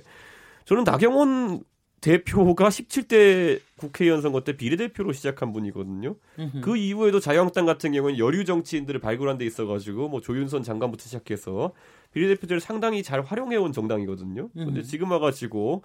저는 0.64 0.86
나경원 0.86 1.64
대표가 2.04 2.68
17대 2.68 3.62
국회의원 3.78 4.22
선거 4.22 4.42
때 4.42 4.58
비례대표로 4.58 5.14
시작한 5.14 5.54
분이거든요. 5.54 6.16
으흠. 6.38 6.62
그 6.62 6.76
이후에도 6.76 7.22
자유한국당 7.22 7.66
같은 7.66 7.94
경우는 7.94 8.18
여류 8.18 8.44
정치인들을 8.44 9.00
발굴한 9.00 9.38
데 9.38 9.46
있어가지고 9.46 10.10
뭐 10.10 10.20
조윤선 10.20 10.64
장관부터 10.64 11.04
시작해서 11.04 11.72
비례대표제를 12.14 12.60
상당히 12.60 13.04
잘 13.04 13.22
활용해온 13.22 13.72
정당이거든요. 13.72 14.50
근데 14.54 14.84
지금 14.84 15.12
와가지고 15.12 15.84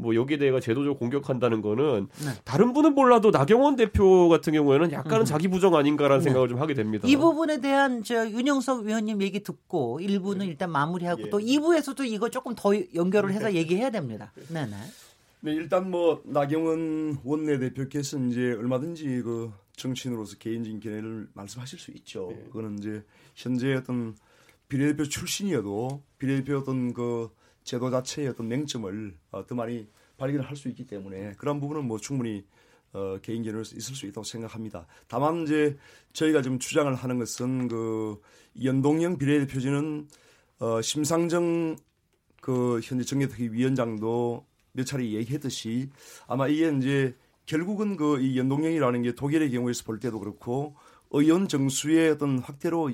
뭐 0.00 0.14
여기에 0.14 0.38
대해 0.38 0.60
제도적으로 0.60 0.96
공격한다는 0.96 1.62
거는 1.62 2.08
네. 2.24 2.30
다른 2.44 2.72
분은 2.72 2.94
몰라도 2.94 3.30
나경원 3.30 3.76
대표 3.76 4.28
같은 4.28 4.52
경우에는 4.52 4.92
약간은 4.92 5.20
음. 5.20 5.24
자기 5.24 5.48
부정 5.48 5.76
아닌가라는 5.76 6.18
네. 6.18 6.24
생각을 6.24 6.48
좀 6.48 6.60
하게 6.60 6.74
됩니다. 6.74 7.06
이 7.06 7.16
부분에 7.16 7.60
대한 7.60 8.02
저 8.02 8.28
윤영석 8.28 8.84
위원님 8.84 9.22
얘기 9.22 9.42
듣고 9.42 10.00
1부는 10.00 10.38
네. 10.38 10.46
일단 10.46 10.70
마무리하고 10.70 11.22
예. 11.26 11.30
또 11.30 11.38
2부에서도 11.38 12.04
이거 12.06 12.28
조금 12.28 12.54
더 12.56 12.72
연결을 12.94 13.32
해서 13.32 13.48
네. 13.48 13.54
얘기해야 13.54 13.90
됩니다. 13.90 14.32
네, 14.48 14.66
네. 14.66 14.76
네, 15.42 15.54
일단 15.54 15.90
뭐 15.90 16.22
나경원 16.26 17.20
원내대표께서 17.24 18.18
이제 18.26 18.52
얼마든지 18.52 19.22
그 19.22 19.50
정치인으로서 19.72 20.36
개인적인 20.36 20.80
견해를 20.80 21.28
말씀하실 21.32 21.78
수 21.78 21.90
있죠. 21.92 22.28
네. 22.30 22.44
그거는 22.44 22.78
이제 22.78 23.02
현재 23.34 23.72
어떤 23.74 24.14
비례대표 24.68 25.04
출신이어도 25.04 26.02
비례대표 26.18 26.58
어떤 26.58 26.92
그 26.92 27.30
제도 27.64 27.90
자체의 27.90 28.28
어떤 28.28 28.48
맹점을 28.48 29.16
어, 29.30 29.46
더 29.46 29.54
많이 29.54 29.88
발견할 30.18 30.56
수 30.56 30.68
있기 30.68 30.86
때문에 30.86 31.34
그런 31.38 31.58
부분은 31.58 31.86
뭐 31.86 31.98
충분히 31.98 32.44
어, 32.92 33.16
개인 33.22 33.42
견해로 33.42 33.62
있을 33.62 33.94
수 33.94 34.06
있다고 34.06 34.24
생각합니다. 34.24 34.86
다만 35.08 35.44
이제 35.44 35.78
저희가 36.12 36.42
지금 36.42 36.58
주장을 36.58 36.92
하는 36.94 37.18
것은 37.18 37.68
그 37.68 38.20
연동형 38.62 39.16
비례대표제는 39.16 40.08
어, 40.58 40.82
심상정 40.82 41.76
그 42.42 42.80
현재 42.82 43.04
정례특위 43.04 43.52
위원장도 43.52 44.49
몇 44.80 44.84
차례 44.84 45.04
얘기했듯이 45.04 45.90
아마 46.26 46.48
이게 46.48 46.72
이제 46.76 47.14
결국은 47.46 47.96
그 47.96 48.18
이 48.20 48.38
연동형이라는 48.38 49.02
게 49.02 49.14
독일의 49.14 49.50
경우에서 49.50 49.84
볼 49.84 49.98
때도 49.98 50.20
그렇고 50.20 50.76
의원 51.10 51.48
정수의 51.48 52.10
어떤 52.12 52.38
확대로 52.38 52.90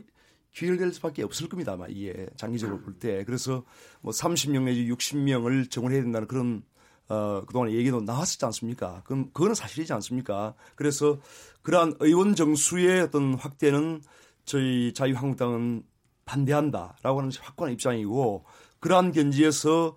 귀결될 0.54 0.92
수밖에 0.94 1.22
없을 1.22 1.48
겁니다. 1.48 1.72
아마 1.72 1.86
이게 1.86 2.28
장기적으로 2.36 2.80
볼 2.80 2.94
때. 2.94 3.24
그래서 3.24 3.62
뭐 4.00 4.12
30명 4.12 4.64
내지 4.64 4.88
60명을 4.88 5.70
정원해야 5.70 6.02
된다는 6.02 6.26
그런 6.26 6.62
어, 7.08 7.44
그동안 7.46 7.70
얘기도 7.70 8.00
나왔었지 8.00 8.44
않습니까? 8.46 9.02
그럼 9.04 9.26
그거는 9.32 9.54
사실이지 9.54 9.92
않습니까? 9.92 10.54
그래서 10.74 11.20
그러한 11.62 11.94
의원 12.00 12.34
정수의 12.34 13.02
어떤 13.02 13.34
확대는 13.34 14.00
저희 14.44 14.92
자유한국당은 14.94 15.82
반대한다라고 16.24 17.20
하는 17.20 17.30
확고한 17.38 17.72
입장이고 17.74 18.44
그러한 18.80 19.12
견지에서 19.12 19.96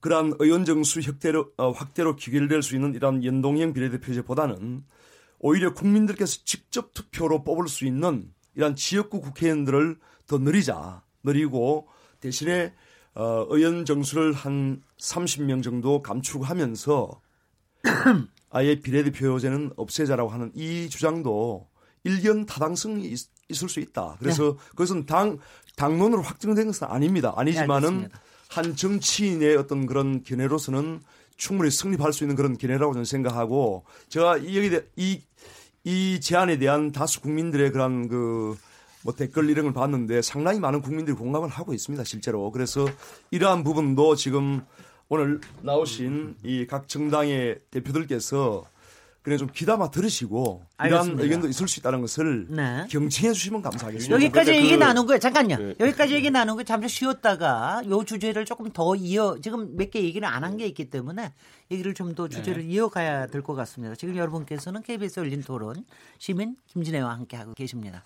그러한 0.00 0.34
의원 0.38 0.64
정수 0.64 1.00
확대로, 1.00 1.50
어, 1.56 1.70
확대로 1.70 2.16
귀결될 2.16 2.62
수 2.62 2.74
있는 2.74 2.94
이러한 2.94 3.24
연동형 3.24 3.72
비례대표제보다는 3.72 4.84
오히려 5.40 5.74
국민들께서 5.74 6.38
직접 6.44 6.94
투표로 6.94 7.44
뽑을 7.44 7.68
수 7.68 7.84
있는 7.84 8.30
이러한 8.54 8.76
지역구 8.76 9.20
국회의원들을 9.20 9.98
더 10.26 10.38
늘리자. 10.38 11.02
늘리고 11.24 11.88
대신에 12.20 12.74
어, 13.14 13.46
의원 13.48 13.84
정수를 13.84 14.32
한 14.32 14.82
30명 15.00 15.62
정도 15.62 16.02
감축하면서 16.02 17.20
아예 18.50 18.76
비례대표제는 18.76 19.72
없애자라고 19.76 20.30
하는 20.30 20.52
이 20.54 20.88
주장도 20.88 21.68
일견 22.04 22.46
타당성이 22.46 23.08
있, 23.08 23.62
을수 23.62 23.80
있다. 23.80 24.16
그래서 24.18 24.52
네. 24.52 24.68
그것은 24.70 25.06
당 25.06 25.38
당론으로 25.76 26.22
확정된 26.22 26.66
것은 26.66 26.86
아닙니다. 26.86 27.32
아니지만은 27.36 28.02
네, 28.02 28.08
한 28.48 28.74
정치인의 28.76 29.56
어떤 29.56 29.86
그런 29.86 30.22
견해로서는 30.22 31.00
충분히 31.36 31.70
성립할 31.70 32.12
수 32.12 32.24
있는 32.24 32.34
그런 32.36 32.56
견해라고 32.58 32.92
저는 32.94 33.04
생각하고 33.04 33.84
제가 34.08 34.38
여기 34.38 34.80
이, 34.96 35.22
이 35.84 36.20
제안에 36.20 36.58
대한 36.58 36.90
다수 36.92 37.20
국민들의 37.20 37.70
그런 37.72 38.08
그 38.08 38.56
뭐 39.02 39.14
댓글 39.14 39.48
이런 39.48 39.64
걸 39.64 39.72
봤는데 39.72 40.22
상당히 40.22 40.60
많은 40.60 40.82
국민들이 40.82 41.16
공감을 41.16 41.48
하고 41.48 41.72
있습니다 41.72 42.04
실제로. 42.04 42.50
그래서 42.50 42.86
이러한 43.30 43.62
부분도 43.64 44.16
지금 44.16 44.62
오늘 45.08 45.40
나오신 45.62 46.36
이 46.44 46.66
각 46.66 46.88
정당의 46.88 47.60
대표들께서 47.70 48.66
그래 49.28 49.36
좀 49.36 49.48
귀담아 49.54 49.90
들으시고 49.90 50.64
알겠습니다. 50.78 51.12
이런 51.14 51.24
의견도 51.24 51.48
있을 51.48 51.68
수 51.68 51.78
있다는 51.80 52.00
것을 52.00 52.46
네. 52.50 52.86
경청해 52.88 53.32
주시면 53.34 53.62
감사하겠습니다. 53.62 54.14
여기까지 54.14 54.52
얘기 54.54 54.70
그... 54.70 54.74
나눈 54.76 55.06
거예요. 55.06 55.18
잠깐요. 55.18 55.56
네. 55.56 55.74
여기까지 55.78 56.14
얘기 56.14 56.30
나눈 56.30 56.56
거 56.56 56.62
잠시 56.64 56.88
쉬었다가 56.88 57.82
요 57.88 58.04
주제를 58.04 58.44
조금 58.44 58.70
더 58.72 58.94
이어 58.96 59.36
지금 59.42 59.76
몇 59.76 59.90
개 59.90 60.02
얘기를 60.02 60.26
안 60.26 60.42
한 60.44 60.56
게 60.56 60.66
있기 60.66 60.90
때문에 60.90 61.32
얘기를 61.70 61.94
좀 61.94 62.14
더 62.14 62.28
주제를 62.28 62.62
네. 62.66 62.72
이어가야 62.74 63.26
될 63.26 63.42
것 63.42 63.54
같습니다. 63.54 63.94
지금 63.94 64.16
여러분께서는 64.16 64.82
KBS 64.82 65.20
열린 65.20 65.42
토론 65.42 65.84
시민 66.18 66.56
김진애와 66.66 67.10
함께 67.12 67.36
하고 67.36 67.52
계십니다. 67.54 68.02